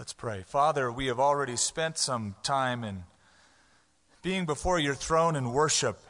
Let's 0.00 0.14
pray. 0.14 0.44
Father, 0.46 0.90
we 0.90 1.08
have 1.08 1.20
already 1.20 1.56
spent 1.56 1.98
some 1.98 2.34
time 2.42 2.84
in 2.84 3.04
being 4.22 4.46
before 4.46 4.78
your 4.78 4.94
throne 4.94 5.36
in 5.36 5.52
worship 5.52 6.00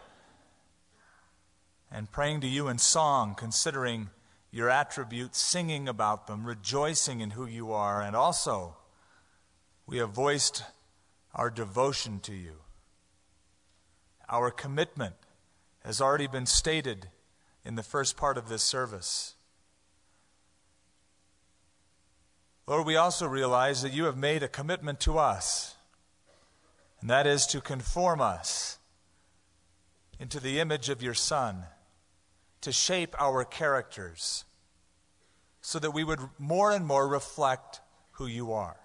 and 1.91 2.09
praying 2.09 2.43
to 2.43 2.47
you 2.47 2.69
in 2.69 2.79
song, 2.79 3.35
considering 3.37 4.11
your 4.53 4.71
attributes, 4.71 5.41
singing 5.41 5.89
about 5.89 6.29
them, 6.29 6.47
rejoicing 6.47 7.21
in 7.21 7.31
who 7.31 7.47
you 7.47 7.73
are, 7.73 8.01
and 8.01 8.15
also 8.15 8.77
we 9.89 9.99
have 9.99 10.11
voiced 10.11 10.63
our 11.35 11.51
devotion 11.51 12.21
to 12.21 12.33
you. 12.33 12.59
Our 14.29 14.53
commitment 14.53 15.17
has 15.85 16.01
already 16.01 16.29
been 16.29 16.47
stated 16.47 17.09
in 17.65 17.75
the 17.75 17.83
first 17.83 18.17
part 18.17 18.39
of 18.39 18.49
this 18.49 18.63
service. 18.63 19.35
Lord, 22.71 22.87
we 22.87 22.95
also 22.95 23.27
realize 23.27 23.83
that 23.83 23.93
you 23.93 24.05
have 24.05 24.17
made 24.17 24.45
a 24.45 24.49
commitment 24.49 25.01
to 25.01 25.19
us, 25.19 25.75
and 27.01 27.11
that 27.11 27.27
is 27.27 27.45
to 27.47 27.61
conform 27.61 28.21
us 28.21 28.79
into 30.21 30.39
the 30.39 30.61
image 30.61 30.89
of 30.89 31.03
your 31.03 31.13
Son, 31.13 31.65
to 32.61 32.71
shape 32.71 33.17
our 33.19 33.45
characters, 33.45 34.45
so 35.61 35.81
that 35.81 35.91
we 35.91 36.05
would 36.05 36.21
more 36.39 36.71
and 36.71 36.87
more 36.87 37.09
reflect 37.09 37.81
who 38.13 38.27
you 38.29 38.53
are. 38.53 38.77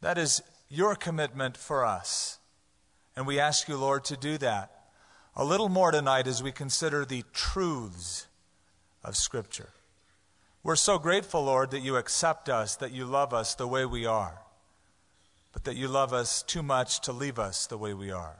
That 0.00 0.16
is 0.16 0.40
your 0.70 0.94
commitment 0.94 1.58
for 1.58 1.84
us. 1.84 2.38
And 3.14 3.26
we 3.26 3.38
ask 3.38 3.68
you, 3.68 3.76
Lord, 3.76 4.02
to 4.06 4.16
do 4.16 4.38
that 4.38 4.70
a 5.36 5.44
little 5.44 5.68
more 5.68 5.90
tonight 5.90 6.26
as 6.26 6.42
we 6.42 6.52
consider 6.52 7.04
the 7.04 7.22
truths 7.34 8.28
of 9.04 9.14
Scripture. 9.14 9.68
We're 10.66 10.74
so 10.74 10.98
grateful, 10.98 11.44
Lord, 11.44 11.70
that 11.70 11.84
you 11.84 11.94
accept 11.94 12.48
us, 12.48 12.74
that 12.74 12.90
you 12.90 13.04
love 13.04 13.32
us 13.32 13.54
the 13.54 13.68
way 13.68 13.86
we 13.86 14.04
are, 14.04 14.42
but 15.52 15.62
that 15.62 15.76
you 15.76 15.86
love 15.86 16.12
us 16.12 16.42
too 16.42 16.60
much 16.60 16.98
to 17.02 17.12
leave 17.12 17.38
us 17.38 17.68
the 17.68 17.78
way 17.78 17.94
we 17.94 18.10
are, 18.10 18.38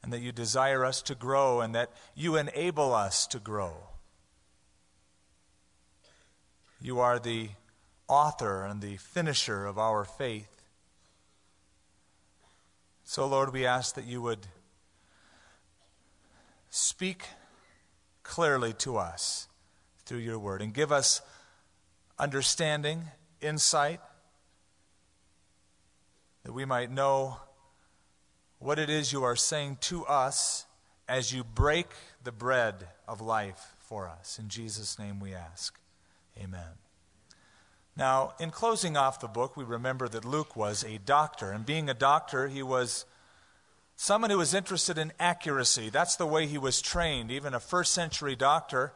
and 0.00 0.12
that 0.12 0.20
you 0.20 0.30
desire 0.30 0.84
us 0.84 1.02
to 1.02 1.16
grow, 1.16 1.60
and 1.60 1.74
that 1.74 1.90
you 2.14 2.36
enable 2.36 2.94
us 2.94 3.26
to 3.26 3.40
grow. 3.40 3.88
You 6.80 7.00
are 7.00 7.18
the 7.18 7.48
author 8.06 8.64
and 8.64 8.80
the 8.80 8.96
finisher 8.96 9.66
of 9.66 9.78
our 9.78 10.04
faith. 10.04 10.62
So, 13.02 13.26
Lord, 13.26 13.52
we 13.52 13.66
ask 13.66 13.96
that 13.96 14.06
you 14.06 14.22
would 14.22 14.46
speak 16.70 17.24
clearly 18.22 18.72
to 18.74 18.98
us 18.98 19.48
through 20.12 20.18
your 20.18 20.38
word 20.38 20.60
and 20.60 20.74
give 20.74 20.92
us 20.92 21.22
understanding, 22.18 23.02
insight, 23.40 23.98
that 26.44 26.52
we 26.52 26.66
might 26.66 26.90
know 26.90 27.38
what 28.58 28.78
it 28.78 28.90
is 28.90 29.10
you 29.10 29.22
are 29.22 29.34
saying 29.34 29.78
to 29.80 30.04
us 30.04 30.66
as 31.08 31.32
you 31.32 31.42
break 31.42 31.86
the 32.22 32.30
bread 32.30 32.88
of 33.08 33.22
life 33.22 33.74
for 33.78 34.06
us. 34.06 34.38
In 34.38 34.50
Jesus' 34.50 34.98
name 34.98 35.18
we 35.18 35.32
ask. 35.32 35.80
Amen. 36.38 36.76
Now, 37.96 38.34
in 38.38 38.50
closing 38.50 38.98
off 38.98 39.18
the 39.18 39.28
book, 39.28 39.56
we 39.56 39.64
remember 39.64 40.08
that 40.08 40.26
Luke 40.26 40.54
was 40.54 40.84
a 40.84 40.98
doctor, 40.98 41.52
and 41.52 41.64
being 41.64 41.88
a 41.88 41.94
doctor, 41.94 42.48
he 42.48 42.62
was 42.62 43.06
someone 43.96 44.28
who 44.28 44.36
was 44.36 44.52
interested 44.52 44.98
in 44.98 45.14
accuracy. 45.18 45.88
That's 45.88 46.16
the 46.16 46.26
way 46.26 46.46
he 46.46 46.58
was 46.58 46.82
trained. 46.82 47.30
Even 47.30 47.54
a 47.54 47.60
first 47.60 47.94
century 47.94 48.36
doctor 48.36 48.92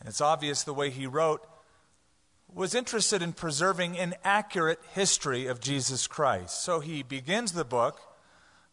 and 0.00 0.08
it's 0.08 0.20
obvious 0.20 0.62
the 0.62 0.74
way 0.74 0.90
he 0.90 1.06
wrote, 1.06 1.46
was 2.52 2.74
interested 2.74 3.22
in 3.22 3.32
preserving 3.32 3.96
an 3.96 4.14
accurate 4.24 4.80
history 4.92 5.46
of 5.46 5.60
Jesus 5.60 6.06
Christ. 6.06 6.62
So 6.62 6.80
he 6.80 7.02
begins 7.02 7.52
the 7.52 7.64
book 7.64 8.00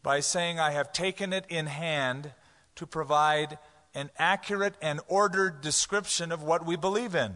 by 0.01 0.19
saying, 0.19 0.59
I 0.59 0.71
have 0.71 0.91
taken 0.93 1.33
it 1.33 1.45
in 1.49 1.67
hand 1.67 2.31
to 2.75 2.87
provide 2.87 3.59
an 3.93 4.09
accurate 4.17 4.75
and 4.81 4.99
ordered 5.07 5.61
description 5.61 6.31
of 6.31 6.41
what 6.41 6.65
we 6.65 6.75
believe 6.75 7.13
in. 7.13 7.35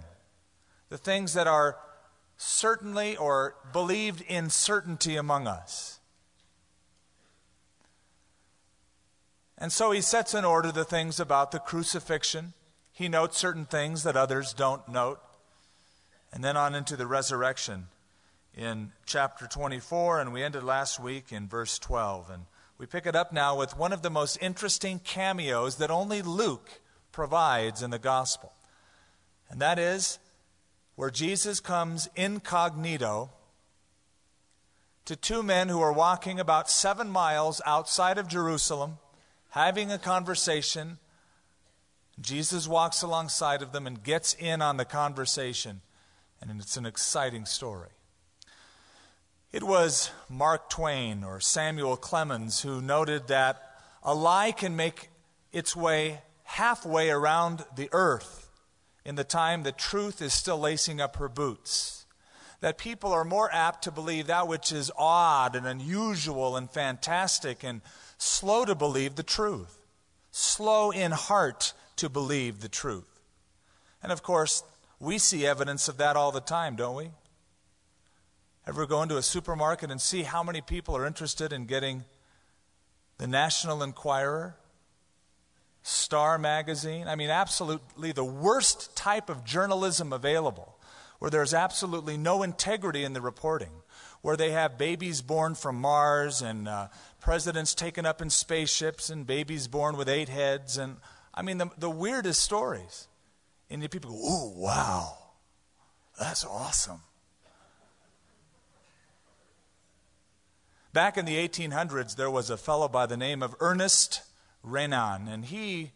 The 0.90 0.98
things 0.98 1.34
that 1.34 1.48
are 1.48 1.78
certainly 2.38 3.16
or 3.18 3.56
believed 3.72 4.22
in 4.22 4.50
certainty 4.50 5.16
among 5.16 5.48
us. 5.48 6.00
And 9.58 9.72
so 9.72 9.92
he 9.92 10.02
sets 10.02 10.34
in 10.34 10.44
order 10.44 10.72
the 10.72 10.84
things 10.84 11.20
about 11.20 11.52
the 11.52 11.60
crucifixion, 11.60 12.54
he 12.92 13.08
notes 13.10 13.38
certain 13.38 13.66
things 13.66 14.04
that 14.04 14.16
others 14.16 14.54
don't 14.54 14.88
note. 14.88 15.20
And 16.34 16.44
then 16.44 16.58
on 16.58 16.76
into 16.76 16.96
the 16.96 17.08
resurrection 17.08 17.88
in 18.56 18.92
chapter 19.06 19.48
24, 19.48 20.22
and 20.22 20.34
we 20.34 20.44
ended 20.44 20.64
last 20.64 21.00
week 21.00 21.32
in 21.32 21.48
verse 21.48 21.80
12. 21.80 22.30
And 22.30 22.46
we 22.78 22.86
pick 22.86 23.06
it 23.06 23.16
up 23.16 23.32
now 23.32 23.58
with 23.58 23.78
one 23.78 23.94
of 23.94 24.02
the 24.02 24.10
most 24.10 24.38
interesting 24.42 25.00
cameos 25.00 25.78
that 25.78 25.92
only 25.92 26.22
Luke 26.22 26.82
provides 27.12 27.82
in 27.82 27.92
the 27.92 28.00
gospel. 28.00 28.54
And 29.50 29.62
that 29.62 29.78
is 29.78 30.20
where 30.96 31.10
Jesus 31.10 31.60
comes 31.60 32.10
incognito 32.16 33.32
to 35.06 35.16
two 35.16 35.44
men 35.44 35.68
who 35.68 35.82
are 35.82 35.94
walking 35.94 36.40
about 36.40 36.70
seven 36.70 37.10
miles 37.10 37.62
outside 37.66 38.18
of 38.18 38.28
Jerusalem, 38.28 38.98
having 39.50 39.92
a 39.92 39.98
conversation 39.98 41.00
Jesus 42.22 42.68
walks 42.68 43.02
alongside 43.02 43.62
of 43.62 43.72
them 43.72 43.88
and 43.88 44.04
gets 44.04 44.34
in 44.36 44.62
on 44.62 44.78
the 44.78 44.86
conversation, 44.86 45.82
and 46.40 46.62
it's 46.62 46.78
an 46.78 46.86
exciting 46.86 47.46
story. 47.46 47.90
It 49.52 49.64
was 49.64 50.12
Mark 50.30 50.70
Twain 50.70 51.24
or 51.24 51.40
Samuel 51.40 51.98
Clemens 51.98 52.62
who 52.62 52.80
noted 52.80 53.28
that 53.28 53.62
a 54.04 54.14
lie 54.14 54.52
can 54.52 54.76
make 54.76 55.10
its 55.52 55.76
way 55.76 56.22
halfway 56.44 57.10
around 57.10 57.66
the 57.76 57.90
earth 57.92 58.50
in 59.04 59.16
the 59.16 59.24
time 59.24 59.64
that 59.64 59.78
truth 59.78 60.22
is 60.22 60.34
still 60.34 60.60
lacing 60.60 61.02
up 61.02 61.16
her 61.18 61.28
boots. 61.28 62.06
That 62.62 62.78
people 62.78 63.12
are 63.12 63.26
more 63.26 63.52
apt 63.52 63.84
to 63.86 63.92
believe 63.92 64.28
that 64.28 64.48
which 64.48 64.72
is 64.72 64.92
odd 64.96 65.56
and 65.56 65.66
unusual 65.66 66.56
and 66.56 66.70
fantastic 66.70 67.64
and 67.64 67.82
slow 68.18 68.64
to 68.66 68.76
believe 68.76 69.16
the 69.16 69.24
truth, 69.24 69.80
slow 70.32 70.92
in 70.92 71.12
heart 71.12 71.74
to 72.02 72.10
believe 72.10 72.62
the 72.62 72.68
truth. 72.68 73.20
And 74.02 74.12
of 74.12 74.24
course, 74.24 74.64
we 75.00 75.20
see 75.20 75.46
evidence 75.46 75.88
of 75.88 75.98
that 75.98 76.16
all 76.16 76.32
the 76.32 76.42
time, 76.42 76.76
don't 76.76 76.96
we? 76.96 77.12
Ever 78.66 78.88
go 78.88 79.04
into 79.04 79.18
a 79.18 79.22
supermarket 79.22 79.92
and 79.92 80.02
see 80.02 80.24
how 80.24 80.42
many 80.42 80.62
people 80.62 80.98
are 80.98 81.06
interested 81.06 81.54
in 81.54 81.68
getting 81.68 82.04
the 83.20 83.28
National 83.28 83.84
Enquirer, 83.84 84.56
Star 85.84 86.40
Magazine? 86.40 87.08
I 87.08 87.16
mean, 87.16 87.30
absolutely 87.30 88.12
the 88.12 88.24
worst 88.24 88.96
type 88.96 89.30
of 89.30 89.46
journalism 89.46 90.12
available, 90.12 90.80
where 91.20 91.30
there's 91.30 91.54
absolutely 91.54 92.18
no 92.18 92.42
integrity 92.42 93.04
in 93.04 93.14
the 93.14 93.22
reporting, 93.22 93.84
where 94.24 94.38
they 94.38 94.50
have 94.50 94.76
babies 94.76 95.22
born 95.22 95.54
from 95.54 95.76
Mars 95.76 96.42
and 96.42 96.68
uh, 96.68 96.88
presidents 97.20 97.76
taken 97.76 98.08
up 98.08 98.24
in 98.24 98.32
spaceships 98.32 99.12
and 99.12 99.28
babies 99.28 99.68
born 99.68 99.98
with 99.98 100.10
eight 100.10 100.30
heads 100.30 100.80
and 100.80 100.98
I 101.34 101.42
mean, 101.42 101.58
the, 101.58 101.70
the 101.78 101.90
weirdest 101.90 102.42
stories. 102.42 103.08
And 103.70 103.90
people 103.90 104.12
go, 104.12 104.18
oh, 104.20 104.54
wow, 104.56 105.18
that's 106.20 106.46
awesome. 106.46 107.02
Back 110.94 111.18
in 111.18 111.24
the 111.24 111.38
1800s, 111.38 112.18
there 112.18 112.30
was 112.30 112.50
a 112.50 112.58
fellow 112.58 112.90
by 112.90 113.06
the 113.06 113.16
name 113.16 113.42
of 113.42 113.56
Ernest 113.62 114.24
Renan, 114.62 115.30
and 115.30 115.46
he 115.46 115.94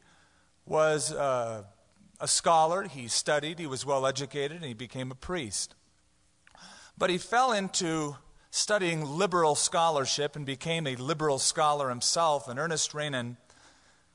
was 0.66 1.12
uh, 1.12 1.64
a 2.22 2.28
scholar. 2.30 2.84
He 2.84 3.10
studied, 3.10 3.60
he 3.60 3.68
was 3.68 3.86
well 3.86 4.08
educated, 4.08 4.56
and 4.58 4.66
he 4.66 4.74
became 4.74 5.12
a 5.12 5.16
priest. 5.16 5.76
But 6.98 7.10
he 7.10 7.18
fell 7.18 7.52
into 7.52 8.16
studying 8.52 9.04
liberal 9.04 9.56
scholarship 9.56 10.38
and 10.38 10.46
became 10.46 10.88
a 10.88 10.96
liberal 10.96 11.40
scholar 11.40 11.90
himself. 11.90 12.48
And 12.48 12.58
Ernest 12.58 12.94
Renan, 12.94 13.36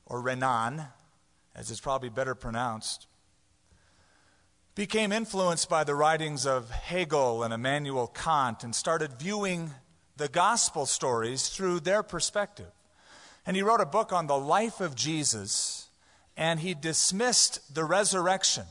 or 0.07 0.19
Renan, 0.19 0.87
as 1.55 1.71
it's 1.71 1.79
probably 1.79 2.09
better 2.09 2.35
pronounced, 2.35 3.07
became 4.75 5.11
influenced 5.11 5.69
by 5.69 5.83
the 5.83 5.95
writings 5.95 6.45
of 6.45 6.71
Hegel 6.71 7.43
and 7.43 7.53
Immanuel 7.53 8.07
Kant 8.07 8.63
and 8.63 8.73
started 8.73 9.19
viewing 9.19 9.71
the 10.15 10.29
gospel 10.29 10.85
stories 10.85 11.49
through 11.49 11.81
their 11.81 12.03
perspective. 12.03 12.71
And 13.45 13.55
he 13.55 13.63
wrote 13.63 13.81
a 13.81 13.85
book 13.85 14.13
on 14.13 14.27
the 14.27 14.37
life 14.37 14.79
of 14.79 14.95
Jesus, 14.95 15.89
and 16.37 16.59
he 16.59 16.73
dismissed 16.73 17.73
the 17.73 17.83
resurrection 17.83 18.65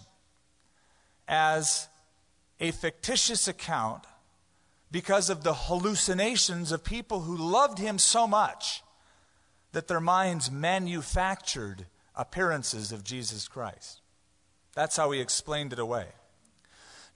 as 1.29 1.89
a 2.61 2.71
fictitious 2.71 3.49
account 3.49 4.05
because 4.91 5.31
of 5.31 5.45
the 5.45 5.55
hallucinations 5.55 6.73
of 6.73 6.83
people 6.83 7.21
who 7.21 7.37
loved 7.37 7.79
him 7.79 7.99
so 7.99 8.27
much 8.27 8.83
that 9.73 9.87
their 9.87 10.01
minds 10.01 10.51
manufactured 10.51 11.87
appearances 12.15 12.93
of 12.93 13.05
Jesus 13.05 13.49
Christ. 13.49 14.01
That's 14.75 14.97
how 14.97 15.11
he 15.11 15.21
explained 15.21 15.73
it 15.73 15.79
away. 15.79 16.07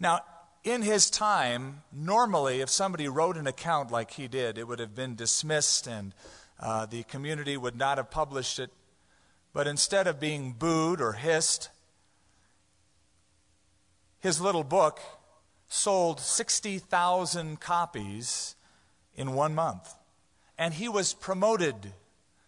Now, 0.01 0.21
in 0.65 0.83
his 0.83 1.11
time, 1.11 1.83
normally, 1.93 2.61
if 2.61 2.71
somebody 2.71 3.09
wrote 3.09 3.37
an 3.37 3.47
account 3.47 3.91
like 3.91 4.13
he 4.13 4.29
did, 4.29 4.59
it 4.59 4.67
would 4.67 4.79
have 4.79 4.95
been 4.95 5.15
dismissed 5.15 5.87
and 5.87 6.15
uh, 6.59 6.87
the 6.87 7.03
community 7.05 7.57
would 7.57 7.77
not 7.77 7.99
have 7.99 8.11
published 8.11 8.59
it. 8.59 8.71
But 9.53 9.67
instead 9.67 10.07
of 10.07 10.19
being 10.19 10.53
booed 10.53 11.01
or 11.01 11.13
hissed, 11.13 11.69
his 14.19 14.41
little 14.41 14.65
book 14.65 15.01
sold 15.69 16.19
60,000 16.19 17.61
copies 17.61 18.57
in 19.15 19.35
one 19.35 19.55
month. 19.55 19.95
And 20.57 20.75
he 20.75 20.89
was 20.89 21.15
promoted 21.15 21.93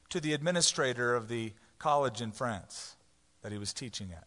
to 0.09 0.21
the 0.21 0.33
administrator 0.33 1.15
of 1.15 1.29
the 1.29 1.53
college 1.87 2.21
in 2.21 2.33
France 2.33 2.97
that 3.43 3.53
he 3.53 3.59
was 3.59 3.73
teaching 3.73 4.11
at. 4.11 4.27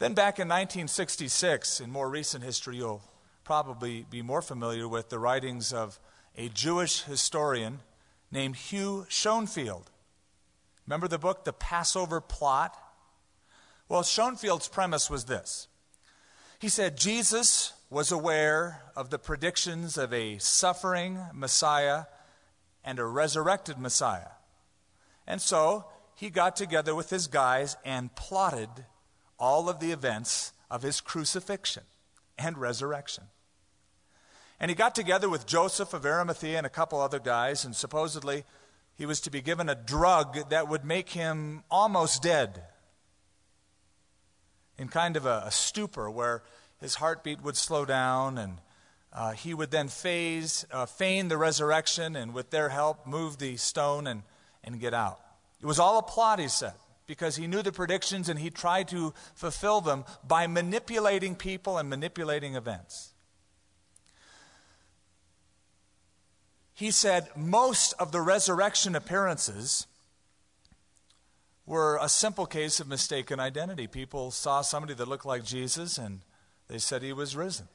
Then, 0.00 0.12
back 0.12 0.40
in 0.40 0.48
1966, 0.48 1.78
in 1.78 1.88
more 1.92 2.10
recent 2.10 2.42
history, 2.42 2.78
you'll 2.78 3.04
probably 3.44 4.04
be 4.10 4.20
more 4.20 4.42
familiar 4.42 4.88
with 4.88 5.08
the 5.08 5.20
writings 5.20 5.72
of 5.72 6.00
a 6.36 6.48
Jewish 6.48 7.02
historian 7.02 7.78
named 8.32 8.56
Hugh 8.56 9.06
Schonfield. 9.08 9.84
Remember 10.84 11.06
the 11.06 11.16
book, 11.16 11.44
The 11.44 11.52
Passover 11.52 12.20
Plot? 12.20 12.76
Well, 13.88 14.02
Schonfield's 14.02 14.66
premise 14.66 15.08
was 15.08 15.26
this 15.26 15.68
he 16.58 16.68
said 16.68 16.96
Jesus 16.96 17.72
was 17.88 18.10
aware 18.10 18.82
of 18.96 19.10
the 19.10 19.18
predictions 19.20 19.96
of 19.96 20.12
a 20.12 20.38
suffering 20.38 21.20
Messiah 21.32 22.06
and 22.84 22.98
a 22.98 23.04
resurrected 23.04 23.78
Messiah. 23.78 24.32
And 25.24 25.40
so 25.40 25.84
he 26.20 26.28
got 26.28 26.54
together 26.54 26.94
with 26.94 27.08
his 27.08 27.28
guys 27.28 27.78
and 27.82 28.14
plotted 28.14 28.68
all 29.38 29.70
of 29.70 29.80
the 29.80 29.90
events 29.90 30.52
of 30.70 30.82
his 30.82 31.00
crucifixion 31.00 31.84
and 32.36 32.58
resurrection. 32.58 33.24
And 34.60 34.70
he 34.70 34.74
got 34.74 34.94
together 34.94 35.30
with 35.30 35.46
Joseph 35.46 35.94
of 35.94 36.04
Arimathea 36.04 36.58
and 36.58 36.66
a 36.66 36.70
couple 36.70 37.00
other 37.00 37.20
guys, 37.20 37.64
and 37.64 37.74
supposedly 37.74 38.44
he 38.94 39.06
was 39.06 39.18
to 39.22 39.30
be 39.30 39.40
given 39.40 39.70
a 39.70 39.74
drug 39.74 40.50
that 40.50 40.68
would 40.68 40.84
make 40.84 41.08
him 41.08 41.64
almost 41.70 42.22
dead 42.22 42.64
in 44.76 44.88
kind 44.88 45.16
of 45.16 45.24
a, 45.24 45.44
a 45.46 45.50
stupor 45.50 46.10
where 46.10 46.42
his 46.82 46.96
heartbeat 46.96 47.40
would 47.40 47.56
slow 47.56 47.86
down 47.86 48.36
and 48.36 48.58
uh, 49.14 49.30
he 49.32 49.54
would 49.54 49.70
then 49.70 49.88
phase, 49.88 50.66
uh, 50.70 50.84
feign 50.84 51.28
the 51.28 51.38
resurrection 51.38 52.14
and 52.14 52.34
with 52.34 52.50
their 52.50 52.68
help 52.68 53.06
move 53.06 53.38
the 53.38 53.56
stone 53.56 54.06
and, 54.06 54.22
and 54.62 54.80
get 54.80 54.92
out. 54.92 55.18
It 55.60 55.66
was 55.66 55.78
all 55.78 55.98
a 55.98 56.02
plot, 56.02 56.38
he 56.38 56.48
said, 56.48 56.72
because 57.06 57.36
he 57.36 57.46
knew 57.46 57.62
the 57.62 57.72
predictions 57.72 58.28
and 58.28 58.38
he 58.38 58.50
tried 58.50 58.88
to 58.88 59.12
fulfill 59.34 59.80
them 59.80 60.04
by 60.26 60.46
manipulating 60.46 61.34
people 61.34 61.76
and 61.76 61.88
manipulating 61.90 62.54
events. 62.54 63.12
He 66.72 66.90
said 66.90 67.28
most 67.36 67.92
of 67.98 68.10
the 68.10 68.22
resurrection 68.22 68.94
appearances 68.94 69.86
were 71.66 71.98
a 72.00 72.08
simple 72.08 72.46
case 72.46 72.80
of 72.80 72.88
mistaken 72.88 73.38
identity. 73.38 73.86
People 73.86 74.30
saw 74.30 74.62
somebody 74.62 74.94
that 74.94 75.06
looked 75.06 75.26
like 75.26 75.44
Jesus 75.44 75.98
and 75.98 76.20
they 76.68 76.78
said 76.78 77.02
he 77.02 77.12
was 77.12 77.36
risen. 77.36 77.68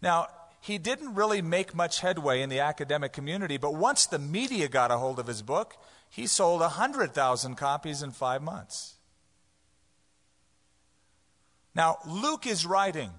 Now, 0.00 0.28
he 0.60 0.78
didn't 0.78 1.14
really 1.14 1.42
make 1.42 1.74
much 1.74 2.00
headway 2.00 2.40
in 2.40 2.48
the 2.48 2.60
academic 2.60 3.12
community, 3.12 3.56
but 3.56 3.74
once 3.74 4.06
the 4.06 4.18
media 4.18 4.68
got 4.68 4.90
a 4.90 4.96
hold 4.96 5.18
of 5.18 5.26
his 5.26 5.42
book, 5.42 5.76
he 6.10 6.26
sold 6.26 6.60
100,000 6.60 7.54
copies 7.56 8.02
in 8.02 8.10
five 8.10 8.42
months. 8.42 8.94
Now, 11.74 11.98
Luke 12.06 12.46
is 12.46 12.64
writing 12.64 13.10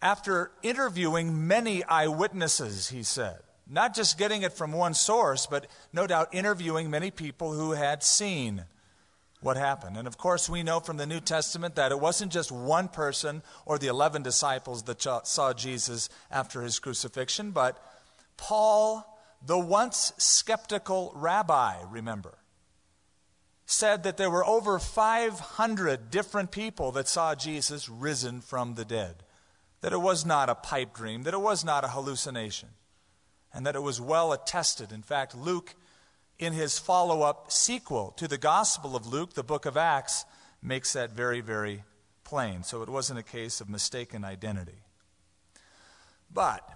after 0.00 0.52
interviewing 0.62 1.48
many 1.48 1.82
eyewitnesses, 1.84 2.88
he 2.88 3.02
said. 3.02 3.38
Not 3.66 3.94
just 3.94 4.18
getting 4.18 4.42
it 4.42 4.52
from 4.52 4.72
one 4.72 4.94
source, 4.94 5.46
but 5.46 5.66
no 5.92 6.06
doubt 6.06 6.34
interviewing 6.34 6.90
many 6.90 7.10
people 7.10 7.52
who 7.52 7.72
had 7.72 8.02
seen 8.02 8.66
what 9.40 9.56
happened. 9.56 9.96
And 9.96 10.06
of 10.06 10.18
course, 10.18 10.48
we 10.48 10.62
know 10.62 10.80
from 10.80 10.98
the 10.98 11.06
New 11.06 11.20
Testament 11.20 11.74
that 11.76 11.90
it 11.90 11.98
wasn't 11.98 12.32
just 12.32 12.52
one 12.52 12.88
person 12.88 13.42
or 13.66 13.78
the 13.78 13.88
11 13.88 14.22
disciples 14.22 14.82
that 14.84 15.02
saw 15.26 15.52
Jesus 15.52 16.08
after 16.30 16.62
his 16.62 16.78
crucifixion, 16.78 17.50
but 17.50 17.78
Paul, 18.36 19.13
the 19.44 19.58
once 19.58 20.12
skeptical 20.16 21.12
rabbi, 21.14 21.76
remember, 21.90 22.38
said 23.66 24.02
that 24.02 24.16
there 24.16 24.30
were 24.30 24.44
over 24.44 24.78
500 24.78 26.10
different 26.10 26.50
people 26.50 26.92
that 26.92 27.08
saw 27.08 27.34
Jesus 27.34 27.88
risen 27.88 28.40
from 28.40 28.74
the 28.74 28.84
dead. 28.84 29.24
That 29.80 29.92
it 29.92 30.00
was 30.00 30.24
not 30.24 30.48
a 30.48 30.54
pipe 30.54 30.94
dream, 30.94 31.24
that 31.24 31.34
it 31.34 31.40
was 31.40 31.64
not 31.64 31.84
a 31.84 31.88
hallucination 31.88 32.70
and 33.54 33.64
that 33.64 33.76
it 33.76 33.82
was 33.82 34.00
well 34.00 34.32
attested. 34.32 34.90
In 34.90 35.02
fact, 35.02 35.36
Luke, 35.36 35.74
in 36.38 36.52
his 36.52 36.78
follow 36.78 37.22
up 37.22 37.52
sequel 37.52 38.10
to 38.16 38.26
the 38.26 38.36
Gospel 38.36 38.96
of 38.96 39.06
Luke, 39.06 39.34
the 39.34 39.44
book 39.44 39.64
of 39.64 39.76
Acts, 39.76 40.24
makes 40.60 40.92
that 40.94 41.12
very, 41.12 41.40
very 41.40 41.84
plain. 42.24 42.64
So 42.64 42.82
it 42.82 42.88
wasn't 42.88 43.20
a 43.20 43.22
case 43.22 43.60
of 43.60 43.68
mistaken 43.68 44.24
identity. 44.24 44.82
But 46.32 46.68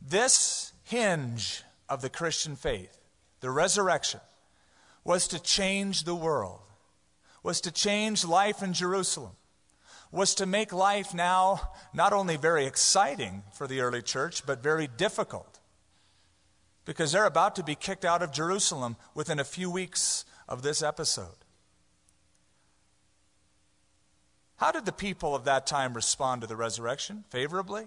this 0.00 0.69
hinge 0.90 1.62
of 1.88 2.02
the 2.02 2.10
Christian 2.10 2.56
faith, 2.56 2.98
the 3.40 3.50
resurrection, 3.50 4.20
was 5.04 5.26
to 5.28 5.40
change 5.40 6.04
the 6.04 6.14
world, 6.14 6.60
was 7.42 7.60
to 7.62 7.70
change 7.70 8.24
life 8.24 8.62
in 8.62 8.72
Jerusalem 8.72 9.32
was 10.12 10.34
to 10.36 10.46
make 10.46 10.72
life 10.72 11.14
now 11.14 11.72
not 11.94 12.12
only 12.12 12.36
very 12.36 12.66
exciting 12.66 13.42
for 13.52 13.66
the 13.66 13.80
early 13.80 14.02
church, 14.02 14.44
but 14.44 14.62
very 14.62 14.88
difficult. 14.88 15.60
Because 16.84 17.12
they're 17.12 17.26
about 17.26 17.54
to 17.56 17.62
be 17.62 17.74
kicked 17.74 18.04
out 18.04 18.22
of 18.22 18.32
Jerusalem 18.32 18.96
within 19.14 19.38
a 19.38 19.44
few 19.44 19.70
weeks 19.70 20.24
of 20.48 20.62
this 20.62 20.82
episode. 20.82 21.36
How 24.56 24.72
did 24.72 24.84
the 24.84 24.92
people 24.92 25.34
of 25.34 25.44
that 25.44 25.66
time 25.66 25.94
respond 25.94 26.40
to 26.40 26.46
the 26.46 26.56
resurrection? 26.56 27.24
Favorably? 27.30 27.86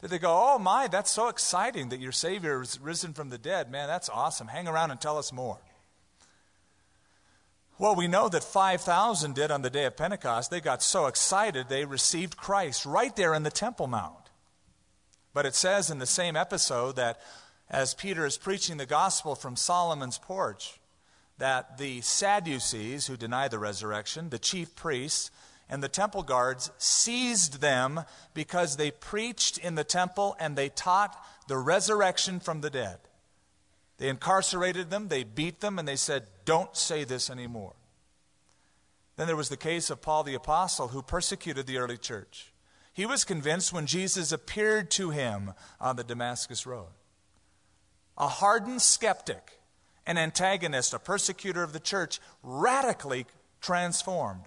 Did 0.00 0.10
they 0.10 0.18
go, 0.18 0.30
oh 0.30 0.58
my, 0.58 0.86
that's 0.86 1.10
so 1.10 1.28
exciting 1.28 1.88
that 1.88 2.00
your 2.00 2.12
Savior 2.12 2.62
is 2.62 2.78
risen 2.80 3.12
from 3.12 3.30
the 3.30 3.38
dead? 3.38 3.70
Man, 3.70 3.88
that's 3.88 4.08
awesome. 4.08 4.48
Hang 4.48 4.68
around 4.68 4.90
and 4.90 5.00
tell 5.00 5.18
us 5.18 5.32
more. 5.32 5.58
Well, 7.78 7.94
we 7.94 8.08
know 8.08 8.28
that 8.28 8.42
5,000 8.42 9.34
did 9.34 9.50
on 9.50 9.62
the 9.62 9.70
day 9.70 9.84
of 9.84 9.96
Pentecost. 9.96 10.50
They 10.50 10.60
got 10.60 10.82
so 10.82 11.06
excited 11.06 11.68
they 11.68 11.84
received 11.84 12.36
Christ 12.36 12.84
right 12.84 13.14
there 13.14 13.34
in 13.34 13.44
the 13.44 13.50
Temple 13.50 13.86
Mount. 13.86 14.14
But 15.32 15.46
it 15.46 15.54
says 15.54 15.90
in 15.90 15.98
the 15.98 16.06
same 16.06 16.34
episode 16.36 16.96
that 16.96 17.20
as 17.70 17.94
Peter 17.94 18.24
is 18.24 18.38
preaching 18.38 18.78
the 18.78 18.86
gospel 18.86 19.34
from 19.34 19.54
Solomon's 19.54 20.18
porch, 20.18 20.80
that 21.38 21.78
the 21.78 22.00
Sadducees, 22.00 23.06
who 23.06 23.16
deny 23.16 23.46
the 23.46 23.58
resurrection, 23.58 24.30
the 24.30 24.38
chief 24.38 24.74
priests, 24.74 25.30
and 25.70 25.82
the 25.82 25.88
temple 25.88 26.22
guards 26.22 26.70
seized 26.78 27.60
them 27.60 28.04
because 28.34 28.76
they 28.76 28.90
preached 28.90 29.58
in 29.58 29.74
the 29.74 29.84
temple 29.84 30.36
and 30.40 30.56
they 30.56 30.68
taught 30.68 31.16
the 31.46 31.58
resurrection 31.58 32.40
from 32.40 32.60
the 32.60 32.70
dead. 32.70 32.98
They 33.98 34.08
incarcerated 34.08 34.90
them, 34.90 35.08
they 35.08 35.24
beat 35.24 35.60
them, 35.60 35.78
and 35.78 35.86
they 35.86 35.96
said, 35.96 36.24
Don't 36.44 36.76
say 36.76 37.04
this 37.04 37.28
anymore. 37.28 37.74
Then 39.16 39.26
there 39.26 39.36
was 39.36 39.48
the 39.48 39.56
case 39.56 39.90
of 39.90 40.00
Paul 40.00 40.22
the 40.22 40.34
Apostle, 40.34 40.88
who 40.88 41.02
persecuted 41.02 41.66
the 41.66 41.78
early 41.78 41.98
church. 41.98 42.52
He 42.92 43.04
was 43.04 43.24
convinced 43.24 43.72
when 43.72 43.86
Jesus 43.86 44.32
appeared 44.32 44.90
to 44.92 45.10
him 45.10 45.52
on 45.80 45.96
the 45.96 46.04
Damascus 46.04 46.66
Road. 46.66 46.88
A 48.16 48.28
hardened 48.28 48.82
skeptic, 48.82 49.58
an 50.06 50.18
antagonist, 50.18 50.94
a 50.94 50.98
persecutor 50.98 51.62
of 51.62 51.72
the 51.72 51.80
church, 51.80 52.20
radically 52.42 53.26
transformed 53.60 54.44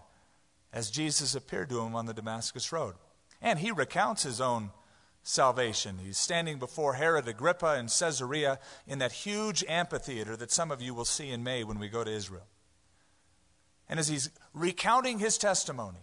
as 0.73 0.89
Jesus 0.89 1.35
appeared 1.35 1.69
to 1.69 1.81
him 1.81 1.95
on 1.95 2.05
the 2.05 2.13
Damascus 2.13 2.71
Road. 2.71 2.95
And 3.41 3.59
he 3.59 3.71
recounts 3.71 4.23
his 4.23 4.39
own 4.39 4.71
salvation. 5.23 5.97
He's 6.03 6.17
standing 6.17 6.59
before 6.59 6.93
Herod 6.93 7.27
Agrippa 7.27 7.77
in 7.77 7.87
Caesarea 7.87 8.59
in 8.87 8.99
that 8.99 9.11
huge 9.11 9.63
amphitheater 9.67 10.35
that 10.35 10.51
some 10.51 10.71
of 10.71 10.81
you 10.81 10.93
will 10.93 11.05
see 11.05 11.29
in 11.29 11.43
May 11.43 11.63
when 11.63 11.79
we 11.79 11.89
go 11.89 12.03
to 12.03 12.11
Israel. 12.11 12.47
And 13.89 13.99
as 13.99 14.07
he's 14.07 14.29
recounting 14.53 15.19
his 15.19 15.37
testimony, 15.37 15.99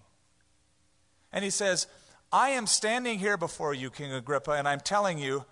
and 1.33 1.45
he 1.45 1.51
says, 1.51 1.87
I 2.31 2.51
am 2.51 2.67
standing 2.67 3.19
here 3.19 3.37
before 3.37 3.75
you, 3.75 3.91
King 3.91 4.13
Agrippa, 4.13 4.53
and 4.53 4.69
I'm 4.69 4.81
telling 4.81 5.19
you 5.19 5.47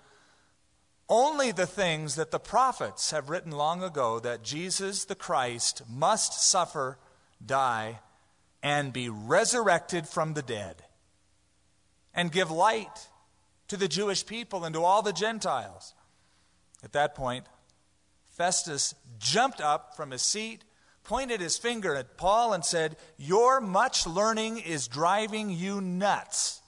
only 1.09 1.53
the 1.53 1.67
things 1.67 2.17
that 2.17 2.31
the 2.31 2.39
prophets 2.39 3.11
have 3.11 3.31
written 3.31 3.53
long 3.53 3.83
ago 3.83 4.19
that 4.19 4.43
Jesus 4.43 5.05
the 5.05 5.15
Christ 5.15 5.83
must 5.89 6.49
suffer, 6.49 6.99
die, 7.45 8.01
and 8.67 8.93
be 8.93 9.09
resurrected 9.09 10.09
from 10.09 10.35
the 10.35 10.43
dead, 10.43 10.83
and 12.13 12.33
give 12.33 12.51
light 12.51 13.09
to 13.69 13.77
the 13.77 13.87
Jewish 13.87 14.27
people 14.27 14.65
and 14.65 14.75
to 14.75 14.83
all 14.83 15.03
the 15.03 15.13
Gentiles. 15.13 15.95
At 16.83 16.93
that 16.95 17.15
point, 17.15 17.47
Festus 18.33 18.93
jumped 19.21 19.61
up 19.61 19.95
from 19.95 20.11
his 20.11 20.23
seat, 20.23 20.65
pointed 21.05 21.41
his 21.41 21.57
finger 21.57 21.95
at 21.95 22.17
Paul 22.17 22.53
and 22.53 22.65
said, 22.65 22.97
Your 23.17 23.61
much 23.61 24.05
learning 24.05 24.59
is 24.59 24.89
driving 24.89 25.49
you 25.51 25.81
nuts. 25.81 26.61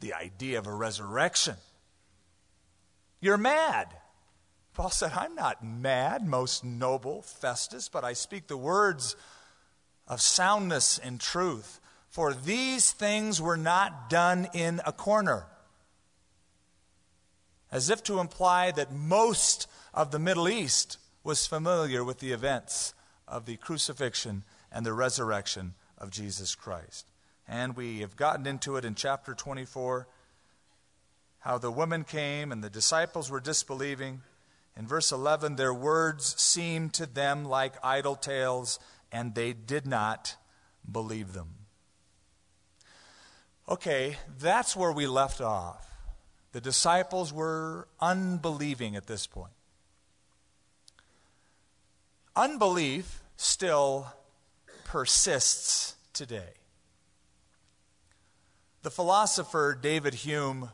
The 0.00 0.12
idea 0.12 0.58
of 0.58 0.66
a 0.66 0.74
resurrection. 0.74 1.56
You're 3.22 3.38
mad. 3.38 3.86
Paul 4.74 4.90
said, 4.90 5.12
I'm 5.16 5.34
not 5.34 5.64
mad, 5.64 6.28
most 6.28 6.62
noble 6.62 7.22
Festus, 7.22 7.88
but 7.88 8.04
I 8.04 8.12
speak 8.12 8.48
the 8.48 8.58
words 8.58 9.16
of 10.10 10.20
soundness 10.20 10.98
and 10.98 11.20
truth. 11.20 11.80
For 12.08 12.34
these 12.34 12.90
things 12.90 13.40
were 13.40 13.56
not 13.56 14.10
done 14.10 14.48
in 14.52 14.80
a 14.84 14.92
corner. 14.92 15.46
As 17.70 17.88
if 17.88 18.02
to 18.04 18.18
imply 18.18 18.72
that 18.72 18.92
most 18.92 19.68
of 19.94 20.10
the 20.10 20.18
Middle 20.18 20.48
East 20.48 20.98
was 21.22 21.46
familiar 21.46 22.02
with 22.02 22.18
the 22.18 22.32
events 22.32 22.92
of 23.28 23.46
the 23.46 23.56
crucifixion 23.56 24.42
and 24.72 24.84
the 24.84 24.92
resurrection 24.92 25.74
of 25.96 26.10
Jesus 26.10 26.56
Christ. 26.56 27.06
And 27.46 27.76
we 27.76 28.00
have 28.00 28.16
gotten 28.16 28.46
into 28.46 28.76
it 28.76 28.84
in 28.84 28.96
chapter 28.96 29.32
24 29.32 30.08
how 31.38 31.56
the 31.56 31.70
women 31.70 32.02
came 32.02 32.50
and 32.50 32.64
the 32.64 32.70
disciples 32.70 33.30
were 33.30 33.40
disbelieving. 33.40 34.22
In 34.76 34.86
verse 34.86 35.12
11, 35.12 35.56
their 35.56 35.72
words 35.72 36.40
seemed 36.40 36.94
to 36.94 37.06
them 37.06 37.44
like 37.44 37.74
idle 37.82 38.16
tales, 38.16 38.80
and 39.12 39.34
they 39.34 39.52
did 39.52 39.86
not 39.86 40.36
believe 40.90 41.32
them. 41.32 41.54
Okay, 43.68 44.16
that's 44.38 44.74
where 44.74 44.92
we 44.92 45.06
left 45.06 45.40
off. 45.40 45.86
The 46.52 46.60
disciples 46.60 47.32
were 47.32 47.86
unbelieving 48.00 48.96
at 48.96 49.06
this 49.06 49.26
point. 49.26 49.52
Unbelief 52.34 53.22
still 53.36 54.12
persists 54.84 55.94
today. 56.12 56.54
The 58.82 58.90
philosopher 58.90 59.78
David 59.80 60.14
Hume, 60.14 60.70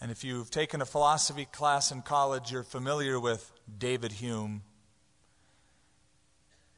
and 0.00 0.10
if 0.10 0.22
you've 0.22 0.50
taken 0.50 0.80
a 0.80 0.86
philosophy 0.86 1.46
class 1.46 1.90
in 1.90 2.02
college, 2.02 2.52
you're 2.52 2.62
familiar 2.62 3.18
with 3.18 3.52
David 3.78 4.12
Hume. 4.12 4.62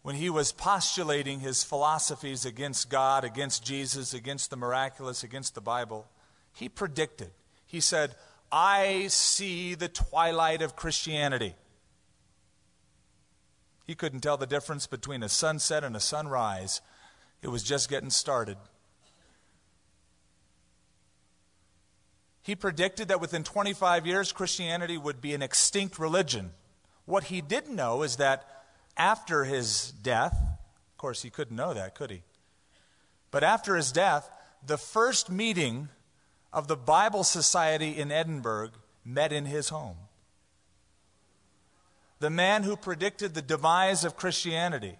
When 0.04 0.16
he 0.16 0.28
was 0.28 0.52
postulating 0.52 1.40
his 1.40 1.64
philosophies 1.64 2.44
against 2.44 2.90
God, 2.90 3.24
against 3.24 3.64
Jesus, 3.64 4.12
against 4.12 4.50
the 4.50 4.56
miraculous, 4.56 5.24
against 5.24 5.54
the 5.54 5.62
Bible, 5.62 6.06
he 6.52 6.68
predicted. 6.68 7.30
He 7.66 7.80
said, 7.80 8.14
I 8.52 9.06
see 9.08 9.74
the 9.74 9.88
twilight 9.88 10.60
of 10.60 10.76
Christianity. 10.76 11.54
He 13.86 13.94
couldn't 13.94 14.20
tell 14.20 14.36
the 14.36 14.46
difference 14.46 14.86
between 14.86 15.22
a 15.22 15.28
sunset 15.30 15.82
and 15.82 15.96
a 15.96 16.00
sunrise. 16.00 16.82
It 17.40 17.48
was 17.48 17.62
just 17.62 17.88
getting 17.88 18.10
started. 18.10 18.58
He 22.42 22.54
predicted 22.54 23.08
that 23.08 23.22
within 23.22 23.42
25 23.42 24.06
years, 24.06 24.32
Christianity 24.32 24.98
would 24.98 25.22
be 25.22 25.32
an 25.32 25.40
extinct 25.40 25.98
religion. 25.98 26.50
What 27.06 27.24
he 27.24 27.40
didn't 27.40 27.74
know 27.74 28.02
is 28.02 28.16
that 28.16 28.53
after 28.96 29.44
his 29.44 29.92
death, 30.02 30.34
of 30.34 30.98
course, 30.98 31.22
he 31.22 31.30
couldn't 31.30 31.56
know 31.56 31.74
that, 31.74 31.94
could 31.94 32.10
he? 32.10 32.22
But 33.30 33.44
after 33.44 33.76
his 33.76 33.92
death, 33.92 34.30
the 34.64 34.78
first 34.78 35.30
meeting 35.30 35.88
of 36.52 36.68
the 36.68 36.76
Bible 36.76 37.24
Society 37.24 37.90
in 37.90 38.12
Edinburgh 38.12 38.70
met 39.04 39.32
in 39.32 39.46
his 39.46 39.68
home 39.68 39.96
the 42.24 42.30
man 42.30 42.62
who 42.62 42.74
predicted 42.74 43.34
the 43.34 43.42
demise 43.42 44.02
of 44.02 44.16
Christianity. 44.16 44.96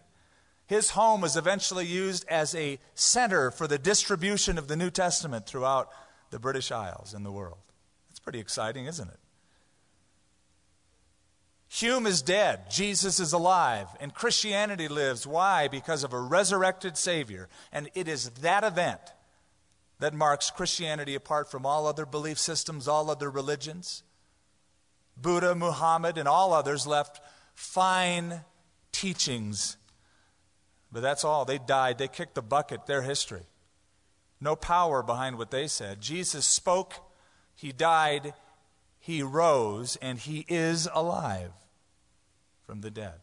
His 0.67 0.91
home 0.91 1.23
was 1.23 1.39
eventually 1.39 1.87
used 1.87 2.27
as 2.29 2.55
a 2.55 2.79
center 2.95 3.51
for 3.51 3.67
the 3.67 3.79
distribution 3.79 4.59
of 4.59 4.69
the 4.69 4.77
New 4.77 4.91
Testament 4.91 5.47
throughout 5.47 5.89
the 6.29 6.39
British 6.39 6.71
Isles 6.71 7.15
and 7.15 7.25
the 7.25 7.33
world. 7.33 7.59
That's 8.11 8.21
pretty 8.21 8.41
exciting, 8.41 8.85
isn't 8.85 9.09
it? 9.09 9.19
Hume 11.75 12.07
is 12.07 12.23
dead, 12.23 12.71
Jesus 12.71 13.19
is 13.19 13.33
alive, 13.33 13.89
and 13.99 14.15
Christianity 14.15 14.87
lives. 14.87 15.27
Why? 15.27 15.67
Because 15.67 16.05
of 16.05 16.13
a 16.13 16.21
resurrected 16.21 16.97
Savior. 16.97 17.49
And 17.73 17.91
it 17.97 18.07
is 18.07 18.31
that 18.43 18.63
event 18.63 19.01
that 19.99 20.15
marks 20.15 20.53
Christianity 20.53 21.17
apart 21.17 21.51
from 21.51 21.67
all 21.67 21.89
other 21.89 22.07
belief 22.07 22.39
systems, 22.39 22.87
all 22.87 23.11
other 23.11 23.29
religions. 23.29 24.05
Buddha, 25.17 25.57
Muhammad, 25.57 26.17
and 26.17 26.29
all 26.29 26.53
others 26.53 26.87
left 26.87 27.21
fine 27.55 28.43
teachings. 28.93 29.77
But 30.93 31.01
that's 31.01 31.25
all. 31.25 31.45
They 31.45 31.59
died. 31.59 31.99
They 31.99 32.07
kicked 32.07 32.37
the 32.37 32.43
bucket, 32.43 32.87
their 32.87 33.03
history. 33.03 33.49
No 34.41 34.55
power 34.55 35.03
behind 35.03 35.39
what 35.39 35.51
they 35.51 35.67
said. 35.67 36.01
Jesus 36.01 36.47
spoke, 36.47 36.95
he 37.57 37.73
died, 37.73 38.33
he 39.01 39.25
rose, 39.25 39.97
and 40.01 40.21
he 40.21 40.47
is 40.49 40.89
alive 40.95 41.51
from 42.67 42.81
the 42.81 42.91
dead. 42.91 43.21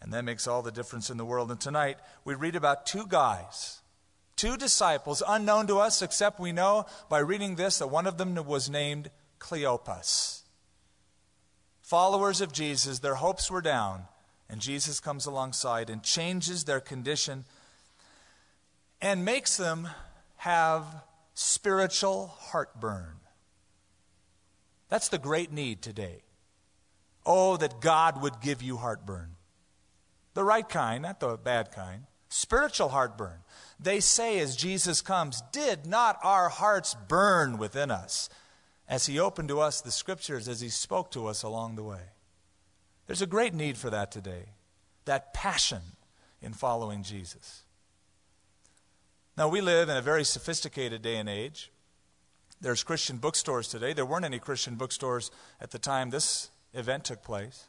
And 0.00 0.12
that 0.12 0.24
makes 0.24 0.46
all 0.46 0.62
the 0.62 0.70
difference 0.70 1.10
in 1.10 1.16
the 1.16 1.24
world. 1.24 1.50
And 1.50 1.60
tonight, 1.60 1.98
we 2.24 2.34
read 2.34 2.54
about 2.54 2.86
two 2.86 3.06
guys, 3.06 3.80
two 4.36 4.56
disciples, 4.56 5.22
unknown 5.26 5.66
to 5.66 5.78
us, 5.78 6.02
except 6.02 6.38
we 6.38 6.52
know 6.52 6.86
by 7.08 7.18
reading 7.18 7.56
this 7.56 7.78
that 7.78 7.88
one 7.88 8.06
of 8.06 8.16
them 8.18 8.34
was 8.46 8.70
named 8.70 9.10
Cleopas. 9.40 10.42
Followers 11.82 12.40
of 12.40 12.52
Jesus, 12.52 13.00
their 13.00 13.16
hopes 13.16 13.50
were 13.50 13.62
down, 13.62 14.04
and 14.48 14.60
Jesus 14.60 15.00
comes 15.00 15.26
alongside 15.26 15.90
and 15.90 16.02
changes 16.02 16.64
their 16.64 16.80
condition 16.80 17.44
and 19.00 19.24
makes 19.24 19.56
them 19.56 19.88
have 20.36 20.84
spiritual 21.34 22.28
heartburn. 22.38 23.16
That's 24.88 25.08
the 25.08 25.18
great 25.18 25.52
need 25.52 25.82
today. 25.82 26.22
Oh, 27.30 27.58
that 27.58 27.82
God 27.82 28.22
would 28.22 28.40
give 28.40 28.62
you 28.62 28.78
heartburn. 28.78 29.36
The 30.32 30.42
right 30.42 30.66
kind, 30.66 31.02
not 31.02 31.20
the 31.20 31.36
bad 31.36 31.70
kind. 31.70 32.04
Spiritual 32.30 32.88
heartburn. 32.88 33.40
They 33.78 34.00
say 34.00 34.38
as 34.38 34.56
Jesus 34.56 35.02
comes, 35.02 35.42
Did 35.52 35.84
not 35.84 36.18
our 36.22 36.48
hearts 36.48 36.96
burn 37.06 37.58
within 37.58 37.90
us 37.90 38.30
as 38.88 39.04
He 39.04 39.20
opened 39.20 39.50
to 39.50 39.60
us 39.60 39.82
the 39.82 39.90
scriptures, 39.90 40.48
as 40.48 40.62
He 40.62 40.70
spoke 40.70 41.10
to 41.10 41.26
us 41.26 41.42
along 41.42 41.76
the 41.76 41.84
way. 41.84 42.00
There's 43.06 43.22
a 43.22 43.26
great 43.26 43.52
need 43.52 43.76
for 43.76 43.90
that 43.90 44.10
today, 44.10 44.46
that 45.04 45.34
passion 45.34 45.82
in 46.40 46.54
following 46.54 47.02
Jesus. 47.02 47.62
Now, 49.36 49.48
we 49.48 49.60
live 49.60 49.90
in 49.90 49.96
a 49.98 50.02
very 50.02 50.24
sophisticated 50.24 51.02
day 51.02 51.16
and 51.16 51.28
age. 51.28 51.70
There's 52.58 52.82
Christian 52.82 53.18
bookstores 53.18 53.68
today. 53.68 53.92
There 53.92 54.06
weren't 54.06 54.24
any 54.24 54.38
Christian 54.38 54.76
bookstores 54.76 55.30
at 55.60 55.72
the 55.72 55.78
time 55.78 56.08
this 56.08 56.50
event 56.74 57.04
took 57.04 57.22
place. 57.22 57.64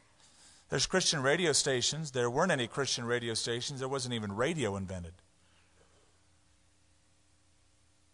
There's 0.69 0.85
Christian 0.85 1.23
radio 1.23 1.51
stations. 1.51 2.11
There 2.11 2.29
weren't 2.29 2.51
any 2.51 2.67
Christian 2.67 3.05
radio 3.05 3.33
stations. 3.33 3.79
There 3.79 3.89
wasn't 3.89 4.13
even 4.13 4.35
radio 4.35 4.75
invented. 4.75 5.13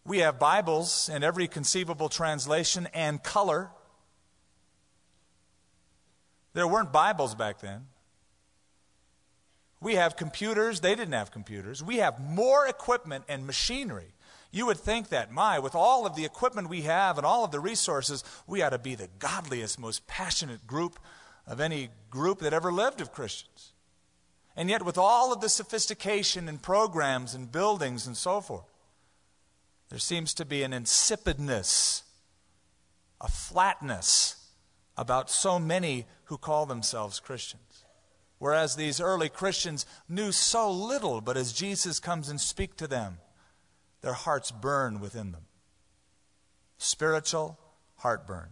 We 0.05 0.19
have 0.19 0.39
Bibles 0.39 1.09
in 1.09 1.23
every 1.23 1.47
conceivable 1.47 2.09
translation 2.09 2.87
and 2.93 3.21
color. 3.21 3.71
There 6.53 6.67
weren't 6.67 6.93
Bibles 6.93 7.35
back 7.35 7.59
then. 7.59 7.87
We 9.81 9.95
have 9.95 10.15
computers. 10.15 10.79
They 10.79 10.95
didn't 10.95 11.13
have 11.13 11.31
computers. 11.31 11.83
We 11.83 11.97
have 11.97 12.19
more 12.19 12.65
equipment 12.67 13.25
and 13.27 13.45
machinery. 13.45 14.14
You 14.55 14.67
would 14.67 14.77
think 14.77 15.09
that, 15.09 15.33
my, 15.33 15.59
with 15.59 15.75
all 15.75 16.05
of 16.05 16.15
the 16.15 16.23
equipment 16.23 16.69
we 16.69 16.83
have 16.83 17.17
and 17.17 17.27
all 17.27 17.43
of 17.43 17.51
the 17.51 17.59
resources, 17.59 18.23
we 18.47 18.61
ought 18.61 18.69
to 18.69 18.79
be 18.79 18.95
the 18.95 19.09
godliest, 19.19 19.77
most 19.77 20.07
passionate 20.07 20.65
group 20.65 20.97
of 21.45 21.59
any 21.59 21.89
group 22.09 22.39
that 22.39 22.53
ever 22.53 22.71
lived 22.71 23.01
of 23.01 23.11
Christians. 23.11 23.73
And 24.55 24.69
yet, 24.69 24.85
with 24.85 24.97
all 24.97 25.33
of 25.33 25.41
the 25.41 25.49
sophistication 25.49 26.47
and 26.47 26.61
programs 26.61 27.35
and 27.35 27.51
buildings 27.51 28.07
and 28.07 28.15
so 28.15 28.39
forth, 28.39 28.63
there 29.89 29.99
seems 29.99 30.33
to 30.35 30.45
be 30.45 30.63
an 30.63 30.71
insipidness, 30.71 32.03
a 33.19 33.27
flatness 33.27 34.37
about 34.95 35.29
so 35.29 35.59
many 35.59 36.05
who 36.23 36.37
call 36.37 36.65
themselves 36.65 37.19
Christians. 37.19 37.83
Whereas 38.39 38.77
these 38.77 39.01
early 39.01 39.27
Christians 39.27 39.85
knew 40.07 40.31
so 40.31 40.71
little, 40.71 41.19
but 41.19 41.35
as 41.35 41.51
Jesus 41.51 41.99
comes 41.99 42.29
and 42.29 42.39
speaks 42.39 42.77
to 42.77 42.87
them, 42.87 43.17
their 44.01 44.13
hearts 44.13 44.51
burn 44.51 44.99
within 44.99 45.31
them. 45.31 45.45
Spiritual 46.77 47.59
heartburn. 47.97 48.49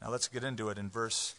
Now 0.00 0.10
let's 0.10 0.28
get 0.28 0.44
into 0.44 0.68
it 0.68 0.78
in 0.78 0.90
verse 0.90 1.34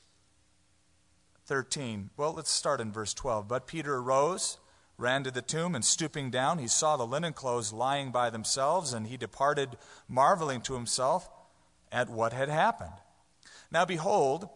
13. 1.45 2.11
Well, 2.17 2.33
let's 2.33 2.51
start 2.51 2.79
in 2.79 2.91
verse 2.91 3.13
12. 3.13 3.47
But 3.47 3.67
Peter 3.67 3.95
arose 3.95 4.57
ran 4.97 5.23
to 5.23 5.31
the 5.31 5.41
tomb, 5.41 5.73
and 5.73 5.83
stooping 5.83 6.29
down, 6.29 6.59
he 6.59 6.67
saw 6.67 6.95
the 6.95 7.07
linen 7.07 7.33
clothes 7.33 7.73
lying 7.73 8.11
by 8.11 8.29
themselves, 8.29 8.93
and 8.93 9.07
he 9.07 9.17
departed, 9.17 9.77
marveling 10.07 10.61
to 10.61 10.75
himself 10.75 11.29
at 11.91 12.09
what 12.09 12.33
had 12.33 12.49
happened. 12.49 12.93
Now, 13.71 13.83
behold, 13.83 14.47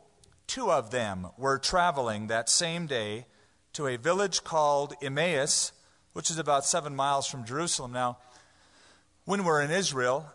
two 0.46 0.72
of 0.72 0.92
them 0.92 1.28
were 1.38 1.58
traveling 1.58 2.28
that 2.28 2.48
same 2.48 2.86
day 2.86 3.26
to 3.74 3.88
a 3.88 3.98
village 3.98 4.44
called 4.44 4.94
Emmaus, 5.02 5.72
which 6.14 6.30
is 6.30 6.38
about 6.38 6.66
seven 6.66 6.96
miles 6.96 7.28
from 7.28 7.44
Jerusalem. 7.44 7.92
Now, 7.92 8.20
when 9.26 9.44
we're 9.44 9.62
in 9.62 9.72
Israel, 9.72 10.26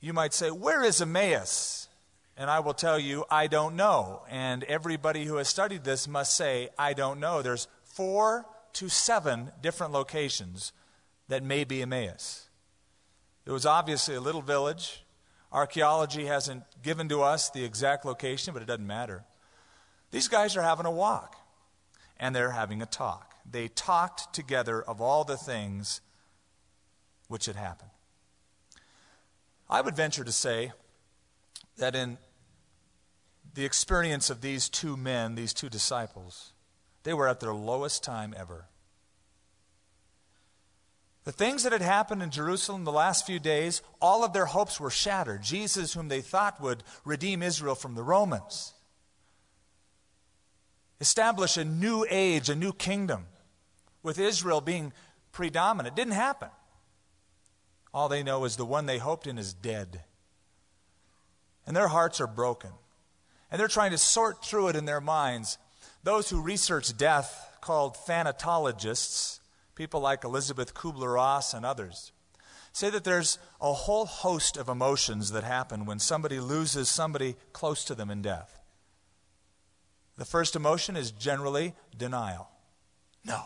you 0.00 0.12
might 0.12 0.34
say, 0.34 0.50
Where 0.50 0.84
is 0.84 1.00
Emmaus? 1.00 1.88
And 2.36 2.50
I 2.50 2.60
will 2.60 2.74
tell 2.74 2.98
you, 2.98 3.24
I 3.30 3.46
don't 3.46 3.76
know. 3.76 4.24
And 4.28 4.64
everybody 4.64 5.24
who 5.24 5.36
has 5.36 5.48
studied 5.48 5.84
this 5.84 6.08
must 6.08 6.36
say, 6.36 6.68
I 6.76 6.92
don't 6.92 7.20
know. 7.20 7.42
There's 7.42 7.68
four 7.84 8.44
to 8.74 8.88
seven 8.88 9.52
different 9.62 9.92
locations 9.92 10.72
that 11.28 11.44
may 11.44 11.62
be 11.62 11.80
Emmaus. 11.80 12.48
It 13.46 13.52
was 13.52 13.64
obviously 13.64 14.16
a 14.16 14.20
little 14.20 14.42
village. 14.42 15.04
Archaeology 15.52 16.26
hasn't 16.26 16.64
given 16.82 17.08
to 17.08 17.22
us 17.22 17.50
the 17.50 17.64
exact 17.64 18.04
location, 18.04 18.52
but 18.52 18.62
it 18.62 18.66
doesn't 18.66 18.86
matter. 18.86 19.24
These 20.10 20.26
guys 20.26 20.56
are 20.56 20.62
having 20.62 20.86
a 20.86 20.90
walk 20.90 21.36
and 22.18 22.34
they're 22.34 22.50
having 22.50 22.82
a 22.82 22.86
talk. 22.86 23.34
They 23.48 23.68
talked 23.68 24.34
together 24.34 24.82
of 24.82 25.00
all 25.00 25.22
the 25.24 25.36
things 25.36 26.00
which 27.34 27.46
had 27.46 27.56
happened. 27.56 27.90
I 29.68 29.80
would 29.80 29.96
venture 29.96 30.22
to 30.22 30.30
say 30.30 30.70
that 31.78 31.96
in 31.96 32.16
the 33.54 33.64
experience 33.64 34.30
of 34.30 34.40
these 34.40 34.68
two 34.68 34.96
men, 34.96 35.34
these 35.34 35.52
two 35.52 35.68
disciples, 35.68 36.52
they 37.02 37.12
were 37.12 37.26
at 37.26 37.40
their 37.40 37.52
lowest 37.52 38.04
time 38.04 38.36
ever. 38.38 38.66
The 41.24 41.32
things 41.32 41.64
that 41.64 41.72
had 41.72 41.82
happened 41.82 42.22
in 42.22 42.30
Jerusalem 42.30 42.84
the 42.84 42.92
last 42.92 43.26
few 43.26 43.40
days, 43.40 43.82
all 44.00 44.22
of 44.22 44.32
their 44.32 44.46
hopes 44.46 44.78
were 44.78 44.88
shattered. 44.88 45.42
Jesus, 45.42 45.94
whom 45.94 46.06
they 46.06 46.20
thought 46.20 46.60
would 46.60 46.84
redeem 47.04 47.42
Israel 47.42 47.74
from 47.74 47.96
the 47.96 48.04
Romans, 48.04 48.74
establish 51.00 51.56
a 51.56 51.64
new 51.64 52.06
age, 52.08 52.48
a 52.48 52.54
new 52.54 52.72
kingdom, 52.72 53.26
with 54.04 54.20
Israel 54.20 54.60
being 54.60 54.92
predominant, 55.32 55.96
didn't 55.96 56.12
happen. 56.12 56.50
All 57.94 58.08
they 58.08 58.24
know 58.24 58.44
is 58.44 58.56
the 58.56 58.66
one 58.66 58.86
they 58.86 58.98
hoped 58.98 59.28
in 59.28 59.38
is 59.38 59.54
dead. 59.54 60.02
And 61.64 61.76
their 61.76 61.88
hearts 61.88 62.20
are 62.20 62.26
broken. 62.26 62.70
And 63.50 63.60
they're 63.60 63.68
trying 63.68 63.92
to 63.92 63.98
sort 63.98 64.44
through 64.44 64.68
it 64.68 64.76
in 64.76 64.84
their 64.84 65.00
minds. 65.00 65.58
Those 66.02 66.28
who 66.28 66.42
research 66.42 66.96
death, 66.98 67.56
called 67.60 67.96
thanatologists, 67.96 69.38
people 69.76 70.00
like 70.00 70.24
Elisabeth 70.24 70.74
Kubler 70.74 71.14
Ross 71.14 71.54
and 71.54 71.64
others, 71.64 72.10
say 72.72 72.90
that 72.90 73.04
there's 73.04 73.38
a 73.60 73.72
whole 73.72 74.06
host 74.06 74.56
of 74.56 74.68
emotions 74.68 75.30
that 75.30 75.44
happen 75.44 75.86
when 75.86 76.00
somebody 76.00 76.40
loses 76.40 76.88
somebody 76.88 77.36
close 77.52 77.84
to 77.84 77.94
them 77.94 78.10
in 78.10 78.20
death. 78.20 78.60
The 80.18 80.24
first 80.24 80.56
emotion 80.56 80.96
is 80.96 81.12
generally 81.12 81.74
denial. 81.96 82.50
No, 83.24 83.40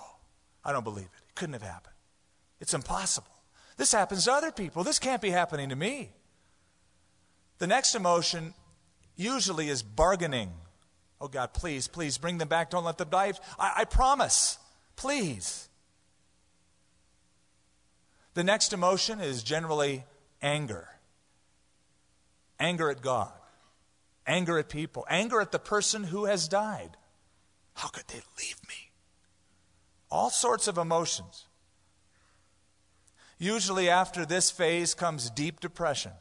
I 0.65 0.73
don't 0.73 0.85
believe 0.85 1.05
it. 1.05 1.29
It 1.29 1.35
couldn't 1.35 1.53
have 1.53 1.63
happened. 1.63 1.95
It's 2.61 2.75
impossible. 2.75 3.38
This 3.79 3.93
happens 3.93 4.25
to 4.25 4.33
other 4.33 4.53
people. 4.53 4.85
This 4.85 4.99
can't 4.99 5.23
be 5.23 5.31
happening 5.31 5.71
to 5.71 5.77
me. 5.77 6.11
The 7.59 7.67
next 7.67 7.95
emotion 7.95 8.53
usually 9.17 9.69
is 9.69 9.83
bargaining. 9.83 10.53
Oh 11.21 11.29
God, 11.29 11.55
please, 11.55 11.89
please 11.89 12.19
bring 12.19 12.37
them 12.37 12.49
back. 12.49 12.71
Don't 12.71 12.85
let 12.85 12.99
them 12.99 13.09
die. 13.09 13.33
I, 13.59 13.73
I 13.79 13.85
promise. 13.85 14.59
Please. 14.97 15.69
The 18.35 18.45
next 18.45 18.75
emotion 18.75 19.21
is 19.21 19.43
generally 19.43 20.05
anger 20.43 20.89
anger 22.61 22.91
at 22.91 23.03
God, 23.03 23.33
anger 24.27 24.59
at 24.59 24.69
people, 24.69 25.07
anger 25.09 25.41
at 25.41 25.53
the 25.53 25.59
person 25.59 26.05
who 26.05 26.25
has 26.25 26.49
died. 26.49 26.97
How 27.75 27.89
could 27.89 28.09
they 28.09 28.21
leave 28.39 28.59
me? 28.69 28.91
All 30.11 30.31
sorts 30.31 30.67
of 30.67 30.79
emotions. 30.79 31.48
Usually, 33.39 33.89
after 33.89 34.27
this 34.27 34.51
phase 34.51 34.95
comes 34.95 35.31
deep 35.31 35.61
depression. 35.61 36.13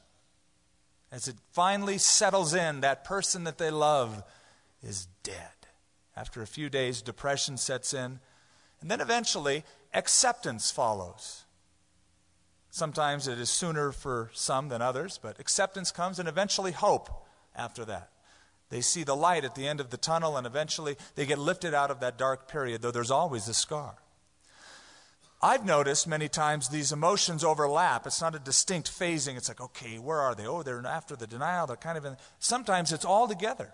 As 1.11 1.27
it 1.27 1.37
finally 1.51 1.97
settles 1.97 2.53
in, 2.53 2.81
that 2.81 3.03
person 3.03 3.43
that 3.45 3.57
they 3.57 3.71
love 3.71 4.23
is 4.83 5.07
dead. 5.23 5.51
After 6.15 6.41
a 6.41 6.47
few 6.47 6.69
days, 6.69 7.01
depression 7.01 7.57
sets 7.57 7.93
in. 7.93 8.19
And 8.81 8.91
then 8.91 9.01
eventually, 9.01 9.63
acceptance 9.93 10.69
follows. 10.69 11.45
Sometimes 12.69 13.27
it 13.27 13.39
is 13.39 13.49
sooner 13.49 13.91
for 13.91 14.29
some 14.33 14.69
than 14.69 14.81
others, 14.81 15.19
but 15.21 15.39
acceptance 15.39 15.91
comes 15.91 16.19
and 16.19 16.27
eventually 16.27 16.71
hope 16.71 17.09
after 17.55 17.83
that. 17.85 18.11
They 18.69 18.81
see 18.81 19.03
the 19.03 19.15
light 19.15 19.45
at 19.45 19.55
the 19.55 19.67
end 19.67 19.79
of 19.79 19.89
the 19.89 19.97
tunnel 19.97 20.37
and 20.37 20.45
eventually 20.45 20.97
they 21.15 21.25
get 21.25 21.39
lifted 21.39 21.73
out 21.73 21.89
of 21.89 22.01
that 22.01 22.17
dark 22.17 22.47
period, 22.47 22.81
though 22.81 22.91
there's 22.91 23.09
always 23.09 23.47
a 23.47 23.53
scar. 23.53 23.95
I've 25.41 25.65
noticed 25.65 26.07
many 26.07 26.27
times 26.27 26.69
these 26.69 26.91
emotions 26.91 27.43
overlap. 27.43 28.07
It's 28.07 28.21
not 28.21 28.33
a 28.33 28.39
distinct 28.39 28.89
phasing. 28.89 29.37
It's 29.37 29.49
like, 29.49 29.61
okay, 29.61 29.99
where 29.99 30.19
are 30.19 30.33
they? 30.33 30.47
Oh, 30.47 30.63
they're 30.63 30.83
after 30.85 31.15
the 31.15 31.27
denial. 31.27 31.67
They're 31.67 31.75
kind 31.75 31.97
of 31.97 32.05
in. 32.05 32.17
Sometimes 32.39 32.91
it's 32.91 33.05
all 33.05 33.27
together. 33.27 33.73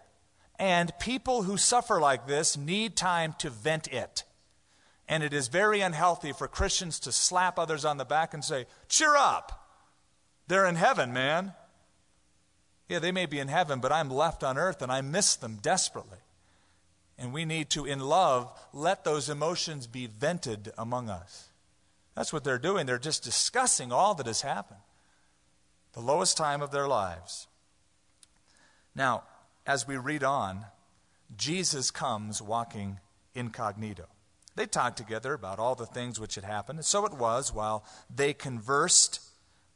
And 0.60 0.91
people 0.99 1.43
who 1.43 1.58
suffer 1.58 2.02
like 2.02 2.28
this 2.28 2.58
need 2.58 2.97
time 2.97 3.34
to 3.39 3.49
vent 3.49 3.88
it. 3.88 4.23
And 5.08 5.23
it 5.23 5.34
is 5.34 5.47
very 5.47 5.80
unhealthy 5.80 6.34
for 6.34 6.47
Christians 6.47 6.99
to 7.02 7.12
slap 7.12 7.58
others 7.58 7.86
on 7.86 7.97
the 7.97 8.06
back 8.06 8.34
and 8.34 8.43
say, 8.43 8.65
cheer 8.89 9.15
up. 9.15 9.67
They're 10.47 10.67
in 10.67 10.76
heaven, 10.76 11.13
man. 11.13 11.54
Yeah, 12.89 12.99
they 12.99 13.12
may 13.12 13.26
be 13.26 13.39
in 13.39 13.47
heaven, 13.47 13.80
but 13.80 13.91
I'm 13.91 14.10
left 14.10 14.43
on 14.43 14.58
earth 14.58 14.82
and 14.82 14.91
I 14.91 15.02
miss 15.02 15.36
them 15.36 15.60
desperately. 15.62 16.19
And 17.17 17.32
we 17.32 17.45
need 17.45 17.69
to, 17.71 17.86
in 17.86 17.99
love, 17.99 18.52
let 18.73 19.06
those 19.06 19.30
emotions 19.30 19.88
be 19.88 20.08
vented 20.08 20.71
among 20.78 21.10
us. 21.10 21.49
That's 22.15 22.32
what 22.32 22.43
they're 22.43 22.60
doing. 22.60 22.86
They're 22.86 22.99
just 22.99 23.23
discussing 23.23 23.91
all 23.91 24.13
that 24.15 24.28
has 24.28 24.41
happened, 24.41 24.82
the 25.93 25.99
lowest 25.99 26.38
time 26.38 26.62
of 26.62 26.71
their 26.71 26.88
lives. 26.88 27.47
Now, 28.95 29.23
as 29.65 29.88
we 29.88 29.97
read 29.97 30.23
on, 30.23 30.65
Jesus 31.36 31.89
comes 31.89 32.41
walking 32.41 32.99
incognito. 33.34 34.06
They 34.56 34.67
talked 34.67 34.97
together 34.97 35.34
about 35.34 35.58
all 35.58 35.73
the 35.73 35.86
things 35.86 36.19
which 36.19 36.36
had 36.36 36.43
happened. 36.43 36.80
And 36.80 36.86
so 36.86 37.06
it 37.06 37.13
was, 37.13 37.52
while 37.52 37.84
they 38.13 38.34
conversed 38.34 39.19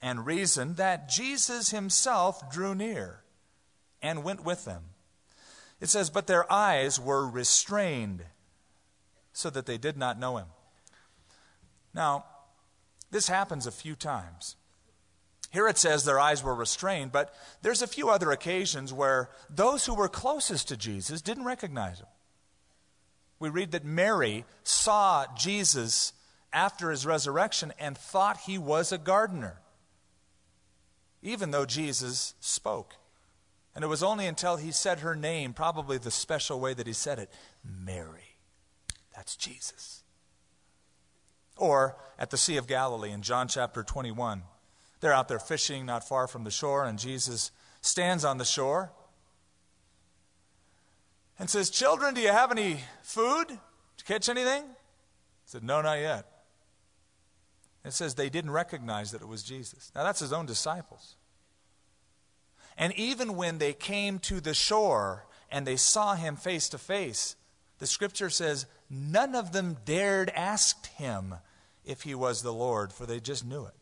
and 0.02 0.26
reasoned, 0.26 0.78
that 0.78 1.10
Jesus 1.10 1.72
himself 1.72 2.52
drew 2.52 2.76
near 2.76 3.22
and 4.02 4.24
went 4.24 4.44
with 4.44 4.66
them. 4.66 4.84
It 5.82 5.90
says, 5.90 6.12
But 6.12 6.28
their 6.28 6.52
eyes 6.52 7.00
were 7.00 7.28
restrained 7.28 8.26
so 9.34 9.50
that 9.50 9.66
they 9.66 9.78
did 9.78 9.98
not 9.98 10.20
know 10.20 10.38
him. 10.38 10.48
Now, 11.94 12.26
this 13.12 13.28
happens 13.28 13.66
a 13.66 13.72
few 13.72 13.96
times. 13.96 14.56
Here 15.52 15.68
it 15.68 15.78
says 15.78 16.04
their 16.04 16.20
eyes 16.20 16.44
were 16.44 16.56
restrained, 16.56 17.12
but 17.12 17.34
there's 17.62 17.82
a 17.82 17.88
few 17.88 18.10
other 18.10 18.32
occasions 18.32 18.94
where 18.94 19.30
those 19.50 19.86
who 19.86 19.96
were 19.96 20.10
closest 20.10 20.68
to 20.68 20.78
Jesus 20.78 21.22
didn't 21.22 21.46
recognize 21.46 22.00
him. 22.00 22.08
We 23.40 23.50
read 23.50 23.72
that 23.72 23.86
Mary 23.86 24.46
saw 24.64 25.26
Jesus 25.36 26.14
after 26.52 26.92
his 26.92 27.06
resurrection 27.06 27.74
and 27.80 27.98
thought 27.98 28.42
he 28.46 28.58
was 28.58 28.92
a 28.92 28.98
gardener, 28.98 29.62
even 31.22 31.52
though 31.52 31.66
Jesus 31.66 32.34
spoke. 32.40 32.96
And 33.76 33.84
it 33.84 33.88
was 33.88 34.02
only 34.02 34.26
until 34.26 34.58
he 34.58 34.72
said 34.72 35.00
her 35.00 35.16
name, 35.16 35.54
probably 35.54 35.98
the 35.98 36.10
special 36.10 36.60
way 36.60 36.74
that 36.74 36.88
he 36.88 36.94
said 36.94 37.20
it 37.20 37.32
Mary. 37.64 38.38
That's 39.16 39.36
Jesus. 39.36 39.97
Or 41.58 41.96
at 42.18 42.30
the 42.30 42.38
Sea 42.38 42.58
of 42.58 42.68
Galilee 42.68 43.12
in 43.12 43.22
John 43.22 43.48
chapter 43.48 43.84
21. 43.84 44.44
They're 45.00 45.14
out 45.14 45.28
there 45.28 45.40
fishing 45.40 45.86
not 45.86 46.08
far 46.08 46.28
from 46.28 46.44
the 46.44 46.52
shore, 46.52 46.84
and 46.86 46.98
Jesus 46.98 47.52
stands 47.82 48.26
on 48.26 48.38
the 48.38 48.46
shore 48.46 48.92
and 51.40 51.50
says, 51.50 51.70
Children, 51.70 52.14
do 52.14 52.22
you 52.22 52.30
have 52.30 52.52
any 52.52 52.80
food? 53.04 53.48
Did 53.48 53.58
you 53.58 54.06
catch 54.06 54.30
anything? 54.30 54.64
I 54.64 55.46
said, 55.46 55.64
No, 55.64 55.82
not 55.82 56.00
yet. 56.00 56.26
It 57.86 57.94
says 57.94 58.16
they 58.16 58.30
didn't 58.30 58.52
recognize 58.52 59.12
that 59.12 59.22
it 59.22 59.28
was 59.28 59.44
Jesus. 59.44 59.92
Now, 59.96 60.04
that's 60.04 60.20
his 60.20 60.34
own 60.34 60.46
disciples. 60.46 61.16
And 62.78 62.94
even 62.94 63.36
when 63.36 63.60
they 63.60 63.74
came 63.74 64.20
to 64.20 64.42
the 64.42 64.54
shore 64.54 65.26
and 65.50 65.66
they 65.66 65.78
saw 65.78 66.16
him 66.16 66.36
face 66.36 66.70
to 66.70 66.78
face, 66.78 67.36
the 67.80 67.88
scripture 67.88 68.30
says 68.30 68.66
none 68.90 69.36
of 69.36 69.52
them 69.52 69.78
dared 69.86 70.32
ask 70.36 70.86
him 70.94 71.36
if 71.88 72.04
he 72.04 72.14
was 72.14 72.42
the 72.42 72.54
Lord, 72.54 72.92
for 72.92 73.06
they 73.06 73.20
just 73.20 73.46
knew 73.46 73.66
it. 73.66 73.74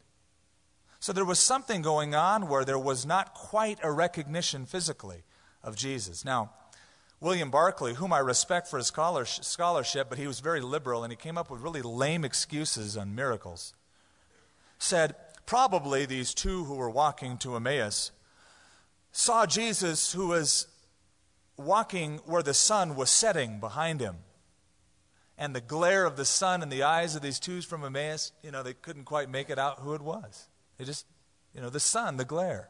So 0.99 1.11
there 1.13 1.25
was 1.25 1.39
something 1.39 1.81
going 1.81 2.15
on 2.15 2.47
where 2.47 2.65
there 2.65 2.79
was 2.79 3.05
not 3.05 3.33
quite 3.33 3.79
a 3.83 3.91
recognition 3.91 4.65
physically 4.65 5.23
of 5.63 5.75
Jesus. 5.75 6.23
Now, 6.23 6.51
William 7.19 7.49
Barclay, 7.49 7.95
whom 7.95 8.13
I 8.13 8.19
respect 8.19 8.67
for 8.67 8.77
his 8.77 8.87
scholarship, 8.87 10.09
but 10.09 10.17
he 10.17 10.27
was 10.27 10.39
very 10.39 10.61
liberal 10.61 11.03
and 11.03 11.11
he 11.11 11.17
came 11.17 11.37
up 11.37 11.49
with 11.49 11.61
really 11.61 11.81
lame 11.81 12.25
excuses 12.25 12.97
on 12.97 13.15
miracles, 13.15 13.73
said 14.77 15.15
probably 15.45 16.05
these 16.05 16.33
two 16.33 16.65
who 16.65 16.75
were 16.75 16.89
walking 16.89 17.37
to 17.39 17.55
Emmaus 17.55 18.11
saw 19.11 19.45
Jesus 19.45 20.11
who 20.11 20.27
was 20.27 20.67
walking 21.57 22.17
where 22.25 22.43
the 22.43 22.53
sun 22.53 22.95
was 22.95 23.09
setting 23.09 23.59
behind 23.59 24.01
him. 24.01 24.17
And 25.37 25.55
the 25.55 25.61
glare 25.61 26.05
of 26.05 26.15
the 26.15 26.25
sun 26.25 26.63
in 26.63 26.69
the 26.69 26.83
eyes 26.83 27.15
of 27.15 27.21
these 27.21 27.39
two 27.39 27.61
from 27.61 27.83
Emmaus, 27.83 28.31
you 28.41 28.51
know, 28.51 28.63
they 28.63 28.73
couldn't 28.73 29.03
quite 29.03 29.29
make 29.29 29.49
it 29.49 29.59
out 29.59 29.79
who 29.79 29.93
it 29.93 30.01
was. 30.01 30.47
They 30.77 30.85
just, 30.85 31.05
you 31.53 31.61
know, 31.61 31.69
the 31.69 31.79
sun, 31.79 32.17
the 32.17 32.25
glare. 32.25 32.69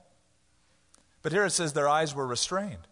But 1.21 1.31
here 1.31 1.45
it 1.45 1.51
says 1.51 1.73
their 1.73 1.89
eyes 1.89 2.15
were 2.15 2.25
restrained. 2.25 2.87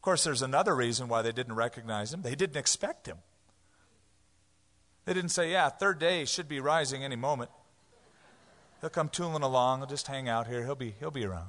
Of 0.00 0.02
course, 0.02 0.24
there's 0.24 0.42
another 0.42 0.74
reason 0.74 1.08
why 1.08 1.20
they 1.20 1.32
didn't 1.32 1.54
recognize 1.54 2.12
him. 2.12 2.22
They 2.22 2.34
didn't 2.34 2.56
expect 2.56 3.06
him. 3.06 3.18
They 5.04 5.14
didn't 5.14 5.30
say, 5.30 5.52
yeah, 5.52 5.68
third 5.68 5.98
day 5.98 6.24
should 6.24 6.48
be 6.48 6.60
rising 6.60 7.04
any 7.04 7.16
moment. 7.16 7.50
He'll 8.80 8.90
come 8.90 9.08
tooling 9.10 9.42
along. 9.42 9.80
He'll 9.80 9.88
just 9.88 10.06
hang 10.06 10.28
out 10.28 10.46
here. 10.46 10.64
He'll 10.64 10.74
be, 10.74 10.94
he'll 11.00 11.10
be 11.10 11.24
around. 11.24 11.48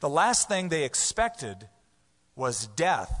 The 0.00 0.08
last 0.08 0.48
thing 0.48 0.68
they 0.68 0.84
expected 0.84 1.68
was 2.36 2.68
death, 2.68 3.12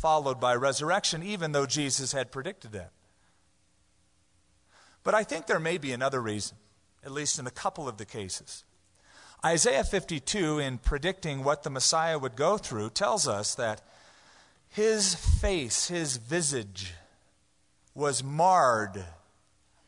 followed 0.00 0.40
by 0.40 0.54
resurrection, 0.54 1.22
even 1.22 1.52
though 1.52 1.66
Jesus 1.66 2.12
had 2.12 2.32
predicted 2.32 2.72
that. 2.72 2.92
But 5.02 5.14
I 5.14 5.24
think 5.24 5.46
there 5.46 5.60
may 5.60 5.78
be 5.78 5.92
another 5.92 6.20
reason, 6.20 6.56
at 7.04 7.12
least 7.12 7.38
in 7.38 7.46
a 7.46 7.50
couple 7.50 7.88
of 7.88 7.98
the 7.98 8.04
cases. 8.04 8.64
Isaiah 9.44 9.84
52, 9.84 10.58
in 10.58 10.78
predicting 10.78 11.44
what 11.44 11.62
the 11.62 11.70
Messiah 11.70 12.18
would 12.18 12.36
go 12.36 12.58
through, 12.58 12.90
tells 12.90 13.26
us 13.26 13.54
that 13.54 13.82
his 14.68 15.14
face, 15.14 15.88
his 15.88 16.16
visage, 16.16 16.94
was 17.94 18.22
marred 18.22 19.04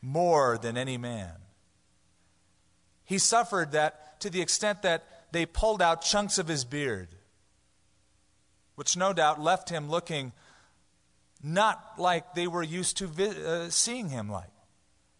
more 0.01 0.57
than 0.57 0.77
any 0.77 0.97
man. 0.97 1.33
He 3.05 3.17
suffered 3.17 3.71
that 3.71 4.19
to 4.21 4.29
the 4.29 4.41
extent 4.41 4.81
that 4.81 5.03
they 5.31 5.45
pulled 5.45 5.81
out 5.81 6.01
chunks 6.01 6.37
of 6.37 6.47
his 6.47 6.65
beard, 6.65 7.09
which 8.75 8.97
no 8.97 9.13
doubt 9.13 9.41
left 9.41 9.69
him 9.69 9.89
looking 9.89 10.31
not 11.43 11.95
like 11.97 12.33
they 12.33 12.47
were 12.47 12.63
used 12.63 12.97
to 12.97 13.07
vi- 13.07 13.43
uh, 13.43 13.69
seeing 13.69 14.09
him 14.09 14.29
like. 14.29 14.49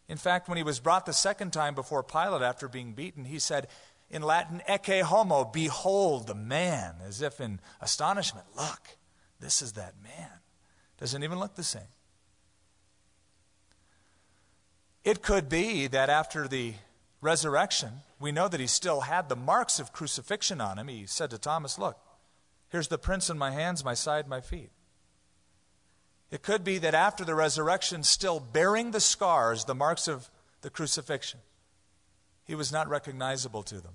In 0.07 0.17
fact, 0.17 0.47
when 0.47 0.57
he 0.57 0.63
was 0.63 0.79
brought 0.79 1.05
the 1.05 1.13
second 1.13 1.51
time 1.51 1.75
before 1.75 2.03
Pilate 2.03 2.41
after 2.41 2.67
being 2.67 2.93
beaten, 2.93 3.25
he 3.25 3.39
said 3.39 3.67
in 4.09 4.21
Latin, 4.21 4.61
Ecce 4.69 5.01
homo, 5.01 5.43
behold 5.43 6.27
the 6.27 6.35
man, 6.35 6.95
as 7.05 7.21
if 7.21 7.41
in 7.41 7.59
astonishment. 7.81 8.45
Look, 8.55 8.97
this 9.39 9.61
is 9.61 9.73
that 9.73 9.95
man. 10.03 10.29
Doesn't 10.99 11.23
even 11.23 11.39
look 11.39 11.55
the 11.55 11.63
same. 11.63 11.81
It 15.03 15.21
could 15.21 15.49
be 15.49 15.87
that 15.87 16.09
after 16.09 16.47
the 16.47 16.75
resurrection, 17.19 17.89
we 18.19 18.31
know 18.31 18.47
that 18.47 18.59
he 18.59 18.67
still 18.67 19.01
had 19.01 19.27
the 19.27 19.35
marks 19.35 19.79
of 19.79 19.91
crucifixion 19.91 20.61
on 20.61 20.77
him. 20.77 20.87
He 20.87 21.05
said 21.05 21.29
to 21.31 21.37
Thomas, 21.37 21.77
Look, 21.77 21.97
here's 22.73 22.87
the 22.87 22.97
prints 22.97 23.29
in 23.29 23.37
my 23.37 23.51
hands, 23.51 23.85
my 23.85 23.93
side, 23.93 24.27
my 24.27 24.41
feet. 24.41 24.71
It 26.31 26.41
could 26.41 26.63
be 26.63 26.79
that 26.79 26.95
after 26.95 27.23
the 27.23 27.35
resurrection, 27.35 28.01
still 28.01 28.39
bearing 28.39 28.89
the 28.89 28.99
scars, 28.99 29.65
the 29.65 29.75
marks 29.75 30.07
of 30.07 30.31
the 30.61 30.71
crucifixion, 30.71 31.39
he 32.45 32.55
was 32.55 32.71
not 32.71 32.89
recognizable 32.89 33.61
to 33.61 33.75
them. 33.75 33.93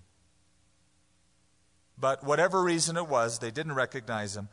But 1.99 2.23
whatever 2.23 2.63
reason 2.63 2.97
it 2.97 3.09
was, 3.09 3.41
they 3.41 3.51
didn't 3.51 3.75
recognize 3.75 4.37
him. 4.37 4.49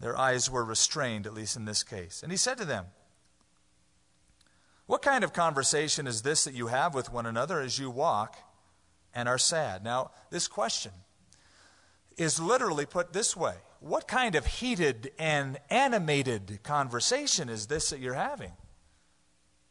Their 0.00 0.18
eyes 0.18 0.50
were 0.50 0.64
restrained, 0.64 1.26
at 1.26 1.34
least 1.34 1.56
in 1.56 1.66
this 1.66 1.82
case. 1.82 2.22
And 2.22 2.32
he 2.32 2.38
said 2.38 2.56
to 2.56 2.64
them, 2.64 2.86
what 4.86 5.02
kind 5.02 5.24
of 5.24 5.34
conversation 5.34 6.06
is 6.06 6.22
this 6.22 6.44
that 6.44 6.54
you 6.54 6.68
have 6.68 6.94
with 6.94 7.12
one 7.12 7.26
another 7.26 7.60
as 7.60 7.78
you 7.78 7.90
walk 7.90 8.36
and 9.14 9.28
are 9.28 9.36
sad? 9.36 9.84
Now, 9.84 10.10
this 10.30 10.48
question 10.48 10.92
is 12.16 12.40
literally 12.40 12.86
put 12.86 13.12
this 13.12 13.36
way 13.36 13.54
What 13.80 14.08
kind 14.08 14.34
of 14.34 14.46
heated 14.46 15.12
and 15.18 15.58
animated 15.70 16.60
conversation 16.62 17.48
is 17.48 17.66
this 17.66 17.90
that 17.90 18.00
you're 18.00 18.14
having? 18.14 18.52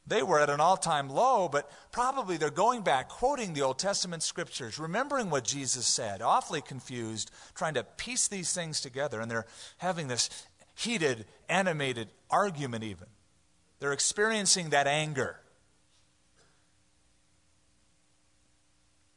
They 0.06 0.22
were 0.22 0.40
at 0.40 0.50
an 0.50 0.60
all 0.60 0.76
time 0.76 1.10
low, 1.10 1.48
but 1.48 1.72
probably 1.92 2.36
they're 2.36 2.50
going 2.50 2.82
back, 2.82 3.08
quoting 3.08 3.54
the 3.54 3.62
Old 3.62 3.80
Testament 3.80 4.22
scriptures, 4.22 4.78
remembering 4.78 5.30
what 5.30 5.46
Jesus 5.46 5.88
said, 5.88 6.22
awfully 6.22 6.62
confused, 6.62 7.32
trying 7.56 7.76
to 7.76 7.84
piece 7.84 8.28
these 8.28 8.54
things 8.54 8.82
together, 8.82 9.22
and 9.22 9.32
they're 9.32 9.46
having 9.78 10.10
this 10.10 10.30
heated, 10.76 11.26
animated 11.48 12.10
argument, 12.30 12.84
even. 12.84 13.08
They're 13.80 13.94
experiencing 13.94 14.72
that 14.72 14.88
anger 14.88 15.40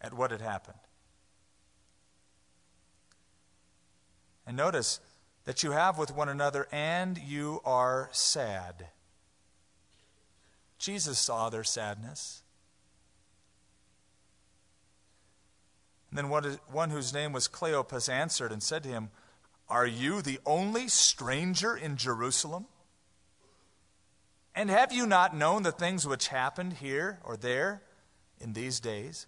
at 0.01 0.15
what 0.15 0.31
had 0.31 0.41
happened. 0.41 0.79
And 4.47 4.57
notice 4.57 5.01
that 5.45 5.63
you 5.63 5.73
have 5.73 5.99
with 5.99 6.15
one 6.15 6.29
another 6.29 6.69
and 6.71 7.19
you 7.19 7.61
are 7.65 8.09
sad. 8.13 8.89
Jesus 10.79 11.19
saw 11.19 11.49
their 11.49 11.65
sadness. 11.65 12.43
And 16.11 16.19
then 16.19 16.29
one, 16.29 16.91
whose 16.91 17.13
name 17.13 17.33
was 17.33 17.49
Cleopas 17.49 18.09
answered 18.09 18.53
and 18.53 18.63
said 18.63 18.83
to 18.85 18.89
him, 18.89 19.11
Are 19.69 19.87
you 19.87 20.23
the 20.23 20.39
only 20.47 20.89
stranger 20.89 21.77
in 21.77 21.97
Jerusalem? 21.97 22.67
And 24.55 24.71
have 24.71 24.93
you 24.93 25.07
not 25.07 25.37
known 25.37 25.63
the 25.63 25.73
things 25.73 26.07
which 26.07 26.29
happened 26.29 26.75
here 26.75 27.19
or 27.25 27.37
there 27.37 27.83
in 28.41 28.55
these 28.55 28.81
days? 28.81 29.27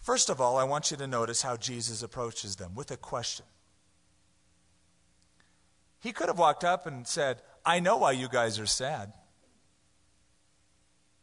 First 0.00 0.30
of 0.30 0.40
all, 0.40 0.56
I 0.56 0.64
want 0.64 0.90
you 0.90 0.96
to 0.96 1.06
notice 1.06 1.42
how 1.42 1.56
Jesus 1.56 2.02
approaches 2.02 2.56
them 2.56 2.74
with 2.74 2.90
a 2.90 2.96
question. 2.96 3.44
He 6.04 6.12
could 6.12 6.28
have 6.28 6.38
walked 6.38 6.64
up 6.64 6.86
and 6.86 7.08
said, 7.08 7.40
I 7.64 7.80
know 7.80 7.96
why 7.96 8.12
you 8.12 8.28
guys 8.28 8.60
are 8.60 8.66
sad. 8.66 9.14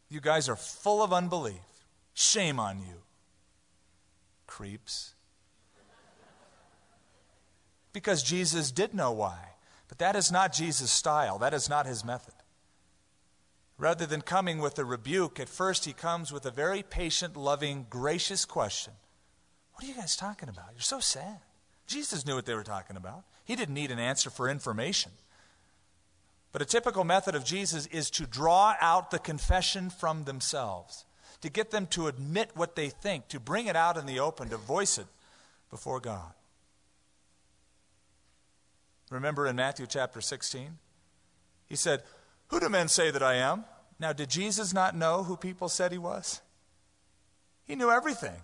You 0.10 0.20
guys 0.20 0.50
are 0.50 0.56
full 0.56 1.04
of 1.04 1.14
unbelief. 1.14 1.62
Shame 2.16 2.60
on 2.60 2.80
you. 2.80 3.04
Creeps. 4.48 5.14
Because 7.94 8.24
Jesus 8.24 8.72
did 8.72 8.96
know 8.96 9.12
why. 9.12 9.50
But 9.88 10.00
that 10.00 10.16
is 10.16 10.32
not 10.32 10.52
Jesus' 10.52 10.90
style, 10.90 11.38
that 11.38 11.54
is 11.54 11.70
not 11.70 11.86
his 11.86 12.04
method. 12.04 12.34
Rather 13.78 14.08
than 14.08 14.22
coming 14.22 14.58
with 14.58 14.80
a 14.80 14.84
rebuke, 14.84 15.40
at 15.40 15.48
first 15.48 15.86
he 15.86 15.94
comes 15.94 16.34
with 16.34 16.44
a 16.48 16.52
very 16.52 16.82
patient, 16.82 17.38
loving, 17.38 17.86
gracious 17.88 18.46
question 18.46 18.94
What 19.76 19.84
are 19.84 19.88
you 19.88 19.94
guys 19.94 20.16
talking 20.16 20.50
about? 20.50 20.70
You're 20.74 20.82
so 20.82 21.00
sad. 21.00 21.38
Jesus 21.86 22.26
knew 22.26 22.34
what 22.34 22.48
they 22.48 22.56
were 22.56 22.64
talking 22.64 22.98
about. 22.98 23.26
He 23.44 23.56
didn't 23.56 23.76
need 23.76 23.92
an 23.92 24.00
answer 24.00 24.30
for 24.30 24.50
information. 24.50 25.12
But 26.52 26.62
a 26.62 26.66
typical 26.66 27.04
method 27.04 27.36
of 27.36 27.46
Jesus 27.46 27.86
is 27.88 28.10
to 28.12 28.26
draw 28.26 28.76
out 28.82 29.12
the 29.12 29.20
confession 29.20 29.90
from 29.90 30.26
themselves, 30.26 31.06
to 31.42 31.50
get 31.50 31.72
them 31.72 31.88
to 31.88 32.08
admit 32.08 32.52
what 32.56 32.76
they 32.76 32.90
think, 32.90 33.28
to 33.30 33.40
bring 33.40 33.68
it 33.68 33.76
out 33.76 33.98
in 33.98 34.06
the 34.06 34.20
open, 34.20 34.50
to 34.50 34.58
voice 34.58 34.98
it 34.98 35.08
before 35.70 36.00
God. 36.00 36.34
Remember 39.10 39.48
in 39.48 39.56
Matthew 39.56 39.88
chapter 39.88 40.22
16? 40.22 40.78
He 41.68 41.76
said, 41.76 42.04
Who 42.48 42.60
do 42.60 42.70
men 42.70 42.88
say 42.88 43.12
that 43.12 43.24
I 43.24 43.36
am? 43.36 43.66
Now, 44.00 44.14
did 44.14 44.30
Jesus 44.30 44.74
not 44.74 44.96
know 44.96 45.24
who 45.24 45.38
people 45.38 45.70
said 45.70 45.92
he 45.92 45.98
was? 45.98 46.42
He 47.66 47.76
knew 47.76 47.92
everything. 47.92 48.42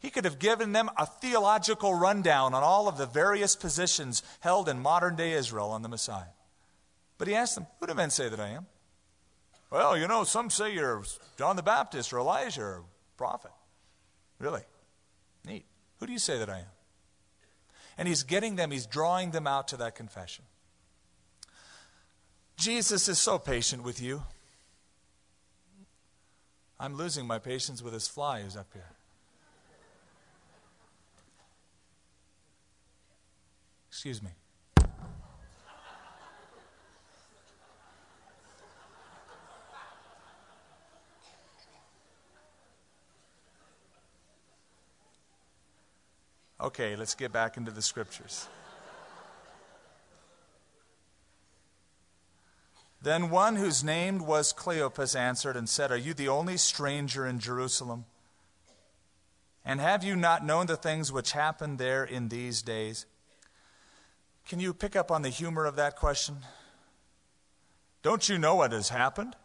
He 0.00 0.10
could 0.10 0.24
have 0.24 0.38
given 0.38 0.72
them 0.72 0.90
a 0.96 1.06
theological 1.06 1.92
rundown 1.92 2.54
on 2.54 2.62
all 2.62 2.86
of 2.86 2.98
the 2.98 3.06
various 3.06 3.56
positions 3.56 4.22
held 4.40 4.68
in 4.68 4.78
modern 4.78 5.16
day 5.16 5.32
Israel 5.32 5.70
on 5.70 5.82
the 5.82 5.88
Messiah. 5.88 6.34
But 7.18 7.26
he 7.26 7.34
asked 7.34 7.56
them, 7.56 7.66
Who 7.80 7.86
do 7.86 7.94
men 7.94 8.10
say 8.10 8.28
that 8.28 8.38
I 8.38 8.48
am? 8.48 8.66
Well, 9.70 9.98
you 9.98 10.06
know, 10.06 10.24
some 10.24 10.50
say 10.50 10.72
you're 10.72 11.02
John 11.36 11.56
the 11.56 11.62
Baptist 11.62 12.12
or 12.12 12.18
Elijah 12.18 12.62
or 12.62 12.84
prophet. 13.16 13.50
Really? 14.38 14.62
Neat. 15.44 15.66
Who 15.98 16.06
do 16.06 16.12
you 16.12 16.18
say 16.18 16.38
that 16.38 16.48
I 16.48 16.58
am? 16.60 16.72
And 17.98 18.06
he's 18.06 18.22
getting 18.22 18.54
them, 18.54 18.70
he's 18.70 18.86
drawing 18.86 19.32
them 19.32 19.46
out 19.46 19.68
to 19.68 19.76
that 19.78 19.96
confession. 19.96 20.44
Jesus 22.56 23.08
is 23.08 23.18
so 23.18 23.38
patient 23.38 23.82
with 23.82 24.00
you. 24.00 24.22
I'm 26.78 26.94
losing 26.94 27.26
my 27.26 27.40
patience 27.40 27.82
with 27.82 27.92
this 27.92 28.06
fly 28.06 28.42
who's 28.42 28.56
up 28.56 28.68
here. 28.72 28.92
Excuse 33.98 34.22
me. 34.22 34.30
Okay, 46.60 46.94
let's 46.94 47.16
get 47.16 47.32
back 47.32 47.56
into 47.56 47.72
the 47.72 47.82
scriptures. 47.82 48.46
Then 53.02 53.30
one 53.30 53.56
whose 53.56 53.82
name 53.82 54.24
was 54.24 54.52
Cleopas 54.52 55.16
answered 55.18 55.56
and 55.56 55.68
said, 55.68 55.90
Are 55.90 55.96
you 55.96 56.14
the 56.14 56.28
only 56.28 56.56
stranger 56.56 57.26
in 57.26 57.40
Jerusalem? 57.40 58.04
And 59.64 59.80
have 59.80 60.04
you 60.04 60.14
not 60.14 60.46
known 60.46 60.66
the 60.66 60.76
things 60.76 61.10
which 61.10 61.32
happened 61.32 61.78
there 61.78 62.04
in 62.04 62.28
these 62.28 62.62
days? 62.62 63.04
Can 64.48 64.60
you 64.60 64.72
pick 64.72 64.96
up 64.96 65.10
on 65.10 65.20
the 65.20 65.28
humor 65.28 65.66
of 65.66 65.76
that 65.76 65.96
question? 65.96 66.38
Don't 68.02 68.30
you 68.30 68.38
know 68.38 68.54
what 68.54 68.72
has 68.72 68.88
happened 68.88 69.36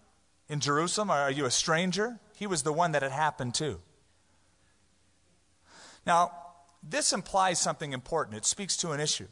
in 0.48 0.62
Jerusalem? 0.62 1.12
Are 1.12 1.30
you 1.30 1.44
a 1.44 1.52
stranger? 1.52 2.20
He 2.38 2.48
was 2.48 2.64
the 2.64 2.72
one 2.72 2.94
that 2.94 3.04
it 3.04 3.12
happened 3.12 3.54
to. 3.56 3.82
Now, 6.06 6.32
this 6.82 7.12
implies 7.12 7.60
something 7.60 7.92
important. 7.92 8.38
It 8.38 8.46
speaks 8.46 8.78
to 8.78 8.92
an 8.92 9.02
issue. 9.02 9.28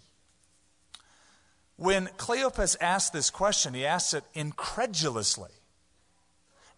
When 1.78 2.08
Cleopas 2.18 2.76
asked 2.82 3.14
this 3.14 3.30
question, 3.30 3.74
he 3.74 3.86
asked 3.86 4.14
it 4.14 4.26
incredulously, 4.34 5.52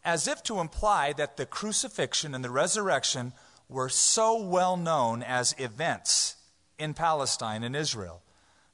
as 0.06 0.28
if 0.28 0.44
to 0.44 0.60
imply 0.60 1.14
that 1.14 1.38
the 1.38 1.48
crucifixion 1.48 2.36
and 2.36 2.44
the 2.44 2.52
resurrection 2.52 3.34
were 3.68 3.90
so 3.90 4.40
well 4.40 4.78
known 4.78 5.24
as 5.24 5.56
events 5.58 6.36
in 6.78 6.94
Palestine 6.94 7.64
and 7.64 7.76
Israel 7.76 8.23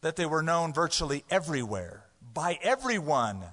that 0.01 0.15
they 0.15 0.25
were 0.25 0.41
known 0.41 0.73
virtually 0.73 1.23
everywhere 1.29 2.05
by 2.33 2.57
everyone 2.61 3.43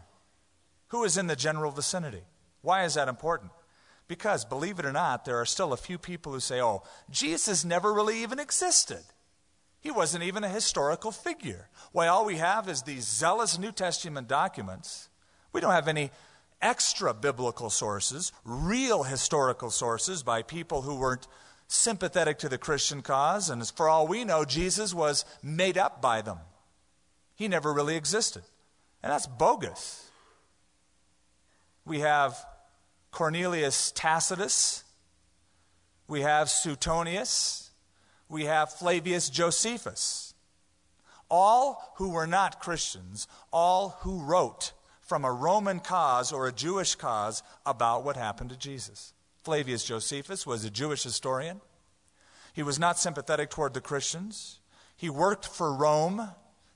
who 0.89 1.05
is 1.05 1.17
in 1.17 1.27
the 1.27 1.37
general 1.37 1.71
vicinity. 1.71 2.23
Why 2.63 2.85
is 2.85 2.95
that 2.95 3.09
important? 3.09 3.51
Because, 4.09 4.45
believe 4.45 4.79
it 4.79 4.87
or 4.87 4.93
not, 4.93 5.25
there 5.25 5.41
are 5.41 5.47
still 5.47 5.73
a 5.73 5.77
few 5.77 5.99
people 5.99 6.33
who 6.33 6.41
say, 6.41 6.61
oh, 6.61 6.83
Jesus 7.11 7.65
never 7.65 7.93
really 7.93 8.23
even 8.23 8.39
existed. 8.39 9.03
He 9.81 9.91
wasn't 9.91 10.25
even 10.25 10.45
a 10.45 10.49
historical 10.49 11.11
figure. 11.11 11.69
Why, 11.93 12.07
all 12.07 12.25
we 12.25 12.37
have 12.37 12.69
is 12.69 12.83
these 12.83 13.07
zealous 13.07 13.59
New 13.59 13.73
Testament 13.73 14.29
documents. 14.29 15.09
We 15.53 15.61
don't 15.61 15.73
have 15.73 15.89
any 15.89 16.11
extra 16.63 17.13
biblical 17.13 17.71
sources, 17.71 18.33
real 18.45 19.03
historical 19.03 19.71
sources 19.71 20.23
by 20.23 20.43
people 20.43 20.83
who 20.83 20.97
weren't 20.97 21.27
sympathetic 21.69 22.39
to 22.39 22.49
the 22.49 22.59
Christian 22.59 23.03
cause. 23.03 23.51
And 23.51 23.61
as 23.61 23.71
for 23.71 23.89
all 23.89 24.07
we 24.07 24.25
know, 24.25 24.45
Jesus 24.45 24.95
was 24.95 25.25
made 25.43 25.79
up 25.79 26.01
by 26.01 26.23
them. 26.23 26.39
He 27.35 27.49
never 27.49 27.73
really 27.73 27.97
existed. 27.97 28.43
And 29.03 29.13
that's 29.13 29.27
bogus. 29.27 30.11
We 31.85 32.01
have 32.01 32.37
Cornelius 33.11 33.93
Tacitus. 33.93 34.85
We 36.09 36.23
have 36.23 36.49
Suetonius. 36.51 37.71
We 38.29 38.45
have 38.45 38.73
Flavius 38.73 39.29
Josephus. 39.29 40.35
All 41.29 41.93
who 41.97 42.11
were 42.11 42.27
not 42.27 42.61
Christians, 42.61 43.27
all 43.53 43.99
who 44.01 44.23
wrote 44.23 44.73
from 45.01 45.25
a 45.25 45.33
Roman 45.33 45.81
cause 45.81 46.33
or 46.33 46.47
a 46.47 46.53
Jewish 46.53 46.95
cause 46.95 47.43
about 47.65 48.05
what 48.05 48.17
happened 48.17 48.51
to 48.51 48.57
Jesus. 48.57 49.13
Flavius 49.47 49.85
Josephus 49.85 50.45
was 50.45 50.65
a 50.65 50.71
Jewish 50.71 51.05
historian. 51.05 51.61
He 52.53 52.65
was 52.65 52.81
not 52.81 52.99
sympathetic 52.99 53.49
toward 53.49 53.75
the 53.75 53.81
Christians. 53.81 54.59
He 54.97 55.09
worked 55.09 55.47
for 55.47 55.73
Rome. 55.73 56.31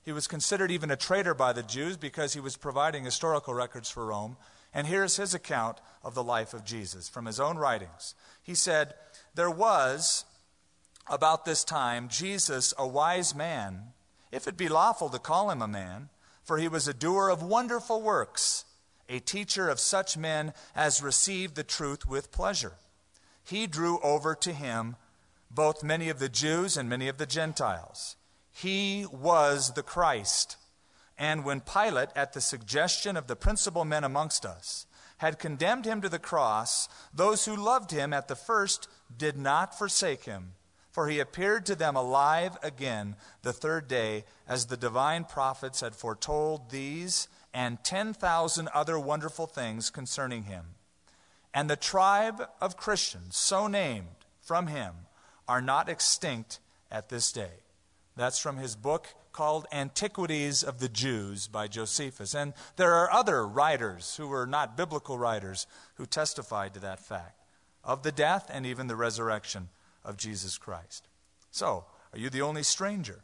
He 0.04 0.12
was 0.12 0.28
considered 0.28 0.70
even 0.70 0.88
a 0.88 0.96
traitor 0.96 1.35
by 1.35 1.52
the 1.52 1.64
Jews 1.64 1.96
because 1.96 2.33
he 2.33 2.38
was 2.38 2.56
providing 2.56 3.02
historical 3.02 3.54
records 3.54 3.90
for 3.90 4.06
Rome. 4.06 4.37
And 4.72 4.87
here's 4.87 5.16
his 5.16 5.35
account 5.35 5.80
of 6.04 6.14
the 6.14 6.22
life 6.22 6.54
of 6.54 6.64
Jesus 6.64 7.09
from 7.09 7.26
his 7.26 7.40
own 7.40 7.59
writings. 7.59 8.14
He 8.40 8.54
said, 8.54 8.94
There 9.35 9.50
was, 9.50 10.24
about 11.09 11.44
this 11.44 11.64
time, 11.64 12.09
Jesus, 12.09 12.72
a 12.78 12.87
wise 12.87 13.35
man, 13.35 13.94
if 14.30 14.46
it 14.46 14.56
be 14.56 14.68
lawful 14.68 15.09
to 15.09 15.18
call 15.18 15.50
him 15.50 15.61
a 15.61 15.66
man, 15.66 16.09
for 16.44 16.56
he 16.56 16.68
was 16.68 16.87
a 16.87 16.94
doer 16.94 17.30
of 17.30 17.42
wonderful 17.42 18.00
works, 18.00 18.64
a 19.11 19.20
teacher 19.20 19.68
of 19.68 19.79
such 19.79 20.16
men 20.16 20.55
as 20.75 21.03
received 21.03 21.57
the 21.57 21.64
truth 21.64 22.07
with 22.07 22.33
pleasure. 22.33 22.75
He 23.44 23.66
drew 23.66 23.99
over 24.01 24.35
to 24.37 24.53
him 24.53 24.96
both 25.51 25.83
many 25.83 26.09
of 26.09 26.18
the 26.18 26.29
Jews 26.31 26.79
and 26.79 26.88
many 26.88 27.09
of 27.09 27.18
the 27.18 27.27
Gentiles. 27.27 28.16
He 28.53 29.05
was 29.12 29.73
the 29.73 29.83
Christ 29.83 30.57
and 31.20 31.44
when 31.44 31.61
Pilate, 31.61 32.09
at 32.16 32.33
the 32.33 32.40
suggestion 32.40 33.14
of 33.14 33.27
the 33.27 33.37
principal 33.37 33.85
men 33.85 34.05
amongst 34.05 34.46
us, 34.46 34.87
had 35.18 35.38
condemned 35.38 35.85
him 35.85 36.01
to 36.01 36.09
the 36.09 36.18
cross, 36.18 36.88
those 37.12 37.44
who 37.44 37.55
loved 37.55 37.90
him 37.90 38.14
at 38.14 38.27
the 38.27 38.35
first 38.35 38.88
did 39.14 39.37
not 39.37 39.77
forsake 39.77 40.25
him. 40.25 40.53
For 40.90 41.09
he 41.09 41.20
appeared 41.20 41.66
to 41.66 41.75
them 41.75 41.94
alive 41.94 42.57
again 42.62 43.16
the 43.42 43.53
third 43.53 43.87
day, 43.87 44.25
as 44.49 44.66
the 44.66 44.79
divine 44.79 45.25
prophets 45.25 45.83
had 45.83 45.94
foretold 45.94 46.70
these 46.70 47.29
and 47.53 47.83
10,000 47.85 48.69
other 48.75 48.99
wonderful 48.99 49.47
things 49.47 49.91
concerning 49.91 50.45
him. 50.45 50.65
And 51.53 51.69
the 51.69 51.77
tribe 51.77 52.43
of 52.61 52.77
Christians, 52.77 53.37
so 53.37 53.67
named 53.67 54.07
from 54.41 54.69
him, 54.69 54.95
are 55.49 55.61
not 55.61 55.89
extinct 55.89 56.61
at 56.91 57.09
this 57.09 57.33
day. 57.33 57.65
That's 58.17 58.39
from 58.39 58.57
his 58.57 58.77
book 58.77 59.09
called 59.33 59.67
Antiquities 59.73 60.63
of 60.63 60.79
the 60.79 60.89
Jews 60.89 61.49
by 61.49 61.69
Josephus. 61.69 62.35
And 62.35 62.53
there 62.77 62.95
are 62.95 63.11
other 63.11 63.47
writers 63.47 64.17
who 64.17 64.29
were 64.29 64.47
not 64.47 64.77
biblical 64.77 65.19
writers 65.19 65.67
who 65.95 66.07
testified 66.07 66.75
to 66.75 66.81
that 66.81 67.01
fact 67.01 67.41
of 67.85 68.03
the 68.03 68.13
death 68.13 68.51
and 68.53 68.67
even 68.67 68.87
the 68.87 68.97
resurrection 68.97 69.69
of 70.05 70.17
Jesus 70.17 70.59
Christ. 70.59 71.09
So, 71.51 71.85
are 72.13 72.19
you 72.19 72.31
the 72.31 72.43
only 72.43 72.63
stranger? 72.63 73.23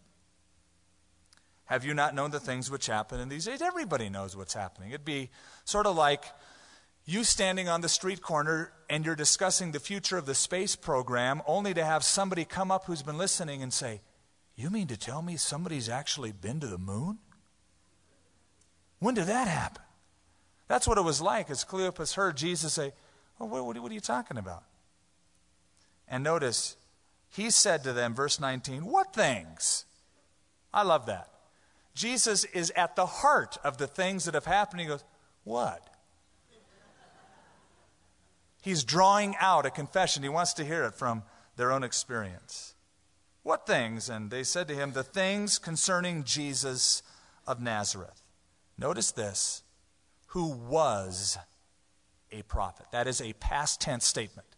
Have 1.66 1.84
you 1.84 1.94
not 1.94 2.14
known 2.14 2.30
the 2.30 2.40
things 2.40 2.70
which 2.70 2.86
happen 2.86 3.20
in 3.20 3.28
these 3.28 3.44
days? 3.44 3.60
Everybody 3.60 4.08
knows 4.08 4.36
what's 4.36 4.54
happening. 4.54 4.90
It'd 4.90 5.04
be 5.04 5.30
sort 5.64 5.86
of 5.86 5.96
like 5.96 6.24
you 7.04 7.24
standing 7.24 7.68
on 7.68 7.80
the 7.80 7.88
street 7.88 8.22
corner 8.22 8.72
and 8.88 9.04
you're 9.04 9.16
discussing 9.16 9.72
the 9.72 9.80
future 9.80 10.16
of 10.16 10.26
the 10.26 10.34
space 10.34 10.76
program, 10.76 11.42
only 11.46 11.74
to 11.74 11.84
have 11.84 12.04
somebody 12.04 12.44
come 12.44 12.70
up 12.70 12.84
who's 12.84 13.02
been 13.02 13.18
listening 13.18 13.62
and 13.62 13.72
say, 13.72 14.00
you 14.56 14.70
mean 14.70 14.86
to 14.86 14.96
tell 14.96 15.22
me 15.22 15.36
somebody's 15.36 15.88
actually 15.88 16.32
been 16.32 16.60
to 16.60 16.66
the 16.66 16.78
moon? 16.78 17.18
When 18.98 19.14
did 19.14 19.26
that 19.26 19.48
happen? 19.48 19.82
That's 20.68 20.88
what 20.88 20.98
it 20.98 21.04
was 21.04 21.20
like 21.20 21.50
as 21.50 21.64
Cleopas 21.64 22.14
heard 22.14 22.36
Jesus 22.36 22.72
say, 22.72 22.92
oh, 23.40 23.46
what, 23.46 23.64
what, 23.64 23.78
what 23.78 23.90
are 23.90 23.94
you 23.94 24.00
talking 24.00 24.38
about? 24.38 24.64
And 26.08 26.24
notice, 26.24 26.76
he 27.28 27.50
said 27.50 27.82
to 27.84 27.92
them, 27.92 28.14
verse 28.14 28.40
19, 28.40 28.84
What 28.84 29.12
things? 29.12 29.84
I 30.72 30.82
love 30.82 31.06
that. 31.06 31.28
Jesus 31.96 32.44
is 32.44 32.70
at 32.76 32.94
the 32.94 33.06
heart 33.06 33.56
of 33.64 33.78
the 33.78 33.86
things 33.86 34.26
that 34.26 34.34
have 34.34 34.44
happened. 34.44 34.82
He 34.82 34.86
goes, 34.86 35.02
What? 35.44 35.82
He's 38.62 38.84
drawing 38.84 39.34
out 39.40 39.64
a 39.64 39.70
confession. 39.70 40.22
He 40.22 40.28
wants 40.28 40.52
to 40.54 40.64
hear 40.64 40.84
it 40.84 40.94
from 40.94 41.22
their 41.56 41.72
own 41.72 41.82
experience. 41.82 42.74
What 43.42 43.66
things? 43.66 44.10
And 44.10 44.30
they 44.30 44.44
said 44.44 44.68
to 44.68 44.74
him, 44.74 44.92
The 44.92 45.02
things 45.02 45.58
concerning 45.58 46.24
Jesus 46.24 47.02
of 47.46 47.62
Nazareth. 47.62 48.22
Notice 48.78 49.10
this 49.10 49.62
who 50.28 50.48
was 50.48 51.38
a 52.30 52.42
prophet. 52.42 52.86
That 52.92 53.06
is 53.06 53.22
a 53.22 53.32
past 53.34 53.80
tense 53.80 54.04
statement. 54.04 54.48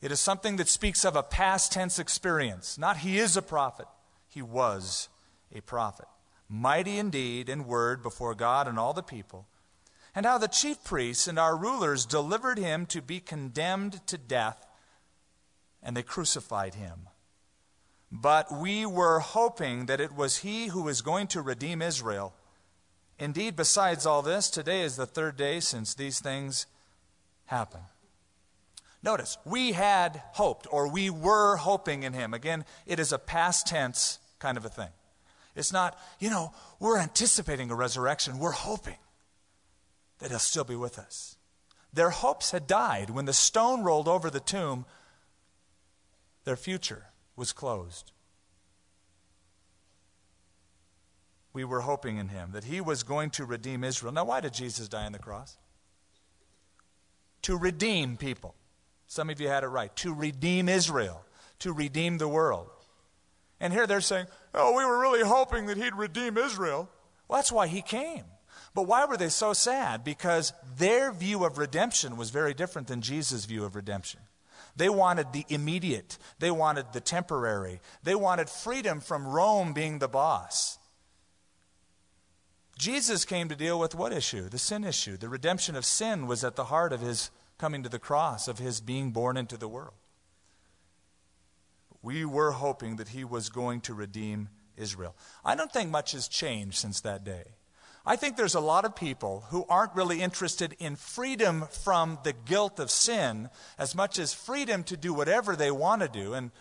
It 0.00 0.12
is 0.12 0.20
something 0.20 0.54
that 0.56 0.68
speaks 0.68 1.04
of 1.04 1.16
a 1.16 1.22
past 1.24 1.72
tense 1.72 1.98
experience. 1.98 2.78
Not 2.78 2.98
he 2.98 3.18
is 3.18 3.36
a 3.36 3.42
prophet, 3.42 3.88
he 4.28 4.42
was 4.42 5.08
a 5.54 5.60
prophet. 5.60 6.06
Mighty 6.48 6.98
indeed 6.98 7.48
in 7.48 7.66
word 7.66 8.02
before 8.02 8.34
God 8.34 8.68
and 8.68 8.78
all 8.78 8.92
the 8.92 9.02
people. 9.02 9.46
And 10.14 10.24
how 10.24 10.38
the 10.38 10.48
chief 10.48 10.82
priests 10.84 11.28
and 11.28 11.38
our 11.38 11.56
rulers 11.56 12.06
delivered 12.06 12.58
him 12.58 12.86
to 12.86 13.02
be 13.02 13.20
condemned 13.20 14.06
to 14.06 14.16
death, 14.16 14.66
and 15.82 15.96
they 15.96 16.02
crucified 16.02 16.74
him. 16.74 17.08
But 18.10 18.52
we 18.52 18.86
were 18.86 19.18
hoping 19.18 19.86
that 19.86 20.00
it 20.00 20.14
was 20.14 20.38
he 20.38 20.68
who 20.68 20.82
was 20.82 21.02
going 21.02 21.26
to 21.28 21.42
redeem 21.42 21.82
Israel. 21.82 22.32
Indeed, 23.18 23.56
besides 23.56 24.06
all 24.06 24.22
this, 24.22 24.48
today 24.48 24.82
is 24.82 24.96
the 24.96 25.06
third 25.06 25.36
day 25.36 25.60
since 25.60 25.94
these 25.94 26.20
things 26.20 26.66
happened. 27.46 27.84
Notice, 29.02 29.38
we 29.44 29.72
had 29.72 30.22
hoped, 30.32 30.66
or 30.70 30.88
we 30.88 31.10
were 31.10 31.56
hoping 31.56 32.02
in 32.02 32.12
him. 32.12 32.32
Again, 32.32 32.64
it 32.86 32.98
is 32.98 33.12
a 33.12 33.18
past 33.18 33.66
tense 33.66 34.18
kind 34.38 34.56
of 34.56 34.64
a 34.64 34.68
thing. 34.68 34.88
It's 35.56 35.72
not, 35.72 35.98
you 36.20 36.30
know, 36.30 36.52
we're 36.78 36.98
anticipating 36.98 37.70
a 37.70 37.74
resurrection. 37.74 38.38
We're 38.38 38.52
hoping 38.52 38.98
that 40.18 40.30
he'll 40.30 40.38
still 40.38 40.64
be 40.64 40.76
with 40.76 40.98
us. 40.98 41.36
Their 41.92 42.10
hopes 42.10 42.50
had 42.50 42.66
died. 42.66 43.10
When 43.10 43.24
the 43.24 43.32
stone 43.32 43.82
rolled 43.82 44.06
over 44.06 44.28
the 44.28 44.38
tomb, 44.38 44.84
their 46.44 46.56
future 46.56 47.06
was 47.36 47.52
closed. 47.52 48.12
We 51.54 51.64
were 51.64 51.80
hoping 51.80 52.18
in 52.18 52.28
him 52.28 52.50
that 52.52 52.64
he 52.64 52.82
was 52.82 53.02
going 53.02 53.30
to 53.30 53.46
redeem 53.46 53.82
Israel. 53.82 54.12
Now, 54.12 54.26
why 54.26 54.42
did 54.42 54.52
Jesus 54.52 54.88
die 54.88 55.06
on 55.06 55.12
the 55.12 55.18
cross? 55.18 55.56
To 57.42 57.56
redeem 57.56 58.18
people. 58.18 58.54
Some 59.06 59.30
of 59.30 59.40
you 59.40 59.48
had 59.48 59.64
it 59.64 59.68
right. 59.68 59.94
To 59.96 60.12
redeem 60.12 60.68
Israel, 60.68 61.24
to 61.60 61.72
redeem 61.72 62.18
the 62.18 62.28
world. 62.28 62.68
And 63.58 63.72
here 63.72 63.86
they're 63.86 64.02
saying, 64.02 64.26
oh, 64.56 64.76
we 64.76 64.84
were 64.84 64.98
really 64.98 65.22
hoping 65.22 65.66
that 65.66 65.76
he'd 65.76 65.94
redeem 65.94 66.36
Israel. 66.36 66.88
Well, 67.28 67.38
that's 67.38 67.52
why 67.52 67.66
he 67.66 67.82
came. 67.82 68.24
But 68.74 68.86
why 68.86 69.04
were 69.04 69.16
they 69.16 69.28
so 69.28 69.52
sad? 69.52 70.04
Because 70.04 70.52
their 70.76 71.12
view 71.12 71.44
of 71.44 71.58
redemption 71.58 72.16
was 72.16 72.30
very 72.30 72.54
different 72.54 72.88
than 72.88 73.00
Jesus' 73.00 73.44
view 73.44 73.64
of 73.64 73.76
redemption. 73.76 74.20
They 74.76 74.90
wanted 74.90 75.32
the 75.32 75.46
immediate, 75.48 76.18
they 76.38 76.50
wanted 76.50 76.92
the 76.92 77.00
temporary, 77.00 77.80
they 78.02 78.14
wanted 78.14 78.50
freedom 78.50 79.00
from 79.00 79.26
Rome 79.26 79.72
being 79.72 79.98
the 79.98 80.08
boss. 80.08 80.78
Jesus 82.76 83.24
came 83.24 83.48
to 83.48 83.56
deal 83.56 83.78
with 83.78 83.94
what 83.94 84.12
issue? 84.12 84.50
The 84.50 84.58
sin 84.58 84.84
issue. 84.84 85.16
The 85.16 85.30
redemption 85.30 85.76
of 85.76 85.86
sin 85.86 86.26
was 86.26 86.44
at 86.44 86.56
the 86.56 86.64
heart 86.64 86.92
of 86.92 87.00
his 87.00 87.30
coming 87.56 87.82
to 87.82 87.88
the 87.88 87.98
cross, 87.98 88.48
of 88.48 88.58
his 88.58 88.82
being 88.82 89.12
born 89.12 89.38
into 89.38 89.56
the 89.56 89.68
world. 89.68 89.94
We 92.06 92.24
were 92.24 92.52
hoping 92.52 92.96
that 92.96 93.08
he 93.08 93.24
was 93.24 93.48
going 93.48 93.80
to 93.80 93.92
redeem 93.92 94.48
Israel. 94.76 95.16
I 95.44 95.56
don't 95.56 95.72
think 95.72 95.90
much 95.90 96.12
has 96.12 96.28
changed 96.28 96.76
since 96.76 97.00
that 97.00 97.24
day. 97.24 97.42
I 98.06 98.14
think 98.14 98.36
there's 98.36 98.54
a 98.54 98.60
lot 98.60 98.84
of 98.84 98.94
people 98.94 99.46
who 99.48 99.66
aren't 99.68 99.96
really 99.96 100.22
interested 100.22 100.76
in 100.78 100.94
freedom 100.94 101.66
from 101.82 102.20
the 102.22 102.32
guilt 102.32 102.78
of 102.78 102.92
sin 102.92 103.50
as 103.76 103.96
much 103.96 104.20
as 104.20 104.32
freedom 104.32 104.84
to 104.84 104.96
do 104.96 105.12
whatever 105.12 105.56
they 105.56 105.72
want 105.72 106.00
to 106.00 106.06
do. 106.08 106.32
And 106.32 106.52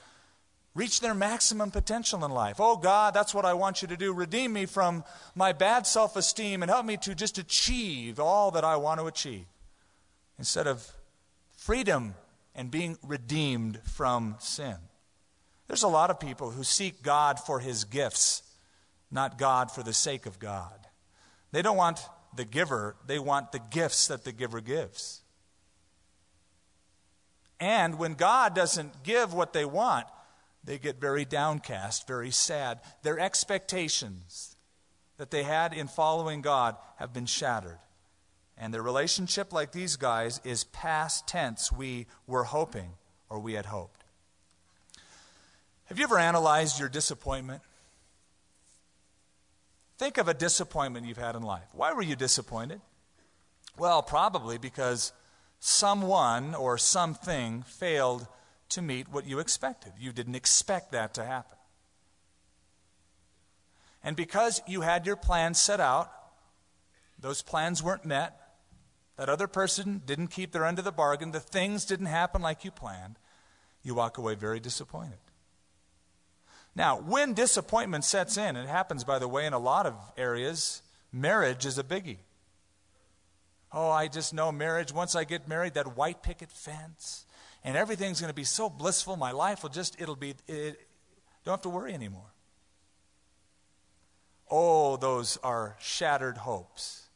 reach 0.74 1.00
their 1.00 1.14
maximum 1.14 1.70
potential 1.70 2.26
in 2.26 2.32
life. 2.32 2.56
Oh 2.60 2.78
God, 2.78 3.14
that's 3.14 3.36
what 3.36 3.46
I 3.46 3.54
want 3.54 3.84
you 3.84 3.88
to 3.90 3.98
do. 3.98 4.16
Redeem 4.16 4.52
me 4.52 4.66
from 4.66 5.04
my 5.36 5.54
bad 5.54 5.86
self 5.86 6.16
esteem 6.16 6.64
and 6.64 6.72
help 6.72 6.88
me 6.88 6.98
to 6.98 7.14
just 7.14 7.38
achieve 7.38 8.20
all 8.20 8.50
that 8.50 8.64
I 8.64 8.78
want 8.78 9.00
to 9.00 9.06
achieve. 9.06 9.46
Instead 10.40 10.66
of 10.66 10.92
freedom 11.56 12.16
and 12.56 12.72
being 12.72 12.98
redeemed 13.04 13.80
from 13.84 14.38
sin. 14.40 14.78
There's 15.68 15.84
a 15.84 15.88
lot 15.88 16.10
of 16.10 16.20
people 16.20 16.52
who 16.52 16.64
seek 16.64 17.02
God 17.02 17.40
for 17.40 17.60
his 17.60 17.84
gifts, 17.84 18.44
not 19.10 19.38
God 19.38 19.72
for 19.72 19.84
the 19.84 19.94
sake 19.94 20.26
of 20.26 20.40
God. 20.40 20.88
They 21.52 21.62
don't 21.62 21.78
want 21.78 22.00
the 22.36 22.46
giver, 22.46 22.96
they 23.06 23.20
want 23.20 23.52
the 23.52 23.62
gifts 23.72 24.08
that 24.08 24.24
the 24.24 24.32
giver 24.32 24.62
gives. 24.62 25.22
And 27.60 27.98
when 27.98 28.16
God 28.16 28.54
doesn't 28.54 29.04
give 29.04 29.34
what 29.34 29.54
they 29.54 29.66
want, 29.66 30.08
they 30.64 30.78
get 30.78 31.00
very 31.00 31.26
downcast, 31.26 32.08
very 32.08 32.32
sad. 32.32 32.80
Their 33.04 33.20
expectations 33.20 34.58
that 35.18 35.32
they 35.32 35.44
had 35.44 35.74
in 35.74 35.88
following 35.88 36.42
God 36.42 36.76
have 36.98 37.14
been 37.14 37.26
shattered. 37.26 37.80
And 38.58 38.74
their 38.74 38.82
relationship, 38.82 39.54
like 39.54 39.72
these 39.72 39.96
guys, 39.96 40.42
is 40.44 40.64
past 40.66 41.28
tense. 41.28 41.72
We 41.72 42.08
were 42.26 42.46
hoping, 42.46 42.92
or 43.30 43.40
we 43.40 43.54
had 43.54 43.68
hoped. 43.68 44.05
Have 45.86 46.00
you 46.00 46.04
ever 46.06 46.18
analyzed 46.18 46.80
your 46.80 46.90
disappointment? 46.90 47.62
Think 49.98 50.18
of 50.18 50.28
a 50.28 50.34
disappointment 50.34 51.06
you've 51.06 51.18
had 51.18 51.36
in 51.36 51.44
life. 51.44 51.68
Why 51.74 51.94
were 51.94 52.02
you 52.02 52.16
disappointed? 52.16 52.82
Well, 53.78 54.02
probably 54.02 54.58
because 54.58 55.14
someone 55.60 56.56
or 56.56 56.78
something 56.78 57.64
failed 57.64 58.28
to 58.70 58.82
meet 58.82 59.10
what 59.10 59.28
you 59.28 59.40
expected. 59.40 59.94
You 60.00 60.12
didn't 60.12 60.36
expect 60.36 60.92
that 60.92 61.14
to 61.16 61.26
happen. 61.26 61.58
And 64.04 64.16
because 64.16 64.62
you 64.68 64.82
had 64.82 65.06
your 65.06 65.16
plans 65.16 65.62
set 65.62 65.80
out, 65.80 66.12
those 67.20 67.42
plans 67.42 67.82
weren't 67.82 68.06
met, 68.06 68.40
that 69.18 69.30
other 69.30 69.48
person 69.48 70.02
didn't 70.06 70.28
keep 70.28 70.52
their 70.52 70.66
end 70.66 70.78
of 70.78 70.86
the 70.86 70.92
bargain, 70.92 71.32
the 71.32 71.40
things 71.40 71.86
didn't 71.86 72.08
happen 72.08 72.42
like 72.42 72.66
you 72.66 72.72
planned, 72.72 73.18
you 73.82 73.96
walk 73.96 74.18
away 74.18 74.36
very 74.36 74.60
disappointed. 74.60 75.18
Now, 76.76 77.00
when 77.00 77.34
disappointment 77.34 78.04
sets 78.04 78.36
in, 78.36 78.58
it 78.58 78.68
happens, 78.68 79.04
by 79.06 79.18
the 79.18 79.28
way, 79.30 79.46
in 79.46 79.54
a 79.54 79.60
lot 79.60 79.86
of 79.86 79.96
areas, 80.18 80.82
marriage 81.12 81.66
is 81.66 81.78
a 81.78 81.84
biggie. 81.84 82.18
Oh, 83.72 83.90
I 83.90 84.08
just 84.10 84.34
know 84.34 84.52
marriage, 84.52 84.94
once 84.94 85.16
I 85.16 85.24
get 85.24 85.48
married, 85.48 85.76
that 85.76 85.96
white 85.96 86.22
picket 86.22 86.52
fence, 86.52 87.26
and 87.64 87.78
everything's 87.78 88.20
going 88.20 88.30
to 88.30 88.36
be 88.36 88.44
so 88.44 88.70
blissful. 88.70 89.16
My 89.16 89.32
life 89.32 89.64
will 89.64 89.70
just, 89.70 90.00
it'll 90.02 90.18
be, 90.18 90.36
it, 90.48 90.80
don't 91.46 91.54
have 91.54 91.62
to 91.62 91.70
worry 91.70 91.94
anymore. 91.94 92.34
Oh, 94.52 94.98
those 94.98 95.38
are 95.38 95.76
shattered 95.80 96.38
hopes 96.38 97.08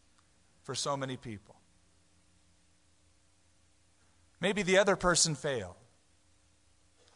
for 0.63 0.73
so 0.73 0.95
many 0.95 1.17
people. 1.17 1.55
Maybe 4.41 4.63
the 4.63 4.77
other 4.77 4.95
person 4.95 5.35
failed. 5.35 5.75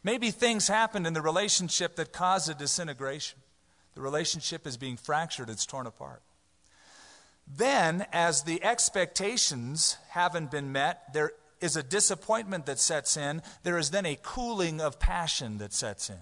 Maybe 0.03 0.31
things 0.31 0.67
happened 0.67 1.07
in 1.07 1.13
the 1.13 1.21
relationship 1.21 1.95
that 1.95 2.11
caused 2.11 2.49
a 2.49 2.53
disintegration. 2.53 3.39
The 3.95 4.01
relationship 4.01 4.67
is 4.67 4.75
being 4.75 4.97
fractured, 4.97 5.49
it's 5.49 5.65
torn 5.65 5.87
apart. 5.87 6.21
Then, 7.47 8.05
as 8.11 8.43
the 8.43 8.63
expectations 8.63 9.97
haven't 10.09 10.51
been 10.51 10.71
met, 10.71 11.13
there 11.13 11.33
is 11.61 11.75
a 11.75 11.83
disappointment 11.83 12.65
that 12.65 12.79
sets 12.79 13.15
in, 13.15 13.41
there 13.63 13.77
is 13.77 13.91
then 13.91 14.05
a 14.05 14.17
cooling 14.21 14.81
of 14.81 14.99
passion 14.99 15.59
that 15.59 15.73
sets 15.73 16.09
in. 16.09 16.19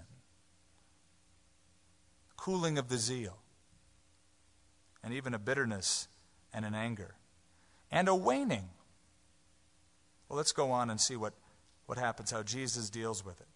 Cooling 2.37 2.77
of 2.77 2.89
the 2.89 2.97
zeal. 2.97 3.37
And 5.03 5.13
even 5.13 5.33
a 5.33 5.39
bitterness 5.39 6.07
and 6.53 6.65
an 6.65 6.75
anger. 6.75 7.15
And 7.91 8.07
a 8.07 8.15
waning. 8.15 8.69
Well, 10.27 10.37
let's 10.37 10.51
go 10.51 10.71
on 10.71 10.89
and 10.89 10.99
see 10.99 11.15
what, 11.15 11.33
what 11.85 11.97
happens, 11.97 12.31
how 12.31 12.43
Jesus 12.43 12.89
deals 12.89 13.25
with 13.25 13.39
it. 13.41 13.47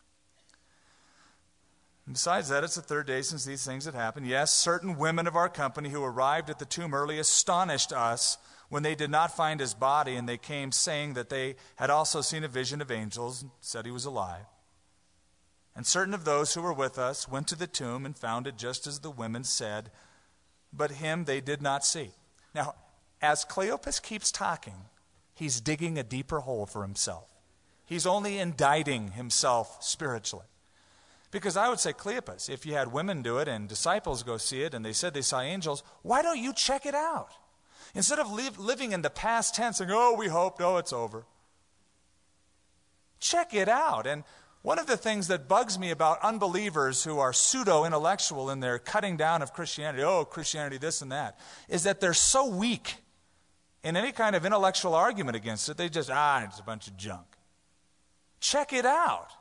Besides 2.12 2.50
that, 2.50 2.64
it's 2.64 2.76
the 2.76 2.82
third 2.82 3.08
day 3.08 3.24
since 3.24 3.46
these 3.46 3.66
things 3.66 3.86
had 3.86 3.96
happened. 3.96 4.28
Yes, 4.28 4.52
certain 4.54 4.98
women 4.98 5.26
of 5.26 5.36
our 5.36 5.50
company 5.50 5.90
who 5.90 6.04
arrived 6.04 6.50
at 6.50 6.60
the 6.60 6.66
tomb 6.66 6.94
early 6.94 7.18
astonished 7.18 7.92
us 7.92 8.38
when 8.70 8.84
they 8.84 8.96
did 8.96 9.10
not 9.10 9.36
find 9.36 9.60
his 9.60 9.74
body, 9.74 10.16
and 10.16 10.30
they 10.30 10.38
came 10.38 10.72
saying 10.72 11.14
that 11.16 11.30
they 11.30 11.56
had 11.78 11.90
also 11.90 12.22
seen 12.22 12.44
a 12.44 12.48
vision 12.48 12.82
of 12.82 12.92
angels 12.92 13.42
and 13.42 13.52
said 13.60 13.86
he 13.86 13.92
was 13.92 14.06
alive. 14.06 14.46
And 15.76 15.86
certain 15.86 16.14
of 16.14 16.26
those 16.26 16.54
who 16.54 16.62
were 16.62 16.74
with 16.74 16.98
us 16.98 17.28
went 17.28 17.48
to 17.50 17.56
the 17.58 17.68
tomb 17.68 18.06
and 18.06 18.18
found 18.18 18.48
it 18.48 18.58
just 18.58 18.88
as 18.88 19.00
the 19.00 19.12
women 19.12 19.44
said, 19.44 19.92
but 20.72 20.92
him 20.92 21.26
they 21.26 21.42
did 21.42 21.62
not 21.62 21.86
see. 21.86 22.12
Now, 22.54 22.76
as 23.22 23.46
Cleopas 23.46 24.02
keeps 24.02 24.32
talking, 24.32 24.86
he's 25.34 25.60
digging 25.60 25.98
a 25.98 26.04
deeper 26.04 26.42
hole 26.42 26.66
for 26.66 26.84
himself. 26.84 27.34
He's 27.86 28.06
only 28.06 28.38
indicting 28.38 29.12
himself 29.12 29.84
spiritually. 29.84 30.46
Because 31.36 31.58
I 31.58 31.68
would 31.68 31.82
say, 31.82 31.92
Cleopas, 31.92 32.50
if 32.50 32.66
you 32.66 32.76
had 32.76 32.94
women 32.94 33.22
do 33.22 33.40
it 33.40 33.50
and 33.50 33.68
disciples 33.68 34.24
go 34.24 34.38
see 34.38 34.62
it 34.62 34.74
and 34.74 34.86
they 34.86 34.94
said 34.94 35.14
they 35.14 35.22
saw 35.22 35.42
angels, 35.42 35.84
why 36.02 36.22
don't 36.22 36.40
you 36.40 36.54
check 36.54 36.86
it 36.86 36.96
out? 36.96 37.28
Instead 37.94 38.20
of 38.20 38.32
living 38.32 38.94
in 38.94 39.02
the 39.02 39.10
past 39.10 39.54
tense 39.54 39.82
and, 39.82 39.92
oh, 39.92 40.16
we 40.18 40.30
hoped, 40.30 40.62
oh, 40.62 40.78
it's 40.78 40.94
over. 40.94 41.26
Check 43.20 43.54
it 43.54 43.68
out. 43.68 44.08
And 44.08 44.24
one 44.62 44.80
of 44.80 44.88
the 44.88 44.96
things 44.96 45.28
that 45.28 45.50
bugs 45.50 45.78
me 45.78 45.92
about 45.92 46.24
unbelievers 46.24 47.04
who 47.04 47.20
are 47.20 47.34
pseudo 47.34 47.84
intellectual 47.84 48.50
in 48.50 48.62
their 48.62 48.80
cutting 48.80 49.18
down 49.18 49.42
of 49.42 49.52
Christianity, 49.52 50.06
oh, 50.06 50.24
Christianity, 50.24 50.78
this 50.78 51.02
and 51.02 51.12
that, 51.12 51.38
is 51.68 51.84
that 51.84 52.00
they're 52.00 52.14
so 52.14 52.48
weak 52.48 52.96
in 53.84 53.98
any 53.98 54.14
kind 54.14 54.38
of 54.38 54.46
intellectual 54.46 54.96
argument 54.96 55.36
against 55.36 55.68
it, 55.68 55.76
they 55.76 55.90
just, 55.90 56.10
ah, 56.10 56.46
it's 56.46 56.62
a 56.62 56.64
bunch 56.64 56.88
of 56.88 56.96
junk. 56.96 57.28
Check 58.40 58.72
it 58.72 58.86
out. 58.86 59.32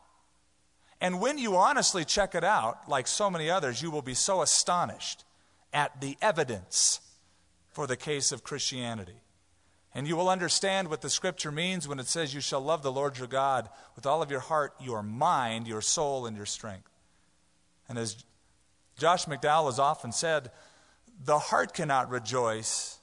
And 1.01 1.21
when 1.21 1.39
you 1.39 1.57
honestly 1.57 2.05
check 2.05 2.35
it 2.35 2.45
out, 2.45 2.89
like 2.89 3.07
so 3.07 3.31
many 3.31 3.51
others, 3.51 3.83
you 3.83 3.91
will 3.91 4.03
be 4.03 4.15
so 4.15 4.43
astonished 4.43 5.25
at 5.73 6.01
the 6.01 6.17
evidence 6.23 7.01
for 7.71 7.87
the 7.87 7.97
case 7.97 8.33
of 8.33 8.45
Christianity. 8.45 9.21
And 9.95 10.09
you 10.09 10.17
will 10.17 10.29
understand 10.29 10.89
what 10.89 11.03
the 11.03 11.11
scripture 11.11 11.53
means 11.53 11.87
when 11.87 12.01
it 12.01 12.07
says, 12.09 12.35
You 12.35 12.41
shall 12.41 12.61
love 12.61 12.83
the 12.83 12.93
Lord 12.93 13.19
your 13.19 13.29
God 13.29 13.69
with 13.95 14.07
all 14.07 14.23
of 14.23 14.31
your 14.31 14.41
heart, 14.41 14.75
your 14.81 15.03
mind, 15.03 15.69
your 15.69 15.81
soul, 15.81 16.27
and 16.27 16.37
your 16.37 16.47
strength. 16.47 16.91
And 17.89 17.99
as 17.99 18.25
Josh 18.99 19.27
McDowell 19.27 19.67
has 19.67 19.79
often 19.79 20.11
said, 20.11 20.51
the 21.23 21.39
heart 21.39 21.75
cannot 21.75 22.11
rejoice 22.11 22.99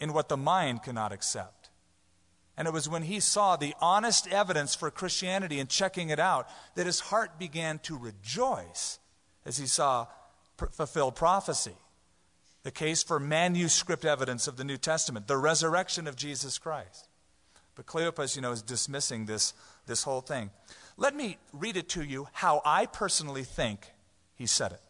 in 0.00 0.12
what 0.12 0.28
the 0.28 0.36
mind 0.36 0.82
cannot 0.82 1.12
accept. 1.12 1.59
And 2.60 2.68
it 2.68 2.74
was 2.74 2.90
when 2.90 3.04
he 3.04 3.20
saw 3.20 3.56
the 3.56 3.72
honest 3.80 4.28
evidence 4.28 4.74
for 4.74 4.90
Christianity 4.90 5.60
and 5.60 5.66
checking 5.70 6.10
it 6.10 6.18
out 6.18 6.46
that 6.74 6.84
his 6.84 7.00
heart 7.00 7.38
began 7.38 7.78
to 7.78 7.96
rejoice 7.96 8.98
as 9.46 9.56
he 9.56 9.66
saw 9.66 10.08
fulfilled 10.70 11.16
prophecy 11.16 11.72
the 12.62 12.70
case 12.70 13.02
for 13.02 13.18
manuscript 13.18 14.04
evidence 14.04 14.46
of 14.46 14.58
the 14.58 14.64
New 14.64 14.76
Testament, 14.76 15.26
the 15.26 15.38
resurrection 15.38 16.06
of 16.06 16.16
Jesus 16.16 16.58
Christ. 16.58 17.08
But 17.76 17.86
Cleopas, 17.86 18.36
you 18.36 18.42
know, 18.42 18.52
is 18.52 18.60
dismissing 18.60 19.24
this, 19.24 19.54
this 19.86 20.02
whole 20.02 20.20
thing. 20.20 20.50
Let 20.98 21.16
me 21.16 21.38
read 21.54 21.78
it 21.78 21.88
to 21.88 22.02
you 22.02 22.28
how 22.30 22.60
I 22.66 22.84
personally 22.84 23.44
think 23.44 23.86
he 24.34 24.44
said 24.44 24.72
it. 24.72 24.82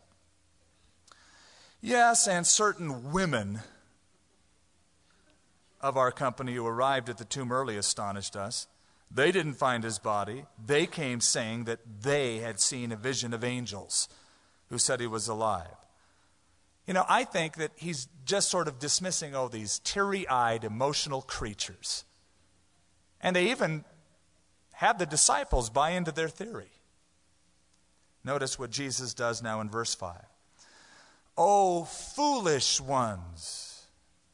Yes, 1.81 2.27
and 2.27 2.45
certain 2.45 3.13
women 3.13 3.61
of 5.81 5.97
our 5.97 6.13
company 6.13 6.55
who 6.55 6.67
arrived 6.67 7.09
at 7.09 7.19
the 7.19 7.25
tomb 7.25 7.53
early 7.53 7.77
astonished 7.77 8.37
us. 8.37 8.67
They 9.11 9.33
didn't 9.33 9.55
find 9.55 9.83
his 9.83 9.99
body. 9.99 10.45
They 10.65 10.87
came 10.87 11.21
saying 11.21 11.65
that 11.65 11.81
they 12.03 12.39
had 12.39 12.61
seen 12.61 12.93
a 12.93 12.97
vision 12.97 13.35
of 13.35 13.43
angels 13.43 14.09
who 14.69 14.79
said 14.79 15.01
he 15.01 15.07
was 15.07 15.27
alive. 15.27 15.75
You 16.87 16.95
know, 16.95 17.05
I 17.09 17.25
think 17.25 17.57
that 17.57 17.73
he's 17.77 18.09
just 18.25 18.51
sort 18.51 18.69
of 18.69 18.79
dismissing, 18.79 19.35
all 19.35 19.49
these 19.49 19.81
teary 19.81 20.27
eyed, 20.29 20.65
emotional 20.65 21.23
creatures. 21.23 22.05
And 23.21 23.37
they 23.37 23.51
even 23.51 23.85
have 24.75 24.99
the 24.99 25.07
disciples 25.07 25.71
buy 25.71 25.91
into 25.91 26.13
their 26.13 26.29
theory. 26.29 26.71
Notice 28.25 28.59
what 28.59 28.71
Jesus 28.71 29.15
does 29.15 29.43
now 29.43 29.61
in 29.61 29.69
verse 29.69 29.95
5. 29.95 30.17
Oh, 31.37 31.85
foolish 31.85 32.81
ones, 32.81 33.70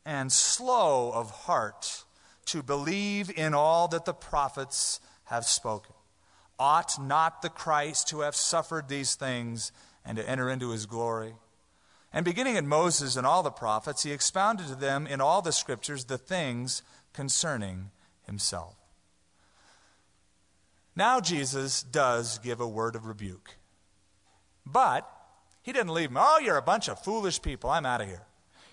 and 0.07 0.33
slow 0.33 1.11
of 1.13 1.31
heart 1.31 2.05
to 2.47 2.63
believe 2.63 3.31
in 3.37 3.53
all 3.53 3.89
that 3.89 4.05
the 4.05 4.15
prophets 4.15 5.01
have 5.25 5.45
spoken. 5.45 5.95
Ought 6.59 7.03
not 7.03 7.43
the 7.43 7.51
Christ 7.51 8.09
to 8.09 8.21
have 8.21 8.37
suffered 8.37 8.89
these 8.89 9.17
things 9.17 9.73
and 10.05 10.17
to 10.17 10.27
enter 10.27 10.49
into 10.49 10.71
his 10.71 10.87
glory? 10.87 11.35
And 12.13 12.25
beginning 12.25 12.57
at 12.57 12.65
Moses 12.65 13.17
and 13.17 13.27
all 13.27 13.43
the 13.43 13.51
prophets, 13.51 14.05
he 14.05 14.13
expounded 14.13 14.69
to 14.69 14.77
them 14.77 15.07
in 15.07 15.21
all 15.21 15.43
the 15.43 15.53
scriptures 15.53 16.05
the 16.05 16.17
things 16.17 16.83
concerning 17.13 17.91
himself. 18.27 18.77
Now, 20.95 21.21
Jesus 21.21 21.83
does 21.83 22.39
give 22.39 22.61
a 22.61 22.67
word 22.67 22.95
of 22.95 23.07
rebuke. 23.07 23.57
But 24.65 25.11
he 25.63 25.73
didn't 25.73 25.93
leave 25.93 26.11
them, 26.11 26.23
oh, 26.25 26.39
you're 26.39 26.57
a 26.57 26.63
bunch 26.63 26.89
of 26.89 27.03
foolish 27.03 27.43
people, 27.43 27.69
I'm 27.69 27.85
out 27.85 28.01
of 28.01 28.07
here. 28.07 28.23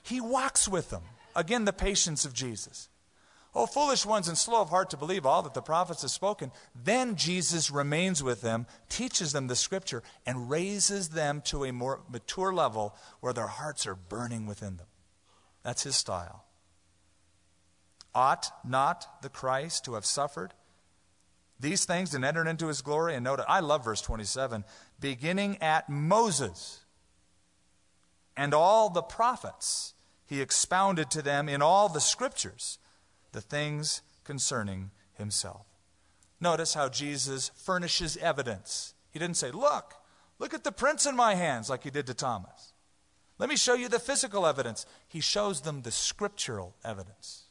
He 0.03 0.21
walks 0.21 0.67
with 0.67 0.89
them. 0.89 1.03
Again, 1.35 1.65
the 1.65 1.73
patience 1.73 2.25
of 2.25 2.33
Jesus. 2.33 2.89
Oh, 3.55 3.67
foolish 3.67 4.05
ones 4.05 4.27
and 4.27 4.37
slow 4.37 4.61
of 4.61 4.69
heart 4.69 4.89
to 4.89 4.97
believe 4.97 5.25
all 5.25 5.43
that 5.43 5.53
the 5.53 5.61
prophets 5.61 6.01
have 6.01 6.09
spoken. 6.09 6.51
Then 6.73 7.15
Jesus 7.15 7.69
remains 7.69 8.23
with 8.23 8.41
them, 8.41 8.65
teaches 8.89 9.31
them 9.31 9.47
the 9.47 9.55
scripture, 9.55 10.01
and 10.25 10.49
raises 10.49 11.09
them 11.09 11.41
to 11.45 11.63
a 11.63 11.71
more 11.71 12.01
mature 12.09 12.51
level 12.51 12.95
where 13.19 13.33
their 13.33 13.47
hearts 13.47 13.85
are 13.85 13.95
burning 13.95 14.47
within 14.47 14.77
them. 14.77 14.87
That's 15.61 15.83
his 15.83 15.95
style. 15.95 16.45
Ought 18.15 18.51
not 18.65 19.21
the 19.21 19.29
Christ 19.29 19.85
to 19.85 19.93
have 19.93 20.05
suffered 20.05 20.53
these 21.59 21.85
things 21.85 22.13
and 22.13 22.25
entered 22.25 22.47
into 22.47 22.67
his 22.67 22.81
glory? 22.81 23.15
And 23.15 23.23
note, 23.23 23.39
I 23.47 23.59
love 23.59 23.85
verse 23.85 24.01
27 24.01 24.63
beginning 24.99 25.61
at 25.61 25.89
Moses 25.89 26.79
and 28.35 28.53
all 28.53 28.89
the 28.89 29.01
prophets, 29.01 29.93
he 30.33 30.41
expounded 30.41 31.11
to 31.11 31.21
them 31.21 31.47
in 31.47 31.61
all 31.61 31.87
the 31.87 32.01
scriptures 32.01 32.79
the 33.33 33.41
things 33.41 34.01
concerning 34.23 34.89
himself. 35.13 35.67
Notice 36.41 36.73
how 36.73 36.89
Jesus 36.89 37.51
furnishes 37.55 38.17
evidence. 38.17 38.95
He 39.11 39.19
didn't 39.19 39.37
say, 39.37 39.51
Look, 39.51 39.93
look 40.39 40.53
at 40.53 40.63
the 40.63 40.71
prints 40.71 41.05
in 41.05 41.15
my 41.15 41.35
hands, 41.35 41.69
like 41.69 41.83
he 41.83 41.91
did 41.91 42.07
to 42.07 42.15
Thomas. 42.15 42.73
Let 43.37 43.47
me 43.47 43.55
show 43.55 43.75
you 43.75 43.87
the 43.87 43.99
physical 43.99 44.47
evidence. 44.47 44.85
He 45.07 45.19
shows 45.19 45.61
them 45.61 45.81
the 45.81 45.91
scriptural 45.91 46.75
evidence. 46.83 47.43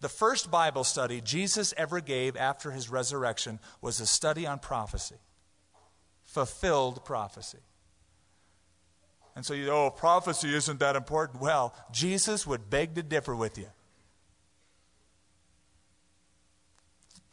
The 0.00 0.08
first 0.08 0.50
Bible 0.50 0.84
study 0.84 1.20
Jesus 1.20 1.74
ever 1.76 2.00
gave 2.00 2.36
after 2.36 2.70
his 2.70 2.88
resurrection 2.88 3.58
was 3.80 3.98
a 3.98 4.06
study 4.06 4.46
on 4.46 4.60
prophecy, 4.60 5.16
fulfilled 6.24 7.04
prophecy. 7.04 7.58
And 9.36 9.46
so 9.46 9.54
you, 9.54 9.70
oh, 9.70 9.90
prophecy 9.90 10.52
isn't 10.52 10.80
that 10.80 10.96
important. 10.96 11.40
Well, 11.40 11.74
Jesus 11.92 12.46
would 12.46 12.68
beg 12.68 12.96
to 12.96 13.02
differ 13.02 13.36
with 13.36 13.56
you. 13.56 13.68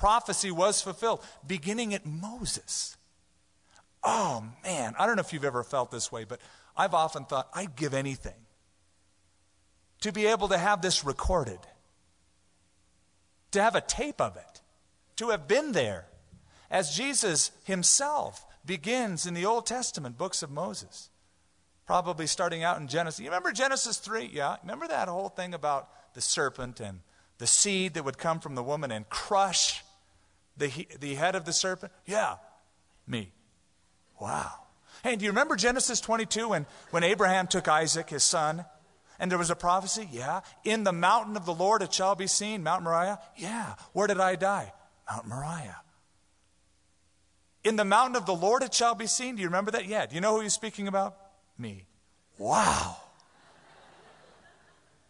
prophecy 0.03 0.51
was 0.51 0.81
fulfilled, 0.81 1.23
beginning 1.47 1.93
at 1.93 2.05
Moses. 2.05 2.97
Oh, 4.03 4.43
man. 4.61 4.93
I 4.99 5.05
don't 5.05 5.15
know 5.15 5.21
if 5.21 5.31
you've 5.31 5.45
ever 5.45 5.63
felt 5.63 5.91
this 5.91 6.11
way, 6.11 6.25
but 6.25 6.41
I've 6.75 6.93
often 6.93 7.23
thought 7.23 7.47
I'd 7.53 7.77
give 7.77 7.93
anything 7.93 8.33
to 10.01 10.11
be 10.11 10.25
able 10.25 10.49
to 10.49 10.57
have 10.57 10.81
this 10.81 11.05
recorded, 11.05 11.59
to 13.51 13.61
have 13.61 13.75
a 13.75 13.81
tape 13.81 14.19
of 14.19 14.35
it, 14.35 14.61
to 15.15 15.29
have 15.29 15.47
been 15.47 15.71
there, 15.71 16.07
as 16.69 16.93
Jesus 16.93 17.51
himself 17.63 18.45
begins 18.65 19.25
in 19.25 19.33
the 19.33 19.45
Old 19.45 19.65
Testament 19.65 20.17
books 20.17 20.43
of 20.43 20.51
Moses. 20.51 21.11
Probably 21.85 22.27
starting 22.27 22.63
out 22.63 22.79
in 22.79 22.87
Genesis. 22.87 23.19
You 23.19 23.25
remember 23.25 23.51
Genesis 23.51 23.97
3? 23.97 24.29
Yeah. 24.33 24.55
Remember 24.61 24.87
that 24.87 25.07
whole 25.07 25.29
thing 25.29 25.53
about 25.53 25.89
the 26.13 26.21
serpent 26.21 26.79
and 26.79 26.99
the 27.39 27.47
seed 27.47 27.95
that 27.95 28.05
would 28.05 28.17
come 28.17 28.39
from 28.39 28.55
the 28.55 28.63
woman 28.63 28.91
and 28.91 29.09
crush 29.09 29.83
the, 30.55 30.87
the 30.99 31.15
head 31.15 31.35
of 31.35 31.45
the 31.45 31.53
serpent? 31.53 31.91
Yeah, 32.05 32.35
me. 33.07 33.31
Wow. 34.19 34.51
Hey, 35.03 35.17
do 35.17 35.25
you 35.25 35.31
remember 35.31 35.57
Genesis 35.57 35.99
22 35.99 36.49
when, 36.49 36.65
when 36.91 37.03
Abraham 37.03 37.47
took 37.47 37.67
Isaac, 37.67 38.09
his 38.09 38.23
son, 38.23 38.63
and 39.19 39.29
there 39.29 39.37
was 39.37 39.49
a 39.49 39.55
prophecy? 39.55 40.07
Yeah. 40.11 40.41
In 40.63 40.85
the 40.85 40.93
mountain 40.93 41.35
of 41.35 41.45
the 41.45 41.53
Lord 41.53 41.81
it 41.81 41.93
shall 41.93 42.15
be 42.15 42.27
seen, 42.27 42.63
Mount 42.63 42.83
Moriah? 42.83 43.19
Yeah. 43.35 43.75
Where 43.91 44.07
did 44.07 44.19
I 44.19 44.35
die? 44.35 44.71
Mount 45.11 45.27
Moriah. 45.27 45.81
In 47.65 47.75
the 47.75 47.85
mountain 47.85 48.15
of 48.15 48.25
the 48.25 48.35
Lord 48.35 48.63
it 48.63 48.73
shall 48.73 48.95
be 48.95 49.07
seen. 49.07 49.35
Do 49.35 49.41
you 49.41 49.47
remember 49.47 49.71
that? 49.71 49.85
Yeah. 49.85 50.05
Do 50.05 50.15
you 50.15 50.21
know 50.21 50.35
who 50.35 50.41
he's 50.41 50.53
speaking 50.53 50.87
about? 50.87 51.17
Me. 51.57 51.85
Wow. 52.37 52.97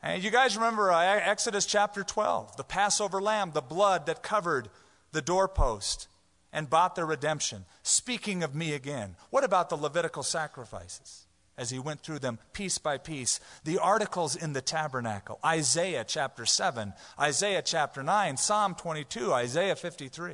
And 0.02 0.22
you 0.22 0.32
guys 0.32 0.58
remember 0.58 0.92
uh, 0.92 1.02
Exodus 1.02 1.66
chapter 1.66 2.04
12, 2.04 2.58
the 2.58 2.64
Passover 2.64 3.22
lamb, 3.22 3.52
the 3.54 3.62
blood 3.62 4.06
that 4.08 4.22
covered 4.22 4.70
the 5.14 5.22
doorpost 5.22 6.10
and 6.52 6.70
bought 6.70 6.96
their 6.96 7.06
redemption. 7.06 7.66
Speaking 7.82 8.44
of 8.44 8.54
me 8.54 8.74
again, 8.74 9.16
what 9.30 9.46
about 9.46 9.70
the 9.70 9.78
Levitical 9.78 10.22
sacrifices? 10.22 11.26
As 11.58 11.70
he 11.70 11.80
went 11.80 12.02
through 12.02 12.20
them 12.20 12.40
piece 12.52 12.78
by 12.80 12.98
piece, 12.98 13.40
the 13.64 13.78
articles 13.78 14.36
in 14.36 14.54
the 14.54 14.62
tabernacle, 14.62 15.40
Isaiah 15.46 16.04
chapter 16.04 16.46
7, 16.46 16.94
Isaiah 17.20 17.62
chapter 17.62 18.04
9, 18.04 18.38
Psalm 18.38 18.76
22, 18.76 19.32
Isaiah 19.32 19.76
53. 19.76 20.34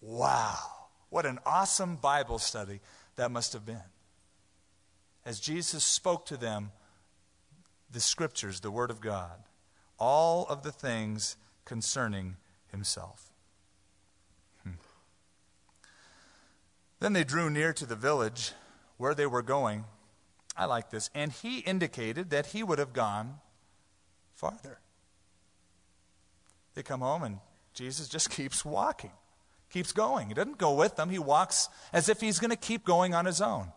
Wow, 0.00 0.58
what 1.08 1.24
an 1.24 1.38
awesome 1.46 1.96
Bible 1.96 2.38
study 2.38 2.80
that 3.16 3.30
must 3.30 3.52
have 3.52 3.64
been. 3.64 3.82
As 5.28 5.40
Jesus 5.40 5.84
spoke 5.84 6.24
to 6.24 6.38
them, 6.38 6.72
the 7.92 8.00
scriptures, 8.00 8.60
the 8.60 8.70
Word 8.70 8.90
of 8.90 9.02
God, 9.02 9.42
all 9.98 10.46
of 10.46 10.62
the 10.62 10.72
things 10.72 11.36
concerning 11.66 12.36
himself. 12.72 13.30
Hmm. 14.62 14.78
Then 16.98 17.12
they 17.12 17.24
drew 17.24 17.50
near 17.50 17.74
to 17.74 17.84
the 17.84 17.94
village 17.94 18.52
where 18.96 19.14
they 19.14 19.26
were 19.26 19.42
going. 19.42 19.84
I 20.56 20.64
like 20.64 20.88
this. 20.88 21.10
And 21.14 21.30
he 21.30 21.58
indicated 21.58 22.30
that 22.30 22.46
he 22.46 22.62
would 22.62 22.78
have 22.78 22.94
gone 22.94 23.34
farther. 24.34 24.78
They 26.72 26.82
come 26.82 27.00
home 27.00 27.22
and 27.22 27.40
Jesus 27.74 28.08
just 28.08 28.30
keeps 28.34 28.64
walking, 28.64 29.12
keeps 29.68 29.92
going. 29.92 30.28
He 30.28 30.34
doesn't 30.34 30.56
go 30.56 30.72
with 30.72 30.96
them, 30.96 31.10
he 31.10 31.18
walks 31.18 31.68
as 31.92 32.08
if 32.08 32.18
he's 32.18 32.38
going 32.38 32.50
to 32.50 32.56
keep 32.56 32.86
going 32.86 33.14
on 33.14 33.26
his 33.26 33.42
own. 33.42 33.72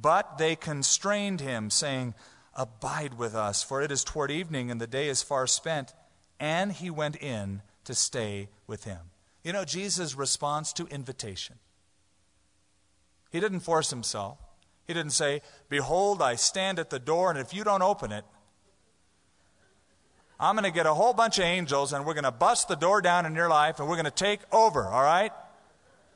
But 0.00 0.38
they 0.38 0.56
constrained 0.56 1.40
him, 1.40 1.70
saying, 1.70 2.14
Abide 2.54 3.14
with 3.14 3.34
us, 3.34 3.62
for 3.62 3.82
it 3.82 3.90
is 3.90 4.04
toward 4.04 4.30
evening 4.30 4.70
and 4.70 4.80
the 4.80 4.86
day 4.86 5.08
is 5.08 5.22
far 5.22 5.46
spent. 5.46 5.92
And 6.38 6.72
he 6.72 6.90
went 6.90 7.16
in 7.16 7.62
to 7.84 7.94
stay 7.94 8.48
with 8.66 8.84
him. 8.84 9.10
You 9.42 9.52
know, 9.52 9.64
Jesus' 9.64 10.14
response 10.14 10.72
to 10.74 10.86
invitation. 10.86 11.56
He 13.30 13.40
didn't 13.40 13.60
force 13.60 13.90
himself. 13.90 14.38
He 14.86 14.94
didn't 14.94 15.12
say, 15.12 15.42
Behold, 15.68 16.22
I 16.22 16.36
stand 16.36 16.78
at 16.78 16.90
the 16.90 16.98
door, 16.98 17.30
and 17.30 17.38
if 17.38 17.52
you 17.52 17.64
don't 17.64 17.82
open 17.82 18.12
it, 18.12 18.24
I'm 20.38 20.56
going 20.56 20.64
to 20.64 20.70
get 20.70 20.86
a 20.86 20.94
whole 20.94 21.14
bunch 21.14 21.38
of 21.38 21.44
angels, 21.44 21.92
and 21.92 22.04
we're 22.04 22.14
going 22.14 22.24
to 22.24 22.32
bust 22.32 22.68
the 22.68 22.74
door 22.74 23.00
down 23.00 23.26
in 23.26 23.34
your 23.34 23.48
life, 23.48 23.78
and 23.78 23.88
we're 23.88 23.96
going 23.96 24.04
to 24.04 24.10
take 24.10 24.40
over, 24.52 24.86
all 24.86 25.02
right? 25.02 25.32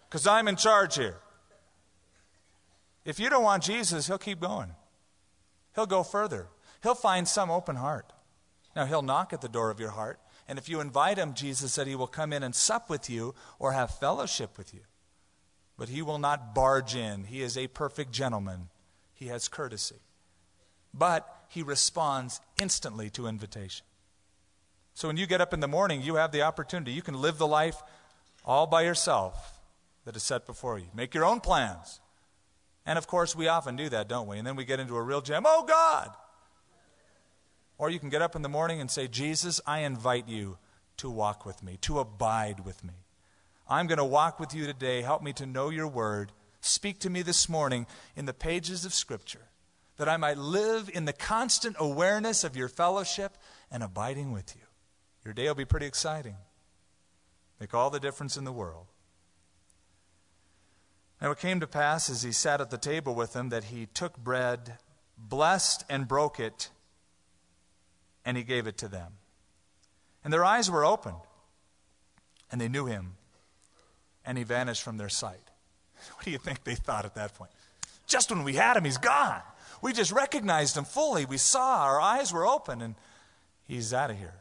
Because 0.08 0.26
I'm 0.26 0.48
in 0.48 0.56
charge 0.56 0.96
here. 0.96 1.18
If 3.08 3.18
you 3.18 3.28
don't 3.28 3.42
want 3.42 3.64
Jesus, 3.64 4.06
he'll 4.06 4.18
keep 4.18 4.38
going. 4.38 4.70
He'll 5.74 5.86
go 5.86 6.04
further. 6.04 6.46
He'll 6.84 6.94
find 6.94 7.26
some 7.26 7.50
open 7.50 7.74
heart. 7.74 8.12
Now, 8.76 8.84
he'll 8.84 9.02
knock 9.02 9.32
at 9.32 9.40
the 9.40 9.48
door 9.48 9.70
of 9.70 9.80
your 9.80 9.90
heart. 9.90 10.20
And 10.46 10.60
if 10.60 10.68
you 10.68 10.80
invite 10.80 11.18
him, 11.18 11.34
Jesus 11.34 11.72
said 11.72 11.88
he 11.88 11.96
will 11.96 12.06
come 12.06 12.32
in 12.32 12.44
and 12.44 12.54
sup 12.54 12.88
with 12.88 13.10
you 13.10 13.34
or 13.58 13.72
have 13.72 13.98
fellowship 13.98 14.56
with 14.56 14.72
you 14.72 14.82
but 15.78 15.88
he 15.88 16.02
will 16.02 16.18
not 16.18 16.54
barge 16.54 16.96
in. 16.96 17.24
He 17.24 17.40
is 17.40 17.56
a 17.56 17.68
perfect 17.68 18.10
gentleman. 18.10 18.68
He 19.14 19.28
has 19.28 19.48
courtesy. 19.48 20.00
But 20.92 21.26
he 21.48 21.62
responds 21.62 22.40
instantly 22.60 23.08
to 23.10 23.28
invitation. 23.28 23.86
So 24.94 25.06
when 25.06 25.16
you 25.16 25.26
get 25.26 25.40
up 25.40 25.54
in 25.54 25.60
the 25.60 25.68
morning, 25.68 26.02
you 26.02 26.16
have 26.16 26.32
the 26.32 26.42
opportunity. 26.42 26.90
You 26.90 27.02
can 27.02 27.14
live 27.14 27.38
the 27.38 27.46
life 27.46 27.80
all 28.44 28.66
by 28.66 28.82
yourself 28.82 29.60
that 30.04 30.16
is 30.16 30.24
set 30.24 30.46
before 30.46 30.78
you. 30.78 30.86
Make 30.92 31.14
your 31.14 31.24
own 31.24 31.40
plans. 31.40 32.00
And 32.88 32.96
of 32.96 33.06
course, 33.06 33.36
we 33.36 33.48
often 33.48 33.76
do 33.76 33.90
that, 33.90 34.08
don't 34.08 34.26
we? 34.26 34.38
And 34.38 34.46
then 34.46 34.56
we 34.56 34.64
get 34.64 34.80
into 34.80 34.96
a 34.96 35.02
real 35.02 35.20
jam. 35.20 35.42
Oh, 35.46 35.62
God! 35.62 36.10
Or 37.76 37.90
you 37.90 37.98
can 37.98 38.08
get 38.08 38.22
up 38.22 38.34
in 38.34 38.40
the 38.40 38.48
morning 38.48 38.80
and 38.80 38.90
say, 38.90 39.06
Jesus, 39.06 39.60
I 39.66 39.80
invite 39.80 40.26
you 40.26 40.56
to 40.96 41.10
walk 41.10 41.44
with 41.44 41.62
me, 41.62 41.76
to 41.82 41.98
abide 41.98 42.64
with 42.64 42.82
me. 42.82 42.94
I'm 43.68 43.88
going 43.88 43.98
to 43.98 44.04
walk 44.06 44.40
with 44.40 44.54
you 44.54 44.64
today. 44.64 45.02
Help 45.02 45.22
me 45.22 45.34
to 45.34 45.44
know 45.44 45.68
your 45.68 45.86
word. 45.86 46.32
Speak 46.62 46.98
to 47.00 47.10
me 47.10 47.20
this 47.20 47.46
morning 47.46 47.86
in 48.16 48.24
the 48.24 48.32
pages 48.32 48.86
of 48.86 48.94
Scripture 48.94 49.50
that 49.98 50.08
I 50.08 50.16
might 50.16 50.38
live 50.38 50.88
in 50.90 51.04
the 51.04 51.12
constant 51.12 51.76
awareness 51.78 52.42
of 52.42 52.56
your 52.56 52.68
fellowship 52.68 53.36
and 53.70 53.82
abiding 53.82 54.32
with 54.32 54.56
you. 54.56 54.62
Your 55.26 55.34
day 55.34 55.46
will 55.46 55.54
be 55.54 55.66
pretty 55.66 55.86
exciting. 55.86 56.36
Make 57.60 57.74
all 57.74 57.90
the 57.90 58.00
difference 58.00 58.38
in 58.38 58.44
the 58.44 58.52
world. 58.52 58.86
Now 61.20 61.30
it 61.32 61.38
came 61.38 61.60
to 61.60 61.66
pass 61.66 62.08
as 62.08 62.22
he 62.22 62.32
sat 62.32 62.60
at 62.60 62.70
the 62.70 62.78
table 62.78 63.14
with 63.14 63.32
them 63.32 63.48
that 63.48 63.64
he 63.64 63.86
took 63.86 64.16
bread, 64.16 64.78
blessed 65.16 65.84
and 65.88 66.06
broke 66.06 66.38
it, 66.38 66.70
and 68.24 68.36
he 68.36 68.44
gave 68.44 68.66
it 68.66 68.78
to 68.78 68.88
them. 68.88 69.14
And 70.22 70.32
their 70.32 70.44
eyes 70.44 70.70
were 70.70 70.84
opened, 70.84 71.16
and 72.52 72.60
they 72.60 72.68
knew 72.68 72.86
him, 72.86 73.14
and 74.24 74.38
he 74.38 74.44
vanished 74.44 74.82
from 74.82 74.96
their 74.96 75.08
sight. 75.08 75.50
What 76.14 76.24
do 76.24 76.30
you 76.30 76.38
think 76.38 76.62
they 76.62 76.76
thought 76.76 77.04
at 77.04 77.16
that 77.16 77.34
point? 77.34 77.50
Just 78.06 78.30
when 78.30 78.44
we 78.44 78.54
had 78.54 78.76
him, 78.76 78.84
he's 78.84 78.98
gone. 78.98 79.42
We 79.82 79.92
just 79.92 80.12
recognized 80.12 80.76
him 80.76 80.84
fully. 80.84 81.24
We 81.24 81.38
saw, 81.38 81.84
our 81.84 82.00
eyes 82.00 82.32
were 82.32 82.46
open, 82.46 82.80
and 82.80 82.94
he's 83.66 83.92
out 83.92 84.10
of 84.10 84.18
here. 84.18 84.34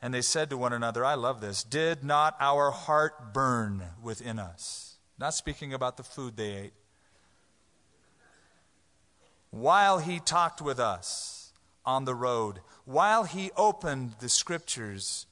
And 0.00 0.12
they 0.14 0.20
said 0.20 0.50
to 0.50 0.56
one 0.56 0.72
another, 0.72 1.04
I 1.04 1.14
love 1.14 1.40
this, 1.40 1.64
did 1.64 2.04
not 2.04 2.36
our 2.40 2.70
heart 2.70 3.32
burn 3.32 3.82
within 4.02 4.38
us? 4.38 4.87
Not 5.18 5.34
speaking 5.34 5.74
about 5.74 5.96
the 5.96 6.02
food 6.02 6.36
they 6.36 6.54
ate. 6.54 6.72
While 9.50 9.98
he 9.98 10.20
talked 10.20 10.60
with 10.60 10.78
us 10.78 11.52
on 11.84 12.04
the 12.04 12.14
road, 12.14 12.60
while 12.84 13.24
he 13.24 13.50
opened 13.56 14.14
the 14.20 14.28
scriptures 14.28 15.26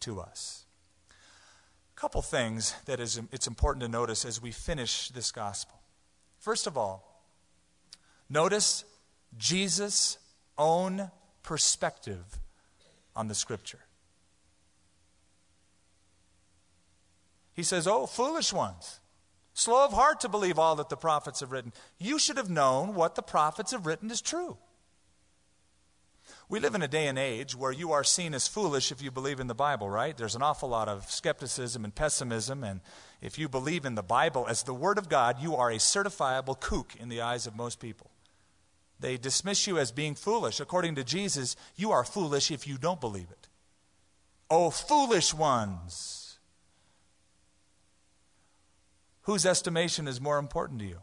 to 0.00 0.20
us. 0.20 0.66
A 1.10 2.00
couple 2.00 2.22
things 2.22 2.74
that 2.86 3.00
is 3.00 3.20
it's 3.32 3.46
important 3.46 3.82
to 3.82 3.88
notice 3.88 4.24
as 4.24 4.42
we 4.42 4.50
finish 4.50 5.08
this 5.08 5.30
gospel. 5.32 5.80
First 6.38 6.66
of 6.66 6.76
all, 6.76 7.24
notice 8.28 8.84
Jesus' 9.38 10.18
own 10.58 11.10
perspective 11.42 12.40
on 13.14 13.28
the 13.28 13.34
scripture. 13.34 13.80
He 17.54 17.62
says, 17.62 17.86
Oh, 17.86 18.06
foolish 18.06 18.52
ones, 18.52 19.00
slow 19.54 19.84
of 19.84 19.92
heart 19.92 20.20
to 20.20 20.28
believe 20.28 20.58
all 20.58 20.76
that 20.76 20.88
the 20.88 20.96
prophets 20.96 21.40
have 21.40 21.52
written. 21.52 21.72
You 21.98 22.18
should 22.18 22.36
have 22.36 22.50
known 22.50 22.94
what 22.94 23.14
the 23.14 23.22
prophets 23.22 23.72
have 23.72 23.86
written 23.86 24.10
is 24.10 24.20
true. 24.20 24.56
We 26.48 26.60
live 26.60 26.74
in 26.74 26.82
a 26.82 26.88
day 26.88 27.06
and 27.06 27.18
age 27.18 27.56
where 27.56 27.72
you 27.72 27.92
are 27.92 28.04
seen 28.04 28.34
as 28.34 28.46
foolish 28.46 28.92
if 28.92 29.02
you 29.02 29.10
believe 29.10 29.40
in 29.40 29.46
the 29.46 29.54
Bible, 29.54 29.88
right? 29.88 30.14
There's 30.14 30.34
an 30.34 30.42
awful 30.42 30.68
lot 30.68 30.86
of 30.86 31.10
skepticism 31.10 31.84
and 31.84 31.94
pessimism, 31.94 32.62
and 32.62 32.80
if 33.22 33.38
you 33.38 33.48
believe 33.48 33.86
in 33.86 33.94
the 33.94 34.02
Bible 34.02 34.46
as 34.46 34.62
the 34.62 34.74
Word 34.74 34.98
of 34.98 35.08
God, 35.08 35.40
you 35.40 35.56
are 35.56 35.70
a 35.70 35.76
certifiable 35.76 36.60
kook 36.60 36.94
in 37.00 37.08
the 37.08 37.22
eyes 37.22 37.46
of 37.46 37.56
most 37.56 37.80
people. 37.80 38.10
They 39.00 39.16
dismiss 39.16 39.66
you 39.66 39.78
as 39.78 39.92
being 39.92 40.14
foolish. 40.14 40.60
According 40.60 40.94
to 40.96 41.04
Jesus, 41.04 41.56
you 41.74 41.90
are 41.90 42.04
foolish 42.04 42.50
if 42.50 42.66
you 42.68 42.76
don't 42.78 43.00
believe 43.00 43.30
it. 43.30 43.48
Oh, 44.50 44.70
foolish 44.70 45.32
ones! 45.32 46.21
Whose 49.22 49.46
estimation 49.46 50.08
is 50.08 50.20
more 50.20 50.38
important 50.38 50.80
to 50.80 50.86
you? 50.86 50.98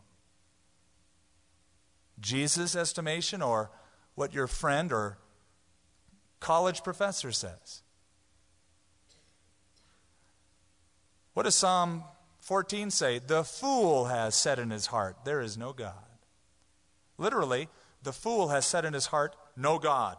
Jesus' 2.19 2.75
estimation 2.75 3.41
or 3.41 3.71
what 4.15 4.33
your 4.33 4.47
friend 4.47 4.91
or 4.91 5.17
college 6.39 6.83
professor 6.83 7.31
says? 7.31 7.81
What 11.33 11.43
does 11.43 11.55
Psalm 11.55 12.03
14 12.41 12.91
say? 12.91 13.19
The 13.19 13.43
fool 13.43 14.05
has 14.05 14.35
said 14.35 14.59
in 14.59 14.71
his 14.71 14.87
heart, 14.87 15.17
There 15.23 15.39
is 15.39 15.57
no 15.57 15.71
God. 15.71 15.93
Literally, 17.17 17.69
the 18.03 18.11
fool 18.11 18.49
has 18.49 18.65
said 18.65 18.83
in 18.83 18.93
his 18.93 19.07
heart, 19.07 19.35
No 19.55 19.79
God. 19.79 20.17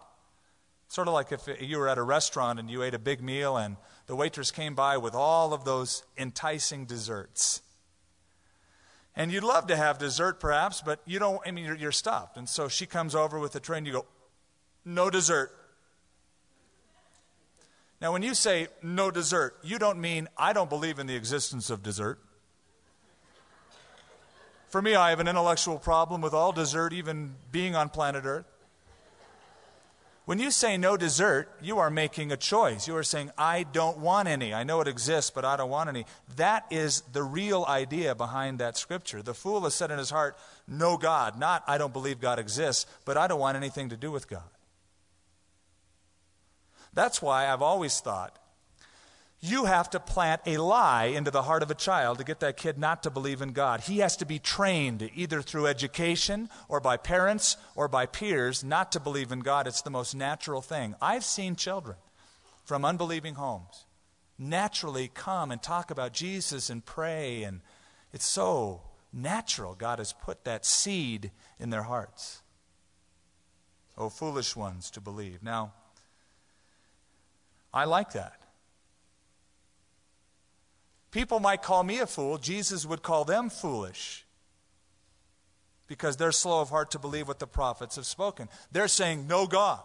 Sort 0.89 1.09
of 1.09 1.15
like 1.15 1.31
if 1.31 1.49
you 1.61 1.79
were 1.79 1.89
at 1.89 1.99
a 1.99 2.03
restaurant 2.03 2.59
and 2.59 2.71
you 2.71 2.83
ate 2.83 2.95
a 2.95 2.99
big 2.99 3.23
meal 3.23 3.57
and 3.57 3.77
the 4.07 4.17
waitress 4.17 4.51
came 4.51 4.75
by 4.75 4.97
with 4.97 5.15
all 5.15 5.53
of 5.53 5.65
those 5.65 6.03
enticing 6.17 6.85
desserts. 6.87 7.63
And 9.21 9.31
you'd 9.31 9.45
love 9.45 9.67
to 9.67 9.77
have 9.77 9.99
dessert 9.99 10.41
perhaps, 10.41 10.81
but 10.81 10.99
you 11.05 11.19
don't, 11.19 11.43
I 11.45 11.51
mean, 11.51 11.67
you're, 11.67 11.75
you're 11.75 11.93
stopped. 11.93 12.39
And 12.39 12.49
so 12.49 12.69
she 12.69 12.87
comes 12.87 13.15
over 13.15 13.39
with 13.39 13.53
the 13.53 13.61
tray 13.61 13.77
and 13.77 13.87
you 13.87 13.93
go, 13.93 14.07
No 14.83 15.11
dessert. 15.11 15.53
Now, 18.01 18.13
when 18.13 18.23
you 18.23 18.35
say 18.35 18.69
no 18.81 19.11
dessert, 19.11 19.59
you 19.63 19.79
don't 19.79 20.01
mean 20.01 20.27
I 20.39 20.55
don't 20.55 20.71
believe 20.71 20.99
in 20.99 21.07
the 21.07 21.17
existence 21.17 21.69
of 21.69 21.83
dessert. 21.83 22.19
For 24.71 24.81
me, 24.81 24.95
I 24.95 25.11
have 25.11 25.21
an 25.21 25.29
intellectual 25.29 25.79
problem 25.79 26.23
with 26.23 26.33
all 26.33 26.53
dessert 26.53 26.95
even 26.95 27.35
being 27.53 27.77
on 27.77 27.91
planet 27.91 28.25
Earth. 28.25 28.50
When 30.27 30.39
you 30.39 30.51
say 30.51 30.77
no 30.77 30.97
dessert, 30.97 31.49
you 31.61 31.79
are 31.79 31.91
making 31.91 32.31
a 32.31 32.37
choice. 32.37 32.87
You 32.87 32.97
are 32.97 33.03
saying, 33.03 33.31
I 33.37 33.65
don't 33.65 33.99
want 33.99 34.29
any. 34.29 34.55
I 34.55 34.63
know 34.63 34.81
it 34.81 34.87
exists, 34.87 35.31
but 35.31 35.45
I 35.45 35.57
don't 35.57 35.71
want 35.71 35.89
any. 35.89 36.07
That 36.37 36.67
is 36.71 37.01
the 37.13 37.23
real 37.23 37.65
idea 37.67 38.15
behind 38.15 38.59
that 38.59 38.77
scripture. 38.77 39.23
The 39.23 39.35
fool 39.35 39.63
has 39.63 39.75
said 39.75 39.91
in 39.91 39.99
his 39.99 40.11
heart, 40.11 40.37
No 40.69 40.97
God. 40.97 41.39
Not, 41.39 41.65
I 41.67 41.79
don't 41.79 41.93
believe 41.93 42.21
God 42.21 42.39
exists, 42.39 42.87
but 43.05 43.17
I 43.17 43.27
don't 43.27 43.41
want 43.41 43.57
anything 43.57 43.89
to 43.89 43.97
do 43.97 44.11
with 44.11 44.29
God. 44.29 44.43
That's 46.93 47.23
why 47.23 47.49
I've 47.49 47.63
always 47.63 47.99
thought 48.01 48.37
you 49.41 49.65
have 49.65 49.89
to 49.91 50.01
plant 50.01 50.43
a 50.45 50.59
lie 50.59 51.07
into 51.07 51.31
the 51.31 51.43
heart 51.43 51.63
of 51.63 51.71
a 51.71 51.75
child 51.75 52.19
to 52.19 52.25
get 52.25 52.41
that 52.41 52.59
kid 52.59 52.79
not 52.79 53.03
to 53.05 53.11
believe 53.11 53.41
in 53.41 53.53
God. 53.53 53.81
He 53.81 53.99
has 53.99 54.17
to 54.19 54.27
be 54.27 54.39
trained 54.39 55.11
either 55.15 55.41
through 55.41 55.67
education 55.67 56.51
or 56.69 56.79
by 56.79 56.99
parents 56.99 57.57
or 57.75 57.89
by 57.89 58.05
peers 58.05 58.63
not 58.63 58.93
to 58.93 59.01
believe 59.01 59.33
in 59.33 59.41
God. 59.41 59.67
It's 59.67 59.81
the 59.81 59.91
most 59.91 60.15
natural 60.15 60.61
thing. 60.61 60.95
I've 61.01 61.25
seen 61.25 61.57
children 61.57 61.97
from 62.65 62.85
unbelieving 62.85 63.35
homes 63.35 63.87
naturally 64.39 65.11
come 65.13 65.51
and 65.51 65.63
talk 65.63 65.91
about 65.91 66.13
Jesus 66.13 66.71
and 66.71 66.85
pray, 66.85 67.43
and 67.43 67.61
it's 68.13 68.25
so 68.25 68.83
natural. 69.13 69.75
God 69.75 69.99
has 69.99 70.13
put 70.13 70.45
that 70.45 70.65
seed 70.65 71.31
in 71.59 71.71
their 71.71 71.83
hearts. 71.83 72.43
Oh, 73.99 74.09
foolish 74.09 74.57
ones 74.57 74.91
to 74.93 75.01
believe. 75.01 75.43
Now, 75.43 75.73
I 77.73 77.85
like 77.85 78.13
that. 78.13 78.40
People 81.11 81.41
might 81.41 81.63
call 81.63 81.83
me 81.83 81.99
a 81.99 82.07
fool. 82.07 82.39
Jesus 82.39 82.87
would 82.87 83.03
call 83.03 83.25
them 83.25 83.51
foolish 83.51 84.25
because 85.87 86.17
they're 86.17 86.31
slow 86.31 86.61
of 86.61 86.71
heart 86.71 86.93
to 86.93 86.99
believe 86.99 87.27
what 87.27 87.41
the 87.41 87.47
prophets 87.47 87.97
have 87.97 88.07
spoken. 88.07 88.49
They're 88.71 88.89
saying, 88.89 89.27
No 89.27 89.47
God. 89.47 89.81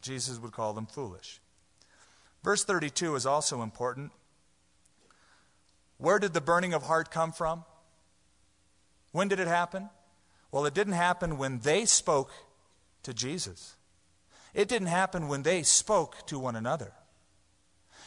Jesus 0.00 0.38
would 0.38 0.52
call 0.52 0.72
them 0.72 0.86
foolish. 0.86 1.40
Verse 2.42 2.64
32 2.64 3.14
is 3.14 3.26
also 3.26 3.62
important. 3.62 4.12
Where 5.98 6.18
did 6.18 6.34
the 6.34 6.40
burning 6.40 6.74
of 6.74 6.84
heart 6.84 7.10
come 7.10 7.32
from? 7.32 7.64
When 9.12 9.28
did 9.28 9.38
it 9.38 9.48
happen? 9.48 9.88
Well, 10.50 10.66
it 10.66 10.74
didn't 10.74 10.94
happen 10.94 11.38
when 11.38 11.60
they 11.60 11.84
spoke 11.84 12.30
to 13.02 13.14
Jesus. 13.14 13.76
It 14.52 14.68
didn't 14.68 14.88
happen 14.88 15.28
when 15.28 15.42
they 15.42 15.62
spoke 15.62 16.26
to 16.26 16.38
one 16.38 16.56
another. 16.56 16.92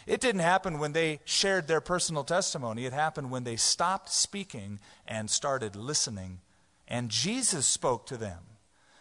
It 0.08 0.22
didn't 0.22 0.42
happen 0.42 0.80
when 0.80 0.94
they 0.94 1.20
shared 1.26 1.68
their 1.68 1.82
personal 1.82 2.24
testimony. 2.24 2.86
It 2.86 2.94
happened 2.94 3.30
when 3.30 3.44
they 3.44 3.58
stopped 3.58 4.10
speaking 4.10 4.80
and 5.06 5.30
started 5.30 5.76
listening. 5.76 6.40
And 6.88 7.10
Jesus 7.10 7.68
spoke 7.68 8.06
to 8.08 8.18
them. 8.18 8.40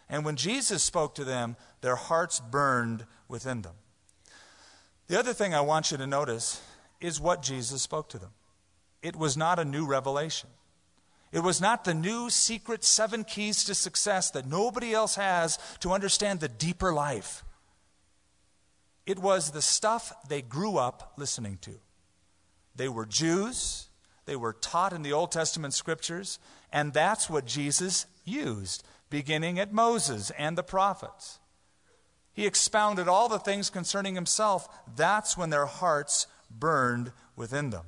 And 0.09 0.25
when 0.25 0.35
Jesus 0.35 0.83
spoke 0.83 1.15
to 1.15 1.23
them, 1.23 1.55
their 1.79 1.95
hearts 1.95 2.41
burned 2.41 3.05
within 3.29 3.61
them. 3.61 3.75
The 5.07 5.17
other 5.17 5.33
thing 5.33 5.53
I 5.53 5.61
want 5.61 5.91
you 5.91 5.97
to 5.97 6.07
notice 6.07 6.61
is 6.99 7.21
what 7.21 7.41
Jesus 7.41 7.81
spoke 7.81 8.09
to 8.09 8.19
them. 8.19 8.31
It 9.01 9.15
was 9.15 9.37
not 9.37 9.59
a 9.59 9.65
new 9.65 9.85
revelation. 9.85 10.49
It 11.31 11.39
was 11.39 11.61
not 11.61 11.85
the 11.85 11.93
new 11.93 12.29
secret 12.29 12.83
seven 12.83 13.23
keys 13.23 13.63
to 13.65 13.75
success 13.75 14.31
that 14.31 14.47
nobody 14.47 14.93
else 14.93 15.15
has 15.15 15.57
to 15.79 15.93
understand 15.93 16.41
the 16.41 16.49
deeper 16.49 16.93
life. 16.93 17.43
It 19.07 19.19
was 19.19 19.51
the 19.51 19.61
stuff 19.61 20.13
they 20.27 20.41
grew 20.41 20.77
up 20.77 21.13
listening 21.17 21.57
to. 21.61 21.79
They 22.75 22.89
were 22.89 23.05
Jews, 23.05 23.87
they 24.25 24.35
were 24.35 24.53
taught 24.53 24.91
in 24.91 25.01
the 25.01 25.13
Old 25.13 25.31
Testament 25.31 25.73
scriptures, 25.73 26.37
and 26.71 26.91
that's 26.91 27.29
what 27.29 27.45
Jesus 27.45 28.05
used, 28.25 28.83
beginning 29.09 29.57
at 29.59 29.71
Moses 29.71 30.29
and 30.31 30.57
the 30.57 30.63
prophets. 30.63 31.39
He 32.33 32.45
expounded 32.45 33.07
all 33.07 33.29
the 33.29 33.39
things 33.39 33.69
concerning 33.69 34.13
himself. 34.13 34.67
That's 34.95 35.37
when 35.37 35.49
their 35.49 35.65
hearts 35.65 36.27
burned 36.51 37.13
within 37.35 37.69
them. 37.69 37.85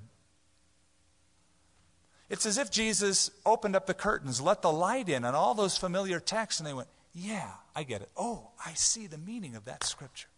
It's 2.30 2.46
as 2.46 2.58
if 2.58 2.72
Jesus 2.72 3.30
opened 3.46 3.76
up 3.76 3.88
the 3.88 3.94
curtains, 3.94 4.40
let 4.40 4.62
the 4.62 4.72
light 4.72 5.10
in 5.10 5.26
on 5.26 5.36
all 5.36 5.54
those 5.54 5.78
familiar 5.78 6.20
texts, 6.20 6.62
and 6.62 6.66
they 6.66 6.74
went, 6.74 6.88
Yeah, 7.14 7.52
I 7.76 7.84
get 7.84 8.02
it. 8.02 8.10
Oh, 8.16 8.52
I 8.66 8.74
see 8.74 9.06
the 9.06 9.18
meaning 9.18 9.56
of 9.56 9.66
that 9.66 9.84
scripture. 9.84 10.30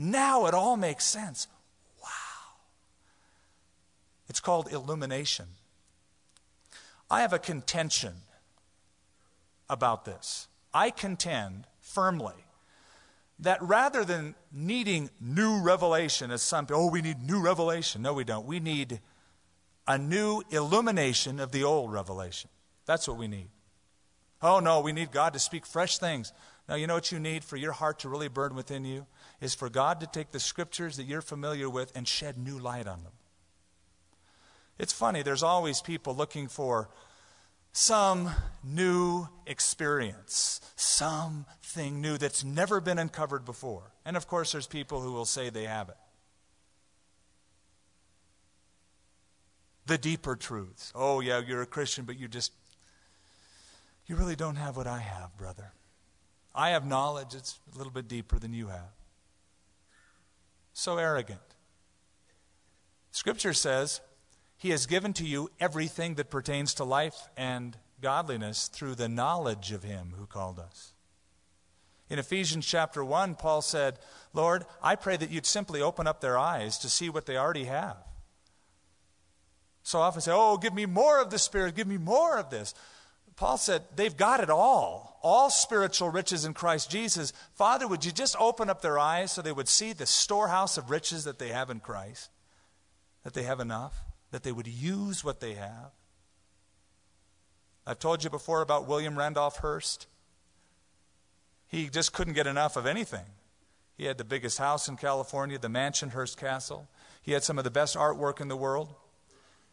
Now 0.00 0.46
it 0.46 0.54
all 0.54 0.78
makes 0.78 1.04
sense. 1.04 1.46
Wow. 2.02 2.08
It's 4.30 4.40
called 4.40 4.72
illumination. 4.72 5.44
I 7.10 7.20
have 7.20 7.34
a 7.34 7.38
contention 7.38 8.14
about 9.68 10.06
this. 10.06 10.48
I 10.72 10.88
contend 10.88 11.66
firmly 11.80 12.32
that 13.40 13.60
rather 13.60 14.02
than 14.02 14.36
needing 14.50 15.10
new 15.20 15.60
revelation, 15.60 16.30
as 16.30 16.40
some 16.40 16.64
people, 16.64 16.84
oh, 16.84 16.90
we 16.90 17.02
need 17.02 17.22
new 17.22 17.42
revelation. 17.42 18.00
No, 18.00 18.14
we 18.14 18.24
don't. 18.24 18.46
We 18.46 18.58
need 18.58 19.00
a 19.86 19.98
new 19.98 20.42
illumination 20.48 21.40
of 21.40 21.52
the 21.52 21.64
old 21.64 21.92
revelation. 21.92 22.48
That's 22.86 23.06
what 23.06 23.18
we 23.18 23.28
need. 23.28 23.50
Oh, 24.40 24.60
no, 24.60 24.80
we 24.80 24.92
need 24.92 25.12
God 25.12 25.34
to 25.34 25.38
speak 25.38 25.66
fresh 25.66 25.98
things. 25.98 26.32
Now, 26.70 26.76
you 26.76 26.86
know 26.86 26.94
what 26.94 27.10
you 27.10 27.18
need 27.18 27.42
for 27.42 27.56
your 27.56 27.72
heart 27.72 27.98
to 27.98 28.08
really 28.08 28.28
burn 28.28 28.54
within 28.54 28.84
you? 28.84 29.06
Is 29.40 29.56
for 29.56 29.68
God 29.68 29.98
to 30.00 30.06
take 30.06 30.30
the 30.30 30.38
scriptures 30.38 30.96
that 30.98 31.02
you're 31.02 31.20
familiar 31.20 31.68
with 31.68 31.90
and 31.96 32.06
shed 32.06 32.38
new 32.38 32.60
light 32.60 32.86
on 32.86 33.02
them. 33.02 33.12
It's 34.78 34.92
funny, 34.92 35.22
there's 35.22 35.42
always 35.42 35.80
people 35.80 36.14
looking 36.14 36.46
for 36.46 36.88
some 37.72 38.30
new 38.62 39.26
experience, 39.48 40.60
something 40.76 42.00
new 42.00 42.16
that's 42.16 42.44
never 42.44 42.80
been 42.80 43.00
uncovered 43.00 43.44
before. 43.44 43.92
And 44.04 44.16
of 44.16 44.28
course, 44.28 44.52
there's 44.52 44.68
people 44.68 45.00
who 45.00 45.10
will 45.10 45.24
say 45.24 45.50
they 45.50 45.64
have 45.64 45.88
it. 45.88 45.96
The 49.86 49.98
deeper 49.98 50.36
truths. 50.36 50.92
Oh, 50.94 51.18
yeah, 51.18 51.42
you're 51.44 51.62
a 51.62 51.66
Christian, 51.66 52.04
but 52.04 52.16
you 52.16 52.28
just, 52.28 52.52
you 54.06 54.14
really 54.14 54.36
don't 54.36 54.56
have 54.56 54.76
what 54.76 54.86
I 54.86 55.00
have, 55.00 55.36
brother. 55.36 55.72
I 56.54 56.70
have 56.70 56.86
knowledge, 56.86 57.34
it's 57.34 57.58
a 57.74 57.78
little 57.78 57.92
bit 57.92 58.08
deeper 58.08 58.38
than 58.38 58.52
you 58.52 58.68
have. 58.68 58.92
So 60.72 60.98
arrogant. 60.98 61.40
Scripture 63.12 63.52
says, 63.52 64.00
He 64.56 64.70
has 64.70 64.86
given 64.86 65.12
to 65.14 65.24
you 65.24 65.50
everything 65.60 66.14
that 66.14 66.30
pertains 66.30 66.74
to 66.74 66.84
life 66.84 67.28
and 67.36 67.76
godliness 68.00 68.68
through 68.68 68.94
the 68.94 69.08
knowledge 69.08 69.72
of 69.72 69.82
Him 69.82 70.14
who 70.18 70.26
called 70.26 70.58
us. 70.58 70.92
In 72.08 72.18
Ephesians 72.18 72.66
chapter 72.66 73.04
1, 73.04 73.36
Paul 73.36 73.62
said, 73.62 73.98
Lord, 74.32 74.64
I 74.82 74.96
pray 74.96 75.16
that 75.16 75.30
you'd 75.30 75.46
simply 75.46 75.80
open 75.80 76.06
up 76.06 76.20
their 76.20 76.36
eyes 76.36 76.78
to 76.78 76.90
see 76.90 77.08
what 77.08 77.26
they 77.26 77.36
already 77.36 77.64
have. 77.64 77.96
So 79.82 80.00
often 80.00 80.20
say, 80.20 80.32
Oh, 80.34 80.56
give 80.56 80.74
me 80.74 80.86
more 80.86 81.20
of 81.20 81.30
the 81.30 81.38
Spirit, 81.38 81.76
give 81.76 81.86
me 81.86 81.98
more 81.98 82.36
of 82.36 82.50
this. 82.50 82.74
Paul 83.40 83.56
said, 83.56 83.84
They've 83.96 84.18
got 84.18 84.40
it 84.40 84.50
all, 84.50 85.18
all 85.22 85.48
spiritual 85.48 86.10
riches 86.10 86.44
in 86.44 86.52
Christ 86.52 86.90
Jesus. 86.90 87.32
Father, 87.54 87.88
would 87.88 88.04
you 88.04 88.12
just 88.12 88.36
open 88.38 88.68
up 88.68 88.82
their 88.82 88.98
eyes 88.98 89.32
so 89.32 89.40
they 89.40 89.50
would 89.50 89.66
see 89.66 89.94
the 89.94 90.04
storehouse 90.04 90.76
of 90.76 90.90
riches 90.90 91.24
that 91.24 91.38
they 91.38 91.48
have 91.48 91.70
in 91.70 91.80
Christ? 91.80 92.28
That 93.24 93.32
they 93.32 93.44
have 93.44 93.58
enough? 93.58 94.02
That 94.30 94.42
they 94.42 94.52
would 94.52 94.66
use 94.66 95.24
what 95.24 95.40
they 95.40 95.54
have? 95.54 95.92
I've 97.86 97.98
told 97.98 98.22
you 98.22 98.28
before 98.28 98.60
about 98.60 98.86
William 98.86 99.18
Randolph 99.18 99.56
Hearst. 99.56 100.06
He 101.66 101.88
just 101.88 102.12
couldn't 102.12 102.34
get 102.34 102.46
enough 102.46 102.76
of 102.76 102.84
anything. 102.84 103.24
He 103.96 104.04
had 104.04 104.18
the 104.18 104.24
biggest 104.24 104.58
house 104.58 104.86
in 104.86 104.98
California, 104.98 105.58
the 105.58 105.70
mansion 105.70 106.10
Hearst 106.10 106.36
Castle. 106.36 106.88
He 107.22 107.32
had 107.32 107.42
some 107.42 107.56
of 107.56 107.64
the 107.64 107.70
best 107.70 107.96
artwork 107.96 108.38
in 108.38 108.48
the 108.48 108.56
world. 108.56 108.94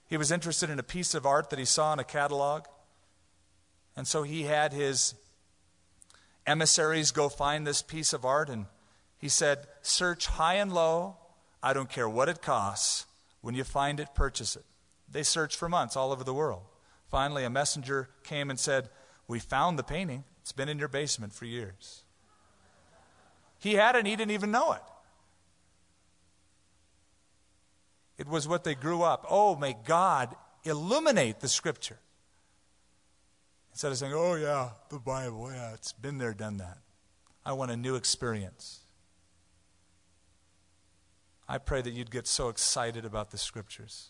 He 0.08 0.16
was 0.16 0.32
interested 0.32 0.70
in 0.70 0.80
a 0.80 0.84
piece 0.84 1.14
of 1.14 1.26
art 1.26 1.50
that 1.50 1.60
he 1.60 1.66
saw 1.66 1.92
in 1.92 2.00
a 2.00 2.06
catalog. 2.06 2.64
And 3.98 4.08
so 4.08 4.22
he 4.22 4.44
had 4.44 4.74
his 4.74 5.16
emissaries 6.46 7.12
go 7.12 7.30
find 7.30 7.66
this 7.66 7.82
piece 7.82 8.14
of 8.14 8.24
art, 8.24 8.48
and 8.48 8.68
he 9.18 9.28
said, 9.28 9.66
Search 9.82 10.28
high 10.28 10.54
and 10.54 10.72
low. 10.72 11.18
I 11.64 11.74
don't 11.74 11.90
care 11.90 12.08
what 12.08 12.30
it 12.30 12.44
costs. 12.44 13.08
When 13.42 13.56
you 13.56 13.64
find 13.64 14.00
it, 14.00 14.14
purchase 14.14 14.56
it. 14.56 14.64
They 15.12 15.24
searched 15.24 15.58
for 15.58 15.68
months 15.68 15.96
all 15.96 16.12
over 16.12 16.24
the 16.24 16.34
world. 16.34 16.62
Finally, 17.10 17.44
a 17.44 17.50
messenger 17.50 18.10
came 18.24 18.52
and 18.52 18.60
said, 18.60 18.90
We 19.28 19.40
found 19.40 19.80
the 19.80 19.84
painting. 19.84 20.24
It's 20.42 20.52
been 20.52 20.70
in 20.70 20.78
your 20.78 20.88
basement 20.88 21.34
for 21.34 21.46
years. 21.46 22.04
He 23.60 23.74
had 23.74 23.96
it 23.96 24.00
and 24.00 24.08
he 24.08 24.16
didn't 24.16 24.32
even 24.32 24.52
know 24.52 24.74
it. 24.74 24.82
It 28.20 28.28
was 28.28 28.48
what 28.48 28.64
they 28.64 28.76
grew 28.76 29.02
up. 29.02 29.26
Oh, 29.28 29.56
may 29.56 29.76
God 29.86 30.36
illuminate 30.64 31.40
the 31.40 31.48
scripture. 31.48 31.98
Instead 33.78 33.92
of 33.92 33.98
saying, 34.00 34.14
oh, 34.16 34.34
yeah, 34.34 34.70
the 34.90 34.98
Bible, 34.98 35.52
yeah, 35.52 35.72
it's 35.76 35.94
been 35.94 36.18
there, 36.18 36.34
done 36.34 36.58
that. 36.58 36.80
I 37.46 37.54
want 37.54 37.70
a 37.70 37.78
new 37.78 37.94
experience. 37.94 38.80
I 41.48 41.60
pray 41.60 41.84
that 41.84 41.92
you'd 41.92 42.10
get 42.10 42.26
so 42.26 42.50
excited 42.50 43.06
about 43.06 43.30
the 43.30 43.38
scriptures. 43.38 44.10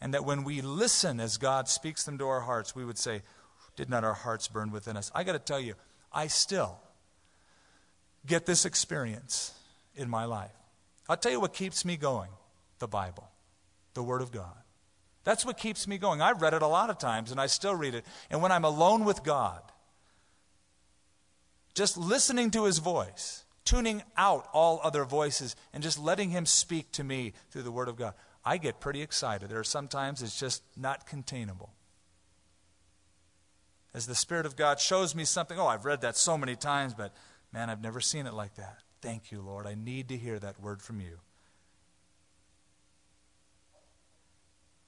And 0.00 0.14
that 0.14 0.24
when 0.24 0.44
we 0.44 0.60
listen 0.60 1.18
as 1.18 1.36
God 1.36 1.68
speaks 1.68 2.04
them 2.04 2.16
to 2.18 2.28
our 2.28 2.42
hearts, 2.42 2.76
we 2.76 2.84
would 2.84 2.96
say, 2.96 3.22
Did 3.74 3.90
not 3.90 4.04
our 4.04 4.14
hearts 4.14 4.46
burn 4.46 4.70
within 4.70 4.96
us? 4.96 5.10
I 5.12 5.24
got 5.24 5.32
to 5.32 5.40
tell 5.40 5.58
you, 5.58 5.74
I 6.12 6.28
still 6.28 6.78
get 8.24 8.46
this 8.46 8.64
experience 8.64 9.52
in 9.96 10.08
my 10.08 10.26
life. 10.26 10.54
I'll 11.08 11.16
tell 11.16 11.32
you 11.32 11.40
what 11.40 11.52
keeps 11.52 11.84
me 11.84 11.96
going 11.96 12.30
the 12.78 12.86
Bible, 12.86 13.28
the 13.94 14.02
Word 14.04 14.22
of 14.22 14.30
God. 14.30 14.63
That's 15.24 15.44
what 15.44 15.56
keeps 15.56 15.88
me 15.88 15.98
going. 15.98 16.20
I've 16.20 16.42
read 16.42 16.54
it 16.54 16.62
a 16.62 16.66
lot 16.66 16.90
of 16.90 16.98
times 16.98 17.30
and 17.30 17.40
I 17.40 17.46
still 17.46 17.74
read 17.74 17.94
it. 17.94 18.04
And 18.30 18.42
when 18.42 18.52
I'm 18.52 18.64
alone 18.64 19.04
with 19.04 19.24
God, 19.24 19.62
just 21.74 21.96
listening 21.96 22.50
to 22.52 22.64
His 22.64 22.78
voice, 22.78 23.44
tuning 23.64 24.02
out 24.16 24.46
all 24.52 24.80
other 24.84 25.04
voices, 25.04 25.56
and 25.72 25.82
just 25.82 25.98
letting 25.98 26.30
Him 26.30 26.46
speak 26.46 26.92
to 26.92 27.02
me 27.02 27.32
through 27.50 27.62
the 27.62 27.72
Word 27.72 27.88
of 27.88 27.96
God, 27.96 28.14
I 28.44 28.58
get 28.58 28.80
pretty 28.80 29.02
excited. 29.02 29.48
There 29.48 29.58
are 29.58 29.64
sometimes 29.64 30.22
it's 30.22 30.38
just 30.38 30.62
not 30.76 31.06
containable. 31.06 31.72
As 33.94 34.06
the 34.06 34.14
Spirit 34.14 34.44
of 34.44 34.56
God 34.56 34.80
shows 34.80 35.14
me 35.14 35.24
something, 35.24 35.58
oh, 35.58 35.66
I've 35.66 35.84
read 35.84 36.02
that 36.02 36.16
so 36.16 36.36
many 36.36 36.56
times, 36.56 36.94
but 36.94 37.14
man, 37.52 37.70
I've 37.70 37.80
never 37.80 38.00
seen 38.00 38.26
it 38.26 38.34
like 38.34 38.56
that. 38.56 38.80
Thank 39.00 39.32
you, 39.32 39.40
Lord. 39.40 39.66
I 39.66 39.74
need 39.74 40.08
to 40.08 40.16
hear 40.16 40.38
that 40.38 40.60
word 40.60 40.82
from 40.82 41.00
you. 41.00 41.18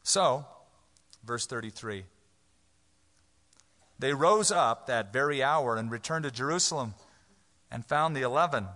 So, 0.07 0.47
verse 1.25 1.47
33 1.47 2.05
They 3.99 4.15
rose 4.15 4.53
up 4.53 4.87
that 4.87 5.13
very 5.13 5.43
hour 5.43 5.77
and 5.77 5.91
returned 5.91 6.23
to 6.23 6.31
Jerusalem 6.31 6.95
and 7.73 7.85
found 7.85 8.15
the 8.15 8.23
eleven 8.23 8.69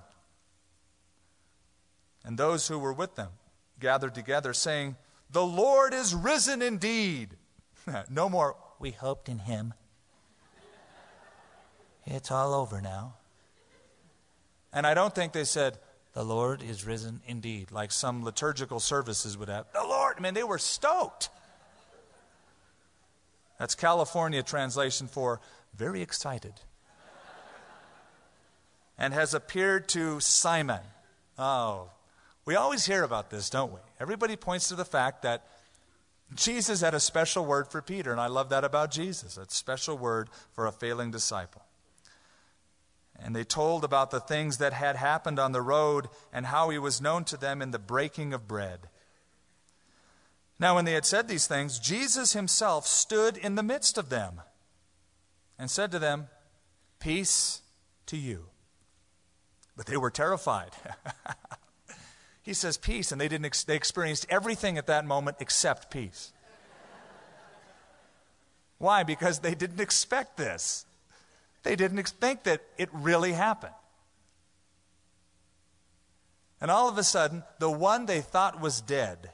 and 2.24 2.36
those 2.36 2.66
who 2.66 2.80
were 2.80 2.92
with 2.92 3.14
them 3.14 3.30
gathered 3.78 4.12
together, 4.12 4.52
saying, 4.52 4.96
The 5.30 5.46
Lord 5.46 5.94
is 5.94 6.16
risen 6.16 6.62
indeed. 6.62 7.36
no 8.10 8.28
more, 8.28 8.56
we 8.80 8.90
hoped 8.90 9.28
in 9.28 9.38
him. 9.38 9.72
It's 12.06 12.32
all 12.32 12.54
over 12.54 12.80
now. 12.80 13.14
And 14.72 14.84
I 14.84 14.94
don't 14.94 15.14
think 15.14 15.32
they 15.32 15.44
said, 15.44 15.78
The 16.12 16.24
Lord 16.24 16.62
is 16.62 16.84
risen 16.84 17.20
indeed, 17.26 17.70
like 17.70 17.92
some 17.92 18.24
liturgical 18.24 18.80
services 18.80 19.38
would 19.38 19.48
have. 19.48 19.66
The 19.72 19.84
Lord, 19.84 20.16
I 20.18 20.20
mean, 20.20 20.34
they 20.34 20.42
were 20.42 20.58
stoked. 20.58 21.28
That's 23.58 23.74
California 23.74 24.42
translation 24.42 25.06
for 25.06 25.40
very 25.76 26.02
excited. 26.02 26.54
and 28.98 29.14
has 29.14 29.34
appeared 29.34 29.88
to 29.90 30.18
Simon. 30.20 30.80
Oh, 31.38 31.90
we 32.44 32.56
always 32.56 32.86
hear 32.86 33.04
about 33.04 33.30
this, 33.30 33.48
don't 33.48 33.72
we? 33.72 33.78
Everybody 34.00 34.34
points 34.34 34.68
to 34.68 34.74
the 34.74 34.84
fact 34.84 35.22
that 35.22 35.46
Jesus 36.34 36.80
had 36.80 36.94
a 36.94 37.00
special 37.00 37.44
word 37.44 37.68
for 37.68 37.82
Peter, 37.82 38.10
and 38.10 38.20
I 38.20 38.26
love 38.26 38.48
that 38.50 38.64
about 38.64 38.90
Jesus 38.90 39.36
a 39.36 39.44
special 39.48 39.96
word 39.96 40.28
for 40.52 40.66
a 40.66 40.72
failing 40.72 41.10
disciple. 41.10 41.62
And 43.22 43.36
they 43.36 43.44
told 43.44 43.84
about 43.84 44.10
the 44.10 44.20
things 44.20 44.58
that 44.58 44.72
had 44.72 44.96
happened 44.96 45.38
on 45.38 45.52
the 45.52 45.62
road 45.62 46.08
and 46.32 46.46
how 46.46 46.70
he 46.70 46.78
was 46.78 47.00
known 47.00 47.24
to 47.24 47.36
them 47.36 47.60
in 47.60 47.70
the 47.70 47.78
breaking 47.78 48.32
of 48.32 48.48
bread. 48.48 48.88
Now, 50.58 50.74
when 50.74 50.84
they 50.84 50.92
had 50.92 51.06
said 51.06 51.28
these 51.28 51.46
things, 51.46 51.78
Jesus 51.78 52.32
himself 52.32 52.86
stood 52.86 53.36
in 53.36 53.54
the 53.54 53.62
midst 53.62 53.96
of 53.96 54.08
them 54.08 54.42
and 55.58 55.70
said 55.70 55.90
to 55.92 55.98
them, 55.98 56.28
Peace 56.98 57.62
to 58.06 58.16
you. 58.16 58.46
But 59.76 59.86
they 59.86 59.96
were 59.96 60.10
terrified. 60.10 60.72
he 62.42 62.52
says 62.52 62.76
peace, 62.76 63.10
and 63.10 63.18
they, 63.18 63.28
didn't 63.28 63.46
ex- 63.46 63.64
they 63.64 63.76
experienced 63.76 64.26
everything 64.28 64.76
at 64.76 64.86
that 64.86 65.06
moment 65.06 65.38
except 65.40 65.90
peace. 65.90 66.32
Why? 68.76 69.02
Because 69.02 69.38
they 69.38 69.54
didn't 69.54 69.80
expect 69.80 70.36
this. 70.36 70.84
They 71.62 71.76
didn't 71.76 72.02
think 72.08 72.44
that 72.44 72.62
it 72.78 72.88
really 72.92 73.32
happened. 73.32 73.74
And 76.60 76.70
all 76.70 76.88
of 76.88 76.98
a 76.98 77.02
sudden, 77.02 77.42
the 77.58 77.70
one 77.70 78.06
they 78.06 78.20
thought 78.20 78.60
was 78.60 78.80
dead 78.80 79.30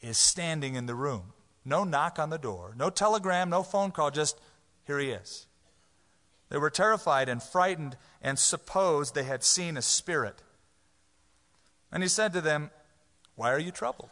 is 0.00 0.16
standing 0.16 0.74
in 0.74 0.86
the 0.86 0.94
room. 0.94 1.32
No 1.64 1.84
knock 1.84 2.18
on 2.18 2.30
the 2.30 2.38
door, 2.38 2.74
no 2.78 2.90
telegram, 2.90 3.50
no 3.50 3.62
phone 3.62 3.90
call, 3.90 4.10
just 4.10 4.40
here 4.86 4.98
he 4.98 5.10
is. 5.10 5.46
They 6.48 6.58
were 6.58 6.70
terrified 6.70 7.28
and 7.28 7.42
frightened 7.42 7.96
and 8.22 8.38
supposed 8.38 9.14
they 9.14 9.24
had 9.24 9.42
seen 9.42 9.76
a 9.76 9.82
spirit. 9.82 10.42
And 11.90 12.02
he 12.02 12.08
said 12.08 12.32
to 12.34 12.40
them, 12.40 12.70
Why 13.34 13.52
are 13.52 13.58
you 13.58 13.72
troubled? 13.72 14.10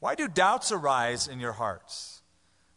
Why 0.00 0.14
do 0.14 0.28
doubts 0.28 0.72
arise 0.72 1.28
in 1.28 1.40
your 1.40 1.52
hearts? 1.52 2.22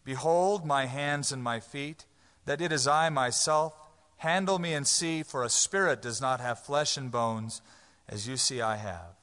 Behold 0.04 0.66
my 0.66 0.86
hands 0.86 1.32
and 1.32 1.42
my 1.42 1.60
feet 1.60 2.06
that 2.46 2.62
it 2.62 2.72
is 2.72 2.88
I 2.88 3.10
myself. 3.10 3.74
Handle 4.18 4.60
me 4.60 4.74
and 4.74 4.88
see, 4.88 5.24
for 5.24 5.44
a 5.44 5.50
spirit 5.50 6.02
does 6.02 6.22
not 6.22 6.40
have 6.40 6.60
flesh 6.60 6.98
and 6.98 7.12
bones, 7.12 7.62
as 8.08 8.28
you 8.28 8.38
see 8.38 8.62
I 8.62 8.78
have. 8.78 9.16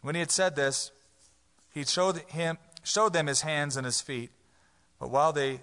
When 0.00 0.14
he 0.14 0.20
had 0.20 0.30
said 0.30 0.56
this, 0.56 0.90
he 1.70 1.84
showed, 1.84 2.18
him, 2.28 2.58
showed 2.82 3.12
them 3.12 3.26
his 3.26 3.42
hands 3.42 3.76
and 3.76 3.84
his 3.84 4.00
feet. 4.00 4.30
But 4.98 5.10
while, 5.10 5.32
they, 5.32 5.60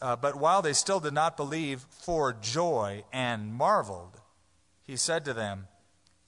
uh, 0.00 0.16
but 0.16 0.36
while 0.36 0.62
they 0.62 0.72
still 0.72 1.00
did 1.00 1.14
not 1.14 1.36
believe 1.36 1.86
for 1.90 2.32
joy 2.32 3.04
and 3.12 3.54
marveled, 3.54 4.20
he 4.82 4.96
said 4.96 5.24
to 5.24 5.34
them, 5.34 5.68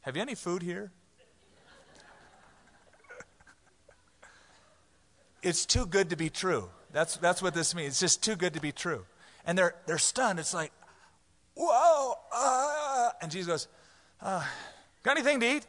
Have 0.03 0.17
you 0.17 0.23
any 0.23 0.35
food 0.35 0.63
here? 0.63 0.93
it's 5.43 5.67
too 5.67 5.87
good 5.87 6.11
to 6.11 6.17
be 6.17 6.31
true. 6.31 6.71
That's, 6.93 7.17
that's 7.17 7.43
what 7.43 7.55
this 7.55 7.75
means. 7.75 7.89
It's 7.89 8.01
just 8.01 8.23
too 8.23 8.37
good 8.37 8.55
to 8.55 8.61
be 8.61 8.73
true. 8.73 9.05
And 9.45 9.57
they're, 9.57 9.75
they're 9.87 9.99
stunned. 9.99 10.39
It's 10.39 10.55
like, 10.55 10.73
whoa. 11.55 12.15
Uh, 12.35 13.11
and 13.21 13.31
Jesus 13.31 13.47
goes, 13.47 13.69
uh, 14.21 14.45
Got 15.03 15.17
anything 15.17 15.41
to 15.41 15.57
eat? 15.57 15.67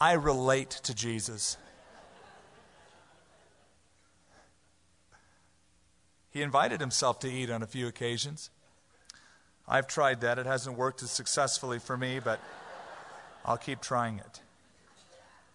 I 0.00 0.14
relate 0.14 0.70
to 0.70 0.94
Jesus. 0.94 1.56
He 6.30 6.42
invited 6.42 6.80
himself 6.80 7.20
to 7.20 7.30
eat 7.30 7.48
on 7.48 7.62
a 7.62 7.66
few 7.66 7.86
occasions. 7.86 8.50
I've 9.68 9.86
tried 9.86 10.20
that. 10.22 10.38
It 10.38 10.46
hasn't 10.46 10.76
worked 10.76 11.02
as 11.02 11.10
successfully 11.10 11.78
for 11.78 11.96
me, 11.96 12.18
but 12.18 12.40
I'll 13.44 13.56
keep 13.56 13.80
trying 13.80 14.18
it. 14.18 14.40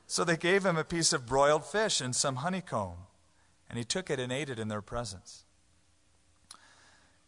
So 0.10 0.24
they 0.24 0.38
gave 0.38 0.66
him 0.66 0.76
a 0.76 0.84
piece 0.84 1.14
of 1.14 1.28
broiled 1.28 1.64
fish 1.64 2.01
and 2.01 2.16
some 2.16 2.38
honeycomb, 2.38 2.95
and 3.70 3.78
he 3.78 3.86
took 3.86 4.10
it 4.10 4.20
and 4.20 4.32
ate 4.32 4.49
it 4.49 4.57
in 4.57 4.68
their 4.68 4.82
presence. 4.82 5.43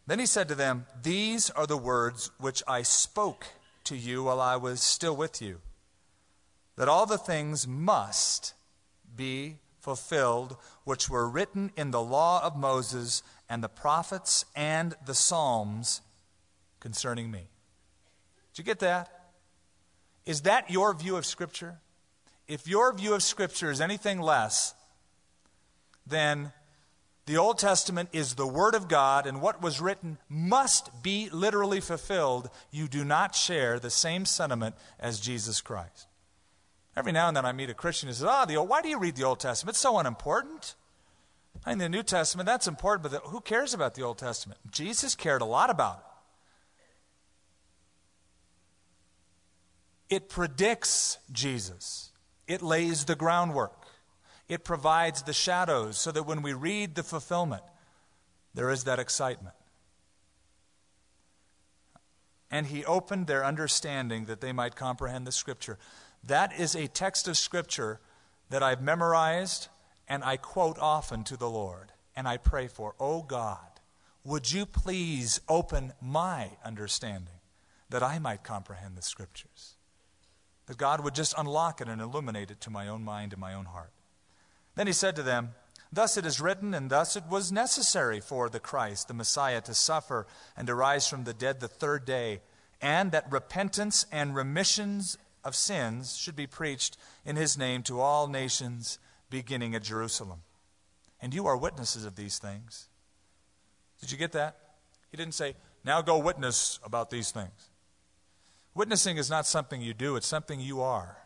Then 0.08 0.18
he 0.18 0.26
said 0.26 0.48
to 0.48 0.56
them, 0.56 0.86
These 1.00 1.48
are 1.50 1.68
the 1.68 1.76
words 1.76 2.32
which 2.38 2.60
I 2.66 2.82
spoke 2.82 3.46
to 3.84 3.96
you 3.96 4.24
while 4.24 4.40
I 4.40 4.56
was 4.56 4.82
still 4.82 5.14
with 5.14 5.40
you, 5.40 5.60
that 6.74 6.88
all 6.88 7.06
the 7.06 7.18
things 7.18 7.68
must 7.68 8.52
be 9.14 9.58
fulfilled 9.78 10.56
which 10.82 11.08
were 11.08 11.28
written 11.28 11.70
in 11.76 11.92
the 11.92 12.02
law 12.02 12.42
of 12.42 12.56
Moses 12.56 13.22
and 13.48 13.62
the 13.62 13.68
prophets 13.68 14.44
and 14.56 14.96
the 15.06 15.14
Psalms 15.14 16.00
concerning 16.80 17.30
me. 17.30 17.46
Did 18.52 18.58
you 18.58 18.64
get 18.64 18.80
that? 18.80 19.30
Is 20.26 20.40
that 20.42 20.68
your 20.68 20.92
view 20.94 21.14
of 21.14 21.24
Scripture? 21.24 21.78
If 22.48 22.66
your 22.66 22.92
view 22.92 23.14
of 23.14 23.22
Scripture 23.22 23.70
is 23.70 23.80
anything 23.80 24.20
less, 24.20 24.74
then 26.06 26.52
the 27.26 27.36
Old 27.36 27.58
Testament 27.58 28.08
is 28.12 28.34
the 28.34 28.46
Word 28.46 28.74
of 28.74 28.88
God, 28.88 29.26
and 29.26 29.40
what 29.40 29.62
was 29.62 29.80
written 29.80 30.18
must 30.28 31.02
be 31.02 31.30
literally 31.30 31.80
fulfilled. 31.80 32.50
You 32.70 32.88
do 32.88 33.04
not 33.04 33.36
share 33.36 33.78
the 33.78 33.90
same 33.90 34.24
sentiment 34.24 34.74
as 34.98 35.20
Jesus 35.20 35.60
Christ. 35.60 36.08
Every 36.96 37.12
now 37.12 37.28
and 37.28 37.36
then 37.36 37.46
I 37.46 37.52
meet 37.52 37.70
a 37.70 37.74
Christian 37.74 38.08
who 38.08 38.14
says, 38.14 38.24
Ah, 38.24 38.44
the 38.44 38.56
Old, 38.56 38.68
why 38.68 38.82
do 38.82 38.88
you 38.88 38.98
read 38.98 39.16
the 39.16 39.22
Old 39.22 39.40
Testament? 39.40 39.74
It's 39.74 39.80
so 39.80 39.98
unimportant. 39.98 40.74
I 41.64 41.70
mean, 41.70 41.78
the 41.78 41.88
New 41.88 42.02
Testament, 42.02 42.46
that's 42.46 42.66
important, 42.66 43.04
but 43.04 43.12
the, 43.12 43.18
who 43.28 43.40
cares 43.40 43.72
about 43.72 43.94
the 43.94 44.02
Old 44.02 44.18
Testament? 44.18 44.60
Jesus 44.70 45.14
cared 45.14 45.42
a 45.42 45.46
lot 45.46 45.70
about 45.70 46.02
it. 50.08 50.16
It 50.16 50.28
predicts 50.28 51.18
Jesus. 51.30 52.11
It 52.52 52.60
lays 52.60 53.06
the 53.06 53.14
groundwork, 53.14 53.86
it 54.46 54.62
provides 54.62 55.22
the 55.22 55.32
shadows 55.32 55.96
so 55.96 56.12
that 56.12 56.24
when 56.24 56.42
we 56.42 56.52
read 56.52 56.94
the 56.94 57.02
fulfillment, 57.02 57.62
there 58.52 58.68
is 58.68 58.84
that 58.84 58.98
excitement. 58.98 59.54
And 62.50 62.66
he 62.66 62.84
opened 62.84 63.26
their 63.26 63.42
understanding 63.42 64.26
that 64.26 64.42
they 64.42 64.52
might 64.52 64.76
comprehend 64.76 65.26
the 65.26 65.32
Scripture. 65.32 65.78
That 66.22 66.52
is 66.60 66.74
a 66.74 66.88
text 66.88 67.26
of 67.26 67.38
Scripture 67.38 68.00
that 68.50 68.62
I've 68.62 68.82
memorized 68.82 69.68
and 70.06 70.22
I 70.22 70.36
quote 70.36 70.78
often 70.78 71.24
to 71.24 71.38
the 71.38 71.48
Lord. 71.48 71.92
And 72.14 72.28
I 72.28 72.36
pray 72.36 72.68
for, 72.68 72.94
oh 73.00 73.22
God, 73.22 73.80
would 74.24 74.52
you 74.52 74.66
please 74.66 75.40
open 75.48 75.94
my 76.02 76.50
understanding 76.62 77.40
that 77.88 78.02
I 78.02 78.18
might 78.18 78.44
comprehend 78.44 78.98
the 78.98 79.02
Scriptures? 79.02 79.71
That 80.66 80.76
God 80.76 81.02
would 81.02 81.14
just 81.14 81.34
unlock 81.36 81.80
it 81.80 81.88
and 81.88 82.00
illuminate 82.00 82.50
it 82.50 82.60
to 82.62 82.70
my 82.70 82.88
own 82.88 83.04
mind 83.04 83.32
and 83.32 83.40
my 83.40 83.54
own 83.54 83.66
heart. 83.66 83.92
Then 84.74 84.86
he 84.86 84.92
said 84.92 85.16
to 85.16 85.22
them, 85.22 85.50
Thus 85.92 86.16
it 86.16 86.24
is 86.24 86.40
written, 86.40 86.72
and 86.72 86.88
thus 86.88 87.16
it 87.16 87.24
was 87.28 87.52
necessary 87.52 88.20
for 88.20 88.48
the 88.48 88.60
Christ, 88.60 89.08
the 89.08 89.14
Messiah, 89.14 89.60
to 89.62 89.74
suffer 89.74 90.26
and 90.56 90.66
to 90.66 90.74
rise 90.74 91.06
from 91.06 91.24
the 91.24 91.34
dead 91.34 91.60
the 91.60 91.68
third 91.68 92.06
day, 92.06 92.40
and 92.80 93.12
that 93.12 93.30
repentance 93.30 94.06
and 94.10 94.34
remissions 94.34 95.18
of 95.44 95.54
sins 95.54 96.16
should 96.16 96.36
be 96.36 96.46
preached 96.46 96.96
in 97.26 97.36
his 97.36 97.58
name 97.58 97.82
to 97.82 98.00
all 98.00 98.26
nations, 98.26 98.98
beginning 99.28 99.74
at 99.74 99.82
Jerusalem. 99.82 100.40
And 101.20 101.34
you 101.34 101.46
are 101.46 101.56
witnesses 101.56 102.06
of 102.06 102.16
these 102.16 102.38
things. 102.38 102.88
Did 104.00 104.10
you 104.10 104.18
get 104.18 104.32
that? 104.32 104.56
He 105.10 105.16
didn't 105.16 105.34
say, 105.34 105.54
Now 105.84 106.00
go 106.00 106.18
witness 106.18 106.80
about 106.82 107.10
these 107.10 107.30
things. 107.30 107.70
Witnessing 108.74 109.18
is 109.18 109.28
not 109.28 109.46
something 109.46 109.82
you 109.82 109.94
do, 109.94 110.16
it's 110.16 110.26
something 110.26 110.60
you 110.60 110.80
are. 110.80 111.18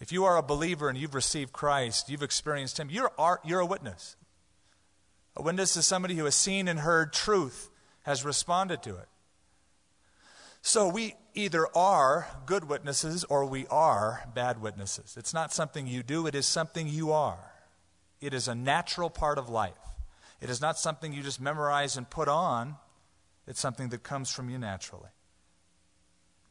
If 0.00 0.12
you 0.12 0.24
are 0.24 0.36
a 0.36 0.42
believer 0.42 0.88
and 0.88 0.98
you've 0.98 1.14
received 1.14 1.52
Christ, 1.52 2.10
you've 2.10 2.22
experienced 2.22 2.78
Him, 2.78 2.90
you're, 2.90 3.10
you're 3.44 3.60
a 3.60 3.66
witness. 3.66 4.16
A 5.36 5.42
witness 5.42 5.76
is 5.76 5.86
somebody 5.86 6.16
who 6.16 6.24
has 6.24 6.34
seen 6.34 6.68
and 6.68 6.80
heard 6.80 7.12
truth, 7.12 7.70
has 8.02 8.24
responded 8.24 8.82
to 8.82 8.96
it. 8.96 9.08
So 10.62 10.88
we 10.88 11.14
either 11.34 11.66
are 11.76 12.26
good 12.44 12.68
witnesses 12.68 13.22
or 13.24 13.44
we 13.44 13.66
are 13.68 14.28
bad 14.34 14.60
witnesses. 14.60 15.16
It's 15.16 15.32
not 15.32 15.52
something 15.52 15.86
you 15.86 16.02
do, 16.02 16.26
it 16.26 16.34
is 16.34 16.46
something 16.46 16.88
you 16.88 17.12
are. 17.12 17.52
It 18.20 18.34
is 18.34 18.48
a 18.48 18.54
natural 18.54 19.10
part 19.10 19.38
of 19.38 19.48
life. 19.48 19.74
It 20.40 20.50
is 20.50 20.60
not 20.60 20.78
something 20.78 21.12
you 21.12 21.22
just 21.22 21.40
memorize 21.40 21.96
and 21.96 22.08
put 22.08 22.28
on, 22.28 22.76
it's 23.46 23.60
something 23.60 23.90
that 23.90 24.02
comes 24.02 24.32
from 24.32 24.50
you 24.50 24.58
naturally. 24.58 25.10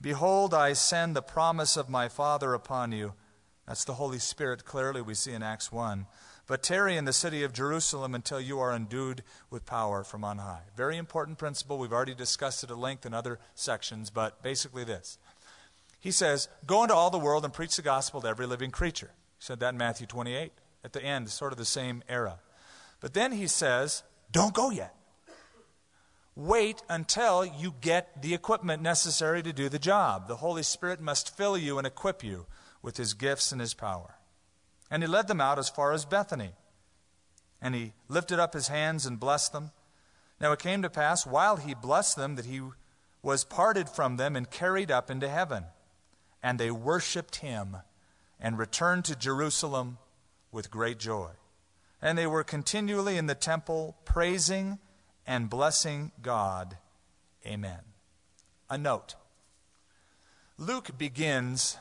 Behold, 0.05 0.53
I 0.53 0.73
send 0.73 1.15
the 1.15 1.23
promise 1.23 1.75
of 1.75 1.89
my 1.89 2.09
Father 2.09 2.53
upon 2.53 2.91
you. 2.91 3.13
That's 3.65 3.85
the 3.85 3.95
Holy 3.95 4.19
Spirit, 4.19 4.63
clearly, 4.63 5.01
we 5.01 5.15
see 5.15 5.31
in 5.31 5.41
Acts 5.41 5.71
1. 5.71 6.05
But 6.45 6.61
tarry 6.61 6.95
in 6.95 7.05
the 7.05 7.11
city 7.11 7.41
of 7.41 7.53
Jerusalem 7.53 8.13
until 8.13 8.39
you 8.39 8.59
are 8.59 8.71
endued 8.71 9.23
with 9.49 9.65
power 9.65 10.03
from 10.03 10.23
on 10.23 10.37
high. 10.37 10.61
Very 10.77 10.97
important 10.97 11.39
principle. 11.39 11.79
We've 11.79 11.91
already 11.91 12.13
discussed 12.13 12.63
it 12.63 12.69
at 12.69 12.77
length 12.77 13.07
in 13.07 13.15
other 13.15 13.39
sections, 13.55 14.11
but 14.11 14.43
basically 14.43 14.83
this. 14.83 15.17
He 15.99 16.11
says, 16.11 16.49
Go 16.67 16.83
into 16.83 16.93
all 16.93 17.09
the 17.09 17.17
world 17.17 17.43
and 17.43 17.51
preach 17.51 17.75
the 17.75 17.81
gospel 17.81 18.21
to 18.21 18.27
every 18.27 18.45
living 18.45 18.69
creature. 18.69 19.09
He 19.39 19.43
said 19.43 19.59
that 19.61 19.73
in 19.73 19.79
Matthew 19.79 20.05
28, 20.05 20.51
at 20.83 20.93
the 20.93 21.03
end, 21.03 21.29
sort 21.29 21.51
of 21.51 21.57
the 21.57 21.65
same 21.65 22.03
era. 22.07 22.37
But 22.99 23.15
then 23.15 23.31
he 23.31 23.47
says, 23.47 24.03
Don't 24.31 24.53
go 24.53 24.69
yet. 24.69 24.93
Wait 26.35 26.83
until 26.89 27.45
you 27.45 27.73
get 27.79 28.21
the 28.21 28.33
equipment 28.33 28.81
necessary 28.81 29.41
to 29.41 29.53
do 29.53 29.69
the 29.69 29.79
job. 29.79 30.27
The 30.27 30.37
Holy 30.37 30.63
Spirit 30.63 30.99
must 30.99 31.35
fill 31.35 31.57
you 31.57 31.77
and 31.77 31.87
equip 31.87 32.23
you 32.23 32.45
with 32.81 32.97
His 32.97 33.13
gifts 33.13 33.53
and 33.53 33.61
His 33.61 33.73
power. 33.73 34.15
And 34.91 35.01
He 35.01 35.07
led 35.07 35.27
them 35.27 35.39
out 35.39 35.57
as 35.57 35.69
far 35.69 35.93
as 35.93 36.03
Bethany. 36.03 36.51
And 37.61 37.73
He 37.73 37.93
lifted 38.09 38.37
up 38.37 38.53
His 38.53 38.67
hands 38.67 39.05
and 39.05 39.19
blessed 39.19 39.53
them. 39.53 39.71
Now 40.41 40.51
it 40.51 40.59
came 40.59 40.81
to 40.81 40.89
pass, 40.89 41.25
while 41.25 41.55
He 41.55 41.73
blessed 41.73 42.17
them, 42.17 42.35
that 42.35 42.45
He 42.45 42.61
was 43.21 43.45
parted 43.45 43.87
from 43.87 44.17
them 44.17 44.35
and 44.35 44.51
carried 44.51 44.91
up 44.91 45.09
into 45.09 45.29
heaven. 45.29 45.65
And 46.43 46.59
they 46.59 46.69
worshiped 46.69 47.37
Him 47.37 47.77
and 48.41 48.57
returned 48.57 49.05
to 49.05 49.15
Jerusalem 49.15 49.99
with 50.51 50.69
great 50.69 50.99
joy. 50.99 51.29
And 52.01 52.17
they 52.17 52.27
were 52.27 52.43
continually 52.43 53.17
in 53.17 53.27
the 53.27 53.35
temple 53.35 53.95
praising 54.03 54.79
and 55.27 55.49
blessing 55.49 56.11
God. 56.21 56.77
Amen. 57.45 57.79
A 58.69 58.77
note 58.77 59.15
Luke 60.57 60.97
begins 60.97 61.77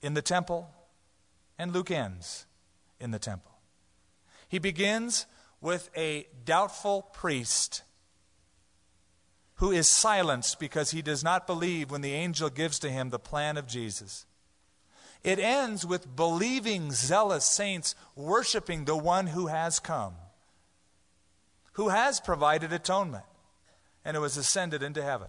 in 0.00 0.14
the 0.14 0.22
temple, 0.22 0.70
and 1.58 1.72
Luke 1.72 1.90
ends 1.90 2.46
in 2.98 3.10
the 3.10 3.18
temple. 3.18 3.52
He 4.48 4.58
begins 4.58 5.26
with 5.60 5.90
a 5.96 6.26
doubtful 6.44 7.02
priest 7.02 7.82
who 9.56 9.70
is 9.70 9.88
silenced 9.88 10.58
because 10.58 10.90
he 10.90 11.02
does 11.02 11.22
not 11.22 11.46
believe 11.46 11.90
when 11.90 12.00
the 12.00 12.12
angel 12.12 12.50
gives 12.50 12.78
to 12.80 12.90
him 12.90 13.10
the 13.10 13.18
plan 13.18 13.56
of 13.56 13.66
Jesus. 13.66 14.26
It 15.22 15.38
ends 15.38 15.86
with 15.86 16.16
believing, 16.16 16.92
zealous 16.92 17.44
saints 17.44 17.94
worshiping 18.14 18.84
the 18.84 18.96
one 18.96 19.28
who 19.28 19.46
has 19.46 19.78
come 19.78 20.14
who 21.74 21.88
has 21.88 22.20
provided 22.20 22.72
atonement 22.72 23.24
and 24.04 24.16
who 24.16 24.22
has 24.22 24.36
ascended 24.36 24.82
into 24.82 25.02
heaven. 25.02 25.28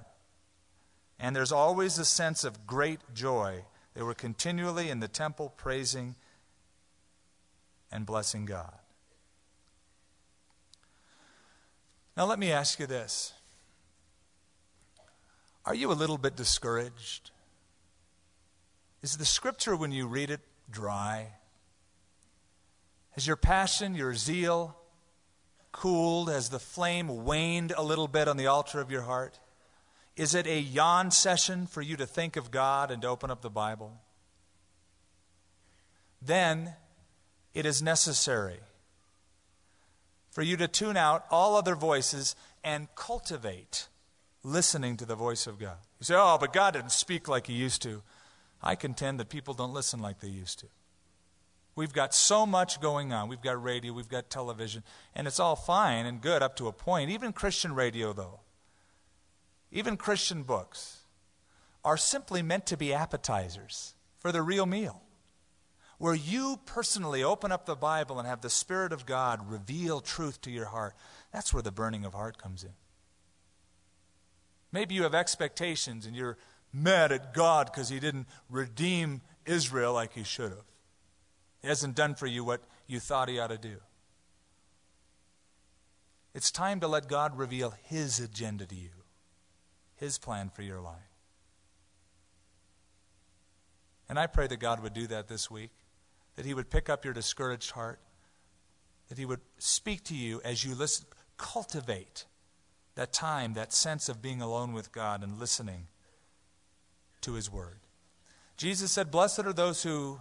And 1.19 1.35
there's 1.35 1.51
always 1.51 1.97
a 1.97 2.05
sense 2.05 2.43
of 2.43 2.67
great 2.67 2.99
joy. 3.13 3.65
They 3.93 4.01
were 4.01 4.13
continually 4.13 4.89
in 4.89 4.99
the 4.99 5.07
temple 5.07 5.53
praising 5.57 6.15
and 7.91 8.05
blessing 8.05 8.45
God. 8.45 8.73
Now, 12.17 12.25
let 12.25 12.39
me 12.39 12.51
ask 12.51 12.79
you 12.79 12.87
this 12.87 13.33
Are 15.65 15.75
you 15.75 15.91
a 15.91 15.93
little 15.93 16.17
bit 16.17 16.35
discouraged? 16.35 17.31
Is 19.01 19.17
the 19.17 19.25
scripture, 19.25 19.75
when 19.75 19.91
you 19.91 20.07
read 20.07 20.29
it, 20.29 20.41
dry? 20.69 21.27
Has 23.11 23.25
your 23.25 23.35
passion, 23.35 23.95
your 23.95 24.13
zeal 24.13 24.75
cooled? 25.75 26.29
Has 26.29 26.49
the 26.49 26.59
flame 26.59 27.25
waned 27.25 27.73
a 27.75 27.83
little 27.83 28.07
bit 28.07 28.27
on 28.27 28.37
the 28.37 28.47
altar 28.47 28.79
of 28.79 28.89
your 28.89 29.03
heart? 29.03 29.39
Is 30.15 30.33
it 30.33 30.47
a 30.47 30.59
yawn 30.59 31.11
session 31.11 31.67
for 31.67 31.81
you 31.81 31.97
to 31.97 32.05
think 32.05 32.37
of 32.37 32.49
God 32.49 32.89
and 32.89 33.03
open 33.03 33.29
up 33.29 33.41
the 33.41 33.49
Bible? 33.49 33.99
Then 36.21 36.73
it 37.53 37.65
is 37.65 37.81
necessary 37.81 38.59
for 40.31 40.41
you 40.41 40.57
to 40.57 40.67
tune 40.67 40.97
out 40.97 41.25
all 41.29 41.55
other 41.55 41.75
voices 41.75 42.35
and 42.63 42.87
cultivate 42.95 43.87
listening 44.43 44.97
to 44.97 45.05
the 45.05 45.15
voice 45.15 45.47
of 45.47 45.59
God. 45.59 45.77
You 45.99 46.05
say, 46.05 46.15
oh, 46.15 46.37
but 46.39 46.53
God 46.53 46.73
didn't 46.73 46.91
speak 46.91 47.27
like 47.27 47.47
He 47.47 47.53
used 47.53 47.81
to. 47.83 48.01
I 48.61 48.75
contend 48.75 49.19
that 49.19 49.29
people 49.29 49.53
don't 49.53 49.73
listen 49.73 50.01
like 50.01 50.19
they 50.19 50.29
used 50.29 50.59
to. 50.59 50.67
We've 51.75 51.93
got 51.93 52.13
so 52.13 52.45
much 52.45 52.79
going 52.79 53.11
on. 53.11 53.27
We've 53.27 53.41
got 53.41 53.61
radio, 53.61 53.91
we've 53.91 54.07
got 54.07 54.29
television, 54.29 54.83
and 55.13 55.27
it's 55.27 55.39
all 55.39 55.57
fine 55.57 56.05
and 56.05 56.21
good 56.21 56.41
up 56.41 56.55
to 56.57 56.67
a 56.67 56.73
point. 56.73 57.11
Even 57.11 57.33
Christian 57.33 57.75
radio, 57.75 58.13
though, 58.13 58.39
even 59.71 59.97
Christian 59.97 60.43
books, 60.43 61.01
are 61.83 61.97
simply 61.97 62.41
meant 62.41 62.65
to 62.67 62.77
be 62.77 62.93
appetizers 62.93 63.93
for 64.17 64.31
the 64.31 64.41
real 64.41 64.65
meal. 64.65 65.01
Where 65.97 66.15
you 66.15 66.59
personally 66.65 67.23
open 67.23 67.51
up 67.51 67.65
the 67.65 67.75
Bible 67.75 68.19
and 68.19 68.27
have 68.27 68.41
the 68.41 68.49
Spirit 68.49 68.91
of 68.91 69.05
God 69.05 69.49
reveal 69.49 70.01
truth 70.01 70.41
to 70.41 70.51
your 70.51 70.65
heart, 70.65 70.93
that's 71.31 71.53
where 71.53 71.63
the 71.63 71.71
burning 71.71 72.05
of 72.05 72.13
heart 72.13 72.37
comes 72.37 72.63
in. 72.63 72.73
Maybe 74.71 74.95
you 74.95 75.03
have 75.03 75.15
expectations 75.15 76.05
and 76.05 76.15
you're 76.15 76.37
mad 76.73 77.11
at 77.11 77.33
God 77.33 77.67
because 77.67 77.89
He 77.89 77.99
didn't 77.99 78.27
redeem 78.49 79.21
Israel 79.45 79.93
like 79.93 80.13
He 80.13 80.23
should 80.23 80.51
have. 80.51 80.65
He 81.65 81.69
hasn't 81.69 81.95
done 81.95 82.13
for 82.13 82.27
you 82.27 82.43
what 82.43 82.61
you 82.85 82.99
thought 82.99 83.27
He 83.27 83.39
ought 83.39 83.47
to 83.47 83.57
do. 83.57 83.77
It's 86.35 86.51
time 86.51 86.79
to 86.81 86.87
let 86.87 87.07
God 87.07 87.39
reveal 87.39 87.73
His 87.85 88.19
agenda 88.19 88.67
to 88.67 88.75
you, 88.75 88.91
His 89.95 90.19
plan 90.19 90.51
for 90.53 90.61
your 90.61 90.79
life. 90.79 90.93
And 94.07 94.19
I 94.19 94.27
pray 94.27 94.45
that 94.45 94.57
God 94.57 94.83
would 94.83 94.93
do 94.93 95.07
that 95.07 95.27
this 95.27 95.49
week, 95.49 95.71
that 96.35 96.45
He 96.45 96.53
would 96.53 96.69
pick 96.69 96.87
up 96.87 97.03
your 97.03 97.15
discouraged 97.15 97.71
heart, 97.71 97.99
that 99.09 99.17
He 99.17 99.25
would 99.25 99.41
speak 99.57 100.03
to 100.03 100.15
you 100.15 100.41
as 100.45 100.63
you 100.63 100.75
listen, 100.75 101.07
cultivate 101.35 102.25
that 102.93 103.11
time, 103.11 103.55
that 103.55 103.73
sense 103.73 104.07
of 104.07 104.21
being 104.21 104.39
alone 104.39 104.71
with 104.71 104.91
God 104.91 105.23
and 105.23 105.39
listening 105.39 105.87
to 107.21 107.33
His 107.33 107.51
Word. 107.51 107.79
Jesus 108.55 108.91
said, 108.91 109.09
Blessed 109.09 109.39
are 109.39 109.51
those 109.51 109.81
who 109.81 110.19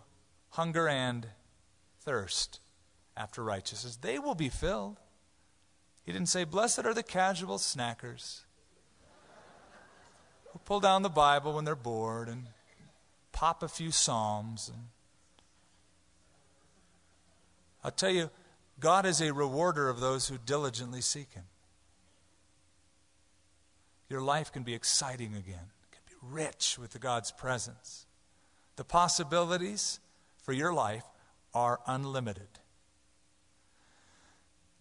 hunger 0.54 0.88
and 0.88 1.26
thirst 2.00 2.60
after 3.16 3.42
righteousness. 3.42 3.96
They 3.96 4.18
will 4.18 4.36
be 4.36 4.48
filled. 4.48 5.00
He 6.04 6.12
didn't 6.12 6.28
say, 6.28 6.44
Blessed 6.44 6.84
are 6.84 6.94
the 6.94 7.02
casual 7.02 7.58
snackers 7.58 8.42
who 10.52 10.60
pull 10.60 10.78
down 10.78 11.02
the 11.02 11.08
Bible 11.08 11.54
when 11.54 11.64
they're 11.64 11.74
bored 11.74 12.28
and 12.28 12.46
pop 13.32 13.64
a 13.64 13.68
few 13.68 13.90
Psalms. 13.90 14.70
And 14.72 14.84
I'll 17.82 17.90
tell 17.90 18.10
you, 18.10 18.30
God 18.78 19.06
is 19.06 19.20
a 19.20 19.32
rewarder 19.32 19.88
of 19.88 19.98
those 19.98 20.28
who 20.28 20.38
diligently 20.38 21.00
seek 21.00 21.32
Him. 21.32 21.44
Your 24.08 24.20
life 24.20 24.52
can 24.52 24.62
be 24.62 24.74
exciting 24.74 25.34
again, 25.34 25.72
it 25.82 25.90
can 25.90 26.02
be 26.06 26.14
rich 26.22 26.78
with 26.78 26.98
God's 27.00 27.32
presence. 27.32 28.06
The 28.76 28.84
possibilities 28.84 29.98
for 30.44 30.52
your 30.52 30.72
life 30.72 31.04
are 31.52 31.80
unlimited. 31.86 32.48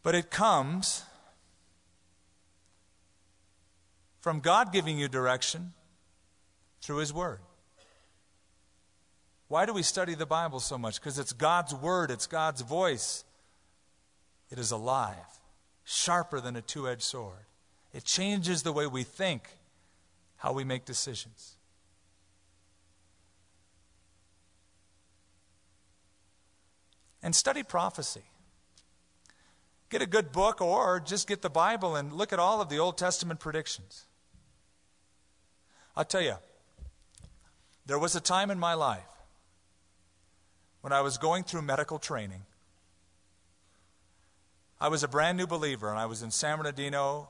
But 0.04 0.14
it 0.14 0.30
comes 0.30 1.04
from 4.20 4.42
God 4.42 4.72
giving 4.72 5.00
you 5.00 5.08
direction 5.08 5.74
through 6.82 6.98
His 6.98 7.14
Word. 7.14 7.40
Why 9.48 9.66
do 9.66 9.74
we 9.74 9.84
study 9.84 10.16
the 10.16 10.26
Bible 10.26 10.60
so 10.60 10.78
much? 10.78 11.00
Because 11.00 11.18
it's 11.18 11.34
God's 11.34 11.74
Word, 11.74 12.12
it's 12.12 12.28
God's 12.28 12.62
voice. 12.62 13.24
It 14.50 14.60
is 14.60 14.72
alive, 14.72 15.40
sharper 15.84 16.42
than 16.42 16.56
a 16.56 16.62
two 16.62 16.88
edged 16.88 17.02
sword. 17.02 17.46
It 17.94 18.04
changes 18.04 18.64
the 18.64 18.74
way 18.74 18.88
we 18.88 19.04
think, 19.04 19.50
how 20.38 20.52
we 20.52 20.64
make 20.64 20.86
decisions. 20.86 21.58
And 27.24 27.34
study 27.34 27.64
prophecy. 27.64 28.24
Get 29.90 30.02
a 30.02 30.06
good 30.06 30.32
book 30.32 30.62
or 30.62 31.00
just 31.00 31.28
get 31.28 31.42
the 31.42 31.50
Bible 31.50 31.96
and 31.96 32.12
look 32.12 32.34
at 32.34 32.40
all 32.40 32.62
of 32.62 32.70
the 32.70 32.80
Old 32.80 32.98
Testament 32.98 33.40
predictions. 33.40 34.06
I'll 35.96 36.06
tell 36.06 36.22
you, 36.22 36.36
there 37.86 38.00
was 38.00 38.16
a 38.16 38.22
time 38.22 38.52
in 38.52 38.60
my 38.60 38.74
life 38.74 39.04
when 40.82 40.92
I 40.92 41.02
was 41.02 41.18
going 41.18 41.44
through 41.44 41.62
medical 41.62 42.00
training. 42.00 42.42
I 44.82 44.90
was 44.90 45.04
a 45.04 45.08
brand 45.08 45.38
new 45.38 45.48
believer, 45.48 45.90
and 45.90 45.98
I 45.98 46.08
was 46.08 46.24
in 46.24 46.32
San 46.32 46.58
Bernardino 46.58 47.30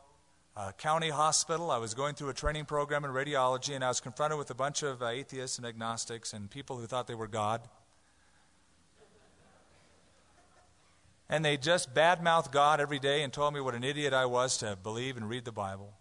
uh, 0.55 0.71
County 0.77 1.09
Hospital. 1.09 1.69
I 1.69 1.77
was 1.77 1.93
going 1.93 2.15
through 2.15 2.29
a 2.29 2.33
training 2.33 2.65
program 2.65 3.05
in 3.05 3.11
radiology, 3.11 3.75
and 3.75 3.83
I 3.83 3.89
was 3.89 3.99
confronted 3.99 4.39
with 4.39 4.49
a 4.49 4.55
bunch 4.55 4.81
of 4.81 5.03
uh, 5.03 5.07
atheists 5.07 5.57
and 5.57 5.67
agnostics 5.67 6.33
and 6.33 6.49
people 6.49 6.77
who 6.77 6.87
thought 6.87 7.07
they 7.07 7.15
were 7.15 7.27
God. 7.27 7.61
And 11.29 11.43
they 11.43 11.57
just 11.57 11.93
badmouthed 11.93 12.51
God 12.51 12.79
every 12.79 12.99
day 12.99 13.23
and 13.23 13.31
told 13.31 13.53
me 13.53 13.61
what 13.61 13.75
an 13.75 13.83
idiot 13.83 14.13
I 14.13 14.25
was 14.25 14.57
to 14.59 14.77
believe 14.81 15.17
and 15.17 15.27
read 15.27 15.45
the 15.45 15.51
Bible. 15.51 15.93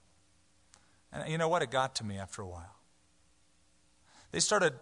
And 1.13 1.31
you 1.31 1.39
know 1.39 1.49
what? 1.49 1.63
It 1.63 1.71
got 1.71 1.95
to 1.97 2.05
me 2.05 2.19
after 2.19 2.43
a 2.43 2.47
while. 2.47 2.77
They 4.31 4.41
started 4.41 4.75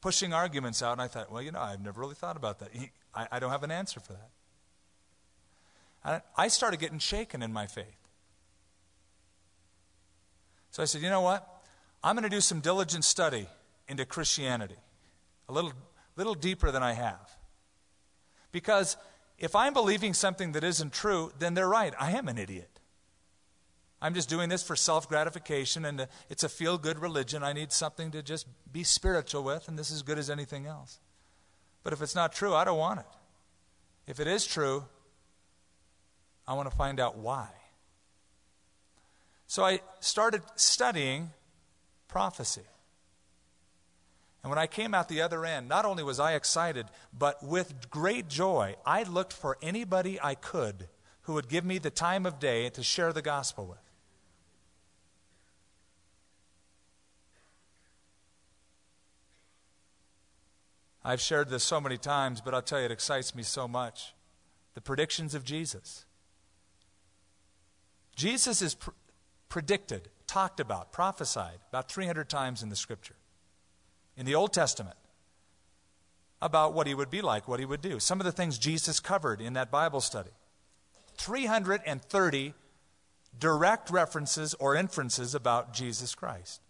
pushing 0.00 0.32
arguments 0.32 0.82
out, 0.82 0.92
and 0.92 1.02
I 1.02 1.08
thought, 1.08 1.30
well, 1.30 1.42
you 1.42 1.52
know, 1.52 1.60
I've 1.60 1.82
never 1.82 2.00
really 2.00 2.14
thought 2.14 2.36
about 2.36 2.58
that. 2.60 2.70
I, 3.14 3.28
I 3.32 3.38
don't 3.38 3.50
have 3.50 3.62
an 3.62 3.70
answer 3.70 4.00
for 4.00 4.12
that. 4.12 4.30
And 6.04 6.22
I 6.36 6.48
started 6.48 6.80
getting 6.80 6.98
shaken 6.98 7.42
in 7.42 7.52
my 7.52 7.66
faith. 7.66 8.08
So 10.70 10.82
I 10.82 10.86
said, 10.86 11.02
you 11.02 11.10
know 11.10 11.20
what? 11.20 11.46
I'm 12.02 12.14
going 12.14 12.22
to 12.22 12.34
do 12.34 12.40
some 12.40 12.60
diligent 12.60 13.04
study 13.04 13.46
into 13.88 14.04
Christianity, 14.06 14.78
a 15.48 15.52
little, 15.52 15.72
little 16.16 16.34
deeper 16.34 16.70
than 16.70 16.82
I 16.82 16.92
have. 16.92 17.36
Because 18.52 18.96
if 19.40 19.56
I'm 19.56 19.72
believing 19.72 20.12
something 20.12 20.52
that 20.52 20.62
isn't 20.62 20.92
true, 20.92 21.32
then 21.38 21.54
they're 21.54 21.68
right. 21.68 21.94
I 21.98 22.12
am 22.12 22.28
an 22.28 22.36
idiot. 22.36 22.78
I'm 24.02 24.14
just 24.14 24.28
doing 24.28 24.50
this 24.50 24.62
for 24.62 24.76
self 24.76 25.08
gratification, 25.08 25.84
and 25.84 26.02
uh, 26.02 26.06
it's 26.28 26.44
a 26.44 26.48
feel 26.48 26.78
good 26.78 26.98
religion. 26.98 27.42
I 27.42 27.52
need 27.52 27.72
something 27.72 28.10
to 28.12 28.22
just 28.22 28.46
be 28.70 28.84
spiritual 28.84 29.42
with, 29.42 29.66
and 29.66 29.78
this 29.78 29.90
is 29.90 30.02
good 30.02 30.18
as 30.18 30.30
anything 30.30 30.66
else. 30.66 31.00
But 31.82 31.92
if 31.92 32.02
it's 32.02 32.14
not 32.14 32.32
true, 32.32 32.54
I 32.54 32.64
don't 32.64 32.78
want 32.78 33.00
it. 33.00 33.06
If 34.06 34.20
it 34.20 34.26
is 34.26 34.46
true, 34.46 34.84
I 36.46 36.54
want 36.54 36.70
to 36.70 36.76
find 36.76 37.00
out 37.00 37.16
why. 37.16 37.48
So 39.46 39.64
I 39.64 39.80
started 40.00 40.42
studying 40.56 41.30
prophecy. 42.08 42.62
And 44.42 44.50
when 44.50 44.58
I 44.58 44.66
came 44.66 44.94
out 44.94 45.08
the 45.08 45.20
other 45.20 45.44
end, 45.44 45.68
not 45.68 45.84
only 45.84 46.02
was 46.02 46.18
I 46.18 46.34
excited, 46.34 46.86
but 47.16 47.42
with 47.42 47.90
great 47.90 48.28
joy, 48.28 48.76
I 48.86 49.02
looked 49.02 49.34
for 49.34 49.58
anybody 49.60 50.18
I 50.20 50.34
could 50.34 50.88
who 51.22 51.34
would 51.34 51.48
give 51.48 51.64
me 51.64 51.78
the 51.78 51.90
time 51.90 52.24
of 52.24 52.38
day 52.38 52.70
to 52.70 52.82
share 52.82 53.12
the 53.12 53.22
gospel 53.22 53.66
with. 53.66 53.78
I've 61.02 61.20
shared 61.20 61.48
this 61.48 61.64
so 61.64 61.80
many 61.80 61.96
times, 61.96 62.40
but 62.40 62.54
I'll 62.54 62.62
tell 62.62 62.78
you, 62.78 62.86
it 62.86 62.90
excites 62.90 63.34
me 63.34 63.42
so 63.42 63.66
much. 63.66 64.14
The 64.74 64.80
predictions 64.80 65.34
of 65.34 65.44
Jesus. 65.44 66.04
Jesus 68.16 68.60
is 68.60 68.74
pr- 68.74 68.90
predicted, 69.48 70.08
talked 70.26 70.60
about, 70.60 70.92
prophesied 70.92 71.58
about 71.70 71.90
300 71.90 72.28
times 72.28 72.62
in 72.62 72.68
the 72.68 72.76
scripture 72.76 73.16
in 74.20 74.26
the 74.26 74.34
Old 74.34 74.52
Testament 74.52 74.96
about 76.42 76.74
what 76.74 76.86
he 76.86 76.92
would 76.92 77.10
be 77.10 77.22
like, 77.22 77.48
what 77.48 77.58
he 77.58 77.64
would 77.64 77.80
do. 77.80 77.98
Some 77.98 78.20
of 78.20 78.26
the 78.26 78.32
things 78.32 78.58
Jesus 78.58 79.00
covered 79.00 79.40
in 79.40 79.54
that 79.54 79.70
Bible 79.70 80.02
study 80.02 80.30
330 81.16 82.54
direct 83.38 83.90
references 83.90 84.52
or 84.54 84.76
inferences 84.76 85.34
about 85.34 85.72
Jesus 85.72 86.14
Christ. 86.14 86.60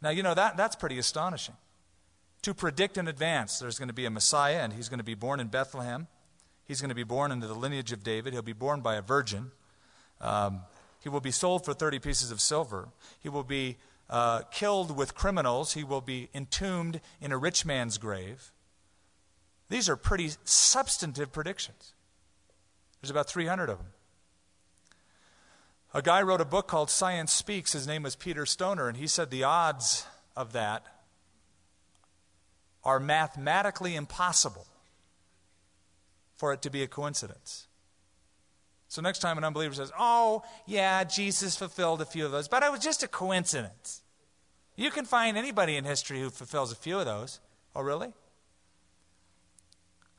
Now, 0.00 0.10
you 0.10 0.22
know, 0.22 0.34
that, 0.34 0.56
that's 0.56 0.76
pretty 0.76 0.98
astonishing. 0.98 1.56
To 2.42 2.54
predict 2.54 2.96
in 2.96 3.08
advance 3.08 3.58
there's 3.58 3.76
going 3.76 3.88
to 3.88 3.94
be 3.94 4.06
a 4.06 4.10
Messiah 4.10 4.60
and 4.60 4.72
he's 4.72 4.88
going 4.88 4.98
to 4.98 5.04
be 5.04 5.14
born 5.14 5.40
in 5.40 5.48
Bethlehem. 5.48 6.06
He's 6.64 6.80
going 6.80 6.90
to 6.90 6.94
be 6.94 7.02
born 7.02 7.32
into 7.32 7.48
the 7.48 7.54
lineage 7.54 7.90
of 7.90 8.04
David. 8.04 8.34
He'll 8.34 8.42
be 8.42 8.52
born 8.52 8.82
by 8.82 8.94
a 8.94 9.02
virgin. 9.02 9.50
Um, 10.20 10.60
he 11.02 11.08
will 11.08 11.20
be 11.20 11.32
sold 11.32 11.64
for 11.64 11.74
30 11.74 11.98
pieces 11.98 12.30
of 12.30 12.40
silver. 12.40 12.90
He 13.18 13.28
will 13.28 13.42
be 13.42 13.78
uh, 14.10 14.42
killed 14.50 14.96
with 14.96 15.14
criminals. 15.14 15.74
He 15.74 15.84
will 15.84 16.00
be 16.00 16.28
entombed 16.34 17.00
in 17.20 17.32
a 17.32 17.38
rich 17.38 17.64
man's 17.64 17.98
grave. 17.98 18.52
These 19.68 19.88
are 19.88 19.96
pretty 19.96 20.30
substantive 20.44 21.32
predictions. 21.32 21.92
There's 23.00 23.10
about 23.10 23.28
300 23.28 23.68
of 23.68 23.78
them. 23.78 23.88
A 25.94 26.02
guy 26.02 26.20
wrote 26.20 26.40
a 26.40 26.46
book 26.46 26.68
called 26.68 26.90
Science 26.90 27.32
Speaks. 27.32 27.72
His 27.72 27.86
name 27.86 28.02
was 28.02 28.16
Peter 28.16 28.44
Stoner, 28.44 28.88
and 28.88 28.96
he 28.96 29.06
said 29.06 29.30
the 29.30 29.44
odds 29.44 30.06
of 30.36 30.52
that 30.52 30.84
are 32.84 33.00
mathematically 33.00 33.96
impossible 33.96 34.66
for 36.36 36.52
it 36.52 36.62
to 36.62 36.70
be 36.70 36.82
a 36.82 36.86
coincidence. 36.86 37.67
So 38.88 39.02
next 39.02 39.18
time 39.18 39.36
an 39.36 39.44
unbeliever 39.44 39.74
says, 39.74 39.92
Oh, 39.98 40.42
yeah, 40.66 41.04
Jesus 41.04 41.56
fulfilled 41.56 42.00
a 42.00 42.06
few 42.06 42.24
of 42.24 42.32
those, 42.32 42.48
but 42.48 42.62
it 42.62 42.72
was 42.72 42.80
just 42.80 43.02
a 43.02 43.08
coincidence. 43.08 44.02
You 44.76 44.90
can 44.90 45.04
find 45.04 45.36
anybody 45.36 45.76
in 45.76 45.84
history 45.84 46.20
who 46.20 46.30
fulfills 46.30 46.72
a 46.72 46.76
few 46.76 46.98
of 46.98 47.04
those. 47.04 47.40
Oh, 47.76 47.82
really? 47.82 48.12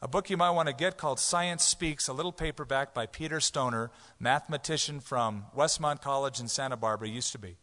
A 0.02 0.08
book 0.08 0.30
you 0.30 0.38
might 0.38 0.52
want 0.52 0.68
to 0.68 0.74
get 0.74 0.98
called 0.98 1.20
Science 1.20 1.66
Speaks, 1.66 2.08
a 2.08 2.14
little 2.14 2.32
paperback 2.32 2.94
by 2.94 3.06
Peter 3.06 3.40
Stoner, 3.40 3.92
mathematician 4.20 5.00
from 5.00 5.46
Westmont 5.56 6.02
College 6.02 6.40
in 6.40 6.48
Santa 6.48 6.78
Barbara, 6.78 7.10
used 7.10 7.32
to 7.34 7.40
be. 7.40 7.58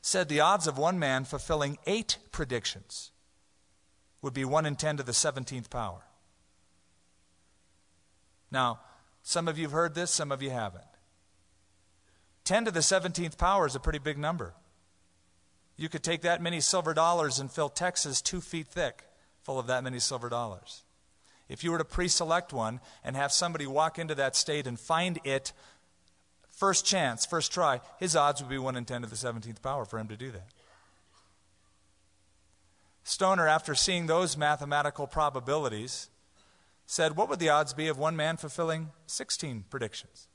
Said 0.00 0.28
the 0.28 0.40
odds 0.40 0.66
of 0.66 0.76
one 0.76 0.98
man 0.98 1.24
fulfilling 1.24 1.78
eight 1.86 2.18
predictions 2.32 3.12
would 4.22 4.34
be 4.34 4.44
1 4.44 4.66
in 4.66 4.74
10 4.74 4.96
to 4.96 5.02
the 5.02 5.12
17th 5.12 5.70
power. 5.70 6.02
Now, 8.50 8.80
some 9.24 9.48
of 9.48 9.58
you 9.58 9.64
have 9.64 9.72
heard 9.72 9.94
this, 9.94 10.10
some 10.10 10.30
of 10.30 10.42
you 10.42 10.50
haven't. 10.50 10.84
10 12.44 12.66
to 12.66 12.70
the 12.70 12.80
17th 12.80 13.38
power 13.38 13.66
is 13.66 13.74
a 13.74 13.80
pretty 13.80 13.98
big 13.98 14.18
number. 14.18 14.52
You 15.76 15.88
could 15.88 16.04
take 16.04 16.22
that 16.22 16.42
many 16.42 16.60
silver 16.60 16.92
dollars 16.94 17.40
and 17.40 17.50
fill 17.50 17.70
Texas 17.70 18.20
two 18.20 18.42
feet 18.42 18.68
thick 18.68 19.02
full 19.42 19.58
of 19.58 19.66
that 19.66 19.82
many 19.82 19.98
silver 19.98 20.28
dollars. 20.28 20.82
If 21.48 21.64
you 21.64 21.72
were 21.72 21.78
to 21.78 21.84
pre 21.84 22.06
select 22.06 22.52
one 22.52 22.80
and 23.02 23.16
have 23.16 23.32
somebody 23.32 23.66
walk 23.66 23.98
into 23.98 24.14
that 24.14 24.36
state 24.36 24.66
and 24.66 24.78
find 24.78 25.18
it 25.24 25.52
first 26.50 26.86
chance, 26.86 27.24
first 27.26 27.50
try, 27.50 27.80
his 27.98 28.14
odds 28.14 28.42
would 28.42 28.50
be 28.50 28.58
1 28.58 28.76
in 28.76 28.84
10 28.84 29.02
to 29.02 29.08
the 29.08 29.16
17th 29.16 29.62
power 29.62 29.86
for 29.86 29.98
him 29.98 30.08
to 30.08 30.16
do 30.16 30.30
that. 30.30 30.48
Stoner, 33.04 33.48
after 33.48 33.74
seeing 33.74 34.06
those 34.06 34.36
mathematical 34.36 35.06
probabilities, 35.06 36.08
said, 36.86 37.16
What 37.16 37.28
would 37.28 37.38
the 37.38 37.48
odds 37.48 37.72
be 37.72 37.88
of 37.88 37.98
one 37.98 38.16
man 38.16 38.36
fulfilling 38.36 38.90
16 39.06 39.64
predictions? 39.70 40.28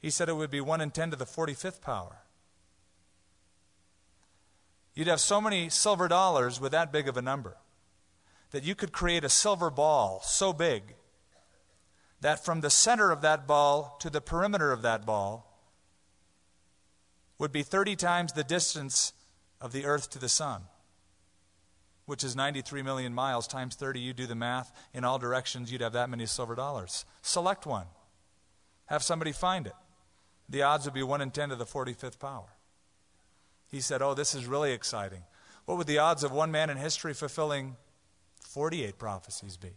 He 0.00 0.10
said 0.10 0.28
it 0.28 0.36
would 0.36 0.50
be 0.50 0.60
1 0.60 0.80
in 0.80 0.90
10 0.90 1.12
to 1.12 1.16
the 1.16 1.24
45th 1.24 1.80
power. 1.80 2.18
You'd 4.94 5.08
have 5.08 5.20
so 5.20 5.40
many 5.40 5.68
silver 5.68 6.08
dollars 6.08 6.60
with 6.60 6.72
that 6.72 6.92
big 6.92 7.08
of 7.08 7.16
a 7.16 7.22
number 7.22 7.56
that 8.52 8.62
you 8.62 8.74
could 8.74 8.92
create 8.92 9.24
a 9.24 9.28
silver 9.28 9.70
ball 9.70 10.20
so 10.22 10.52
big 10.52 10.94
that 12.20 12.44
from 12.44 12.60
the 12.60 12.70
center 12.70 13.10
of 13.10 13.20
that 13.22 13.46
ball 13.46 13.96
to 14.00 14.08
the 14.08 14.20
perimeter 14.20 14.70
of 14.70 14.82
that 14.82 15.04
ball 15.04 15.50
would 17.38 17.50
be 17.50 17.62
30 17.62 17.96
times 17.96 18.32
the 18.32 18.44
distance 18.44 19.12
of 19.60 19.72
the 19.72 19.84
earth 19.84 20.08
to 20.10 20.18
the 20.18 20.28
sun 20.28 20.62
which 22.06 22.24
is 22.24 22.36
93 22.36 22.82
million 22.82 23.14
miles 23.14 23.46
times 23.46 23.74
30, 23.74 24.00
you 24.00 24.12
do 24.12 24.26
the 24.26 24.34
math, 24.34 24.72
in 24.92 25.04
all 25.04 25.18
directions, 25.18 25.72
you'd 25.72 25.80
have 25.80 25.92
that 25.94 26.10
many 26.10 26.26
silver 26.26 26.54
dollars. 26.54 27.04
Select 27.22 27.66
one. 27.66 27.86
Have 28.86 29.02
somebody 29.02 29.32
find 29.32 29.66
it. 29.66 29.74
The 30.48 30.62
odds 30.62 30.84
would 30.84 30.94
be 30.94 31.02
1 31.02 31.20
in 31.20 31.30
10 31.30 31.48
to 31.50 31.56
the 31.56 31.64
45th 31.64 32.18
power. 32.18 32.48
He 33.70 33.80
said, 33.80 34.02
Oh, 34.02 34.14
this 34.14 34.34
is 34.34 34.46
really 34.46 34.72
exciting. 34.72 35.22
What 35.64 35.78
would 35.78 35.86
the 35.86 35.98
odds 35.98 36.22
of 36.22 36.32
one 36.32 36.50
man 36.50 36.68
in 36.68 36.76
history 36.76 37.14
fulfilling 37.14 37.76
48 38.46 38.98
prophecies 38.98 39.56
be? 39.56 39.70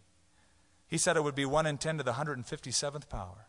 He 0.87 0.97
said 0.97 1.15
it 1.15 1.23
would 1.23 1.35
be 1.35 1.45
1 1.45 1.65
in 1.65 1.77
10 1.77 1.97
to 1.97 2.03
the 2.03 2.13
157th 2.13 3.09
power. 3.09 3.47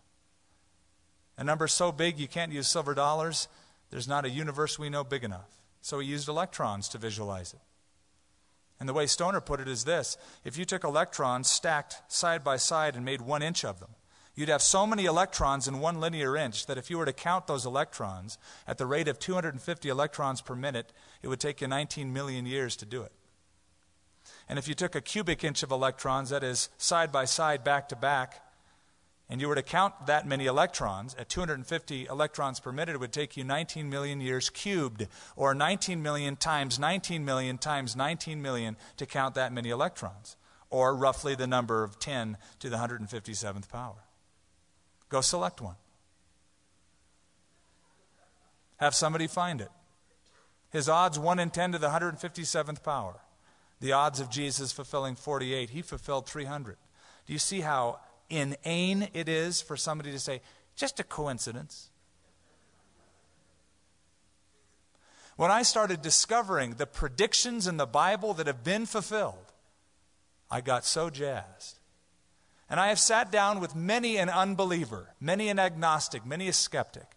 A 1.36 1.44
number 1.44 1.68
so 1.68 1.92
big 1.92 2.18
you 2.18 2.28
can't 2.28 2.52
use 2.52 2.66
silver 2.68 2.94
dollars, 2.94 3.48
there's 3.90 4.08
not 4.08 4.24
a 4.24 4.30
universe 4.30 4.78
we 4.78 4.90
know 4.90 5.04
big 5.04 5.24
enough. 5.24 5.48
So 5.80 6.00
he 6.00 6.08
used 6.08 6.28
electrons 6.28 6.88
to 6.90 6.98
visualize 6.98 7.52
it. 7.52 7.60
And 8.80 8.88
the 8.88 8.94
way 8.94 9.06
Stoner 9.06 9.40
put 9.40 9.60
it 9.60 9.68
is 9.68 9.84
this 9.84 10.16
if 10.44 10.56
you 10.56 10.64
took 10.64 10.84
electrons 10.84 11.48
stacked 11.48 12.00
side 12.08 12.44
by 12.44 12.56
side 12.56 12.94
and 12.94 13.04
made 13.04 13.20
one 13.20 13.42
inch 13.42 13.64
of 13.64 13.80
them, 13.80 13.90
you'd 14.34 14.48
have 14.48 14.62
so 14.62 14.86
many 14.86 15.04
electrons 15.04 15.66
in 15.66 15.80
one 15.80 16.00
linear 16.00 16.36
inch 16.36 16.66
that 16.66 16.78
if 16.78 16.90
you 16.90 16.98
were 16.98 17.04
to 17.04 17.12
count 17.12 17.46
those 17.46 17.66
electrons 17.66 18.38
at 18.66 18.78
the 18.78 18.86
rate 18.86 19.08
of 19.08 19.18
250 19.18 19.88
electrons 19.88 20.40
per 20.40 20.54
minute, 20.54 20.92
it 21.22 21.28
would 21.28 21.40
take 21.40 21.60
you 21.60 21.66
19 21.66 22.12
million 22.12 22.46
years 22.46 22.76
to 22.76 22.86
do 22.86 23.02
it. 23.02 23.12
And 24.48 24.58
if 24.58 24.68
you 24.68 24.74
took 24.74 24.94
a 24.94 25.00
cubic 25.00 25.42
inch 25.42 25.62
of 25.62 25.70
electrons, 25.70 26.30
that 26.30 26.44
is, 26.44 26.68
side 26.78 27.10
by 27.10 27.24
side, 27.24 27.64
back 27.64 27.88
to 27.88 27.96
back, 27.96 28.42
and 29.30 29.40
you 29.40 29.48
were 29.48 29.54
to 29.54 29.62
count 29.62 30.06
that 30.06 30.26
many 30.26 30.46
electrons 30.46 31.14
at 31.18 31.28
250 31.28 32.06
electrons 32.06 32.60
per 32.60 32.72
minute, 32.72 32.94
it 32.94 33.00
would 33.00 33.12
take 33.12 33.36
you 33.36 33.44
19 33.44 33.90
million 33.90 34.20
years 34.20 34.48
cubed, 34.48 35.06
or 35.36 35.54
19 35.54 36.02
million 36.02 36.36
times 36.36 36.78
19 36.78 37.24
million 37.24 37.58
times 37.58 37.94
19 37.94 38.40
million 38.40 38.76
to 38.96 39.04
count 39.04 39.34
that 39.34 39.52
many 39.52 39.68
electrons, 39.68 40.36
or 40.70 40.94
roughly 40.94 41.34
the 41.34 41.46
number 41.46 41.84
of 41.84 41.98
10 41.98 42.38
to 42.60 42.70
the 42.70 42.76
157th 42.76 43.68
power. 43.68 44.04
Go 45.10 45.20
select 45.20 45.60
one. 45.60 45.76
Have 48.78 48.94
somebody 48.94 49.26
find 49.26 49.60
it. 49.60 49.70
His 50.70 50.88
odds 50.88 51.18
1 51.18 51.38
in 51.38 51.50
10 51.50 51.72
to 51.72 51.78
the 51.78 51.88
157th 51.88 52.82
power. 52.82 53.20
The 53.80 53.92
odds 53.92 54.20
of 54.20 54.30
Jesus 54.30 54.72
fulfilling 54.72 55.16
48, 55.16 55.70
he 55.70 55.82
fulfilled 55.82 56.26
300. 56.26 56.76
Do 57.26 57.32
you 57.32 57.38
see 57.38 57.60
how 57.60 58.00
inane 58.30 59.08
it 59.14 59.28
is 59.28 59.60
for 59.60 59.76
somebody 59.76 60.12
to 60.12 60.18
say, 60.18 60.40
just 60.76 61.00
a 61.00 61.04
coincidence. 61.04 61.90
When 65.36 65.50
I 65.50 65.62
started 65.62 66.02
discovering 66.02 66.74
the 66.74 66.86
predictions 66.86 67.66
in 67.66 67.76
the 67.76 67.86
Bible 67.86 68.34
that 68.34 68.46
have 68.46 68.64
been 68.64 68.86
fulfilled, 68.86 69.52
I 70.50 70.60
got 70.60 70.84
so 70.84 71.10
jazzed. 71.10 71.78
And 72.68 72.78
I 72.80 72.88
have 72.88 72.98
sat 72.98 73.30
down 73.30 73.60
with 73.60 73.74
many 73.74 74.18
an 74.18 74.28
unbeliever, 74.28 75.14
many 75.20 75.48
an 75.48 75.58
agnostic, 75.58 76.26
many 76.26 76.48
a 76.48 76.52
skeptic, 76.52 77.16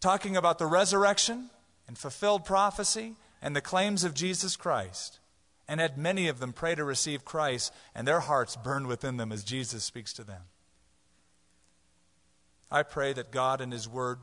talking 0.00 0.36
about 0.36 0.58
the 0.58 0.66
resurrection 0.66 1.50
and 1.86 1.96
fulfilled 1.96 2.44
prophecy 2.44 3.14
and 3.40 3.54
the 3.54 3.60
claims 3.60 4.04
of 4.04 4.14
Jesus 4.14 4.56
Christ 4.56 5.20
and 5.68 5.80
had 5.80 5.98
many 5.98 6.28
of 6.28 6.40
them 6.40 6.52
pray 6.52 6.74
to 6.74 6.84
receive 6.84 7.24
Christ, 7.24 7.72
and 7.94 8.08
their 8.08 8.20
hearts 8.20 8.56
burn 8.56 8.88
within 8.88 9.18
them 9.18 9.30
as 9.30 9.44
Jesus 9.44 9.84
speaks 9.84 10.12
to 10.14 10.24
them. 10.24 10.42
I 12.70 12.82
pray 12.82 13.12
that 13.12 13.30
God 13.30 13.60
and 13.60 13.72
His 13.72 13.86
Word 13.86 14.20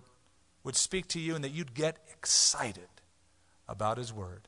would 0.64 0.76
speak 0.76 1.08
to 1.10 1.20
you 1.20 1.36
and 1.36 1.44
that 1.44 1.52
you'd 1.52 1.76
get 1.76 1.98
excited 2.12 2.90
about 3.68 3.98
His 3.98 4.12
Word. 4.12 4.48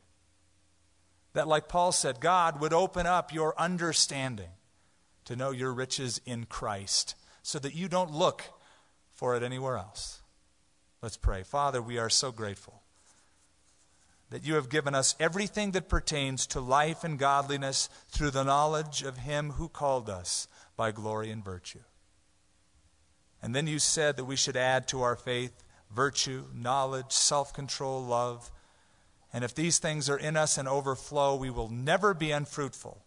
That, 1.34 1.48
like 1.48 1.68
Paul 1.68 1.92
said, 1.92 2.20
God 2.20 2.60
would 2.60 2.74
open 2.74 3.06
up 3.06 3.32
your 3.32 3.54
understanding 3.60 4.50
to 5.26 5.36
know 5.36 5.52
your 5.52 5.74
riches 5.74 6.20
in 6.26 6.46
Christ 6.46 7.14
so 7.44 7.60
that 7.60 7.76
you 7.76 7.88
don't 7.88 8.12
look 8.12 8.44
for 9.14 9.36
it 9.36 9.44
anywhere 9.44 9.78
else. 9.78 10.22
Let's 11.02 11.18
pray. 11.18 11.44
Father, 11.44 11.82
we 11.82 12.00
are 12.00 12.10
so 12.10 12.32
grateful 12.32 12.82
that 14.30 14.46
you 14.46 14.56
have 14.56 14.70
given 14.70 14.94
us 14.94 15.16
everything 15.20 15.72
that 15.72 15.88
pertains 15.88 16.46
to 16.48 16.60
life 16.60 17.04
and 17.04 17.18
godliness 17.18 17.90
through 18.10 18.32
the 18.32 18.44
knowledge 18.44 19.02
of 19.02 19.20
Him 19.20 19.52
who 19.52 19.70
called 19.70 20.10
us 20.10 20.48
by 20.76 20.92
glory 20.92 21.32
and 21.32 21.44
virtue. 21.44 21.84
And 23.42 23.56
then 23.56 23.68
you 23.68 23.80
said 23.80 24.18
that 24.18 24.26
we 24.26 24.36
should 24.36 24.58
add 24.58 24.88
to 24.90 25.02
our 25.02 25.16
faith 25.16 25.64
virtue, 25.94 26.46
knowledge, 26.54 27.12
self 27.12 27.54
control, 27.54 28.04
love. 28.04 28.52
And 29.32 29.44
if 29.44 29.56
these 29.56 29.80
things 29.80 30.10
are 30.10 30.18
in 30.18 30.36
us 30.36 30.58
and 30.58 30.68
overflow, 30.68 31.36
we 31.36 31.50
will 31.50 31.70
never 31.70 32.14
be 32.14 32.32
unfruitful 32.32 33.04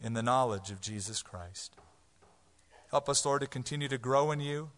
in 0.00 0.14
the 0.14 0.22
knowledge 0.22 0.70
of 0.70 0.80
Jesus 0.80 1.22
Christ. 1.22 1.74
Help 2.90 3.08
us, 3.08 3.24
Lord, 3.24 3.42
to 3.42 3.46
continue 3.46 3.88
to 3.88 3.98
grow 3.98 4.30
in 4.32 4.40
you, 4.40 4.70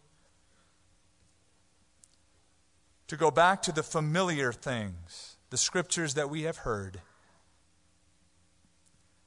to 3.07 3.17
go 3.17 3.31
back 3.31 3.63
to 3.63 3.73
the 3.73 3.83
familiar 3.83 4.53
things 4.53 5.30
the 5.51 5.57
scriptures 5.57 6.15
that 6.15 6.31
we 6.31 6.43
have 6.43 6.59
heard 6.59 7.01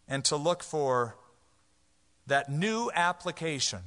and 0.07 0.25
to 0.25 0.35
look 0.35 0.63
for 0.63 1.15
that 2.27 2.49
new 2.49 2.89
application 2.95 3.81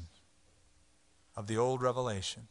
of 1.35 1.47
the 1.47 1.57
old 1.57 1.83
revelation. 1.83 2.49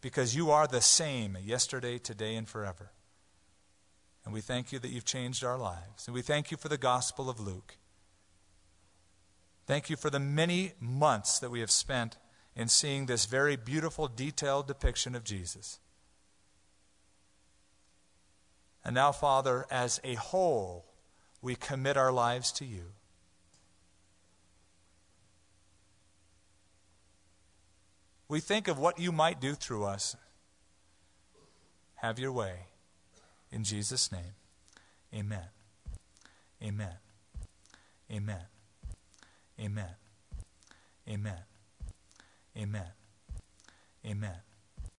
Because 0.00 0.36
you 0.36 0.50
are 0.50 0.66
the 0.66 0.80
same 0.80 1.36
yesterday, 1.42 1.98
today, 1.98 2.36
and 2.36 2.48
forever. 2.48 2.92
And 4.24 4.34
we 4.34 4.40
thank 4.40 4.72
you 4.72 4.78
that 4.78 4.90
you've 4.90 5.04
changed 5.04 5.44
our 5.44 5.58
lives. 5.58 6.06
And 6.06 6.14
we 6.14 6.22
thank 6.22 6.50
you 6.50 6.56
for 6.56 6.68
the 6.68 6.78
gospel 6.78 7.30
of 7.30 7.40
Luke. 7.40 7.76
Thank 9.66 9.90
you 9.90 9.96
for 9.96 10.10
the 10.10 10.20
many 10.20 10.72
months 10.80 11.38
that 11.38 11.50
we 11.50 11.60
have 11.60 11.70
spent 11.70 12.18
in 12.54 12.68
seeing 12.68 13.06
this 13.06 13.26
very 13.26 13.56
beautiful, 13.56 14.08
detailed 14.08 14.68
depiction 14.68 15.14
of 15.14 15.24
Jesus. 15.24 15.80
And 18.86 18.94
now, 18.94 19.10
Father, 19.10 19.66
as 19.68 20.00
a 20.04 20.14
whole, 20.14 20.84
we 21.42 21.56
commit 21.56 21.96
our 21.96 22.12
lives 22.12 22.52
to 22.52 22.64
you. 22.64 22.92
We 28.28 28.38
think 28.38 28.68
of 28.68 28.78
what 28.78 29.00
you 29.00 29.10
might 29.10 29.40
do 29.40 29.54
through 29.54 29.86
us. 29.86 30.14
Have 31.96 32.20
your 32.20 32.30
way. 32.30 32.66
In 33.50 33.64
Jesus' 33.64 34.12
name, 34.12 34.36
amen. 35.12 35.46
Amen. 36.62 36.94
Amen. 38.08 38.44
Amen. 39.58 39.94
Amen. 41.08 41.38
Amen. 42.56 42.86
Amen. 44.06 44.36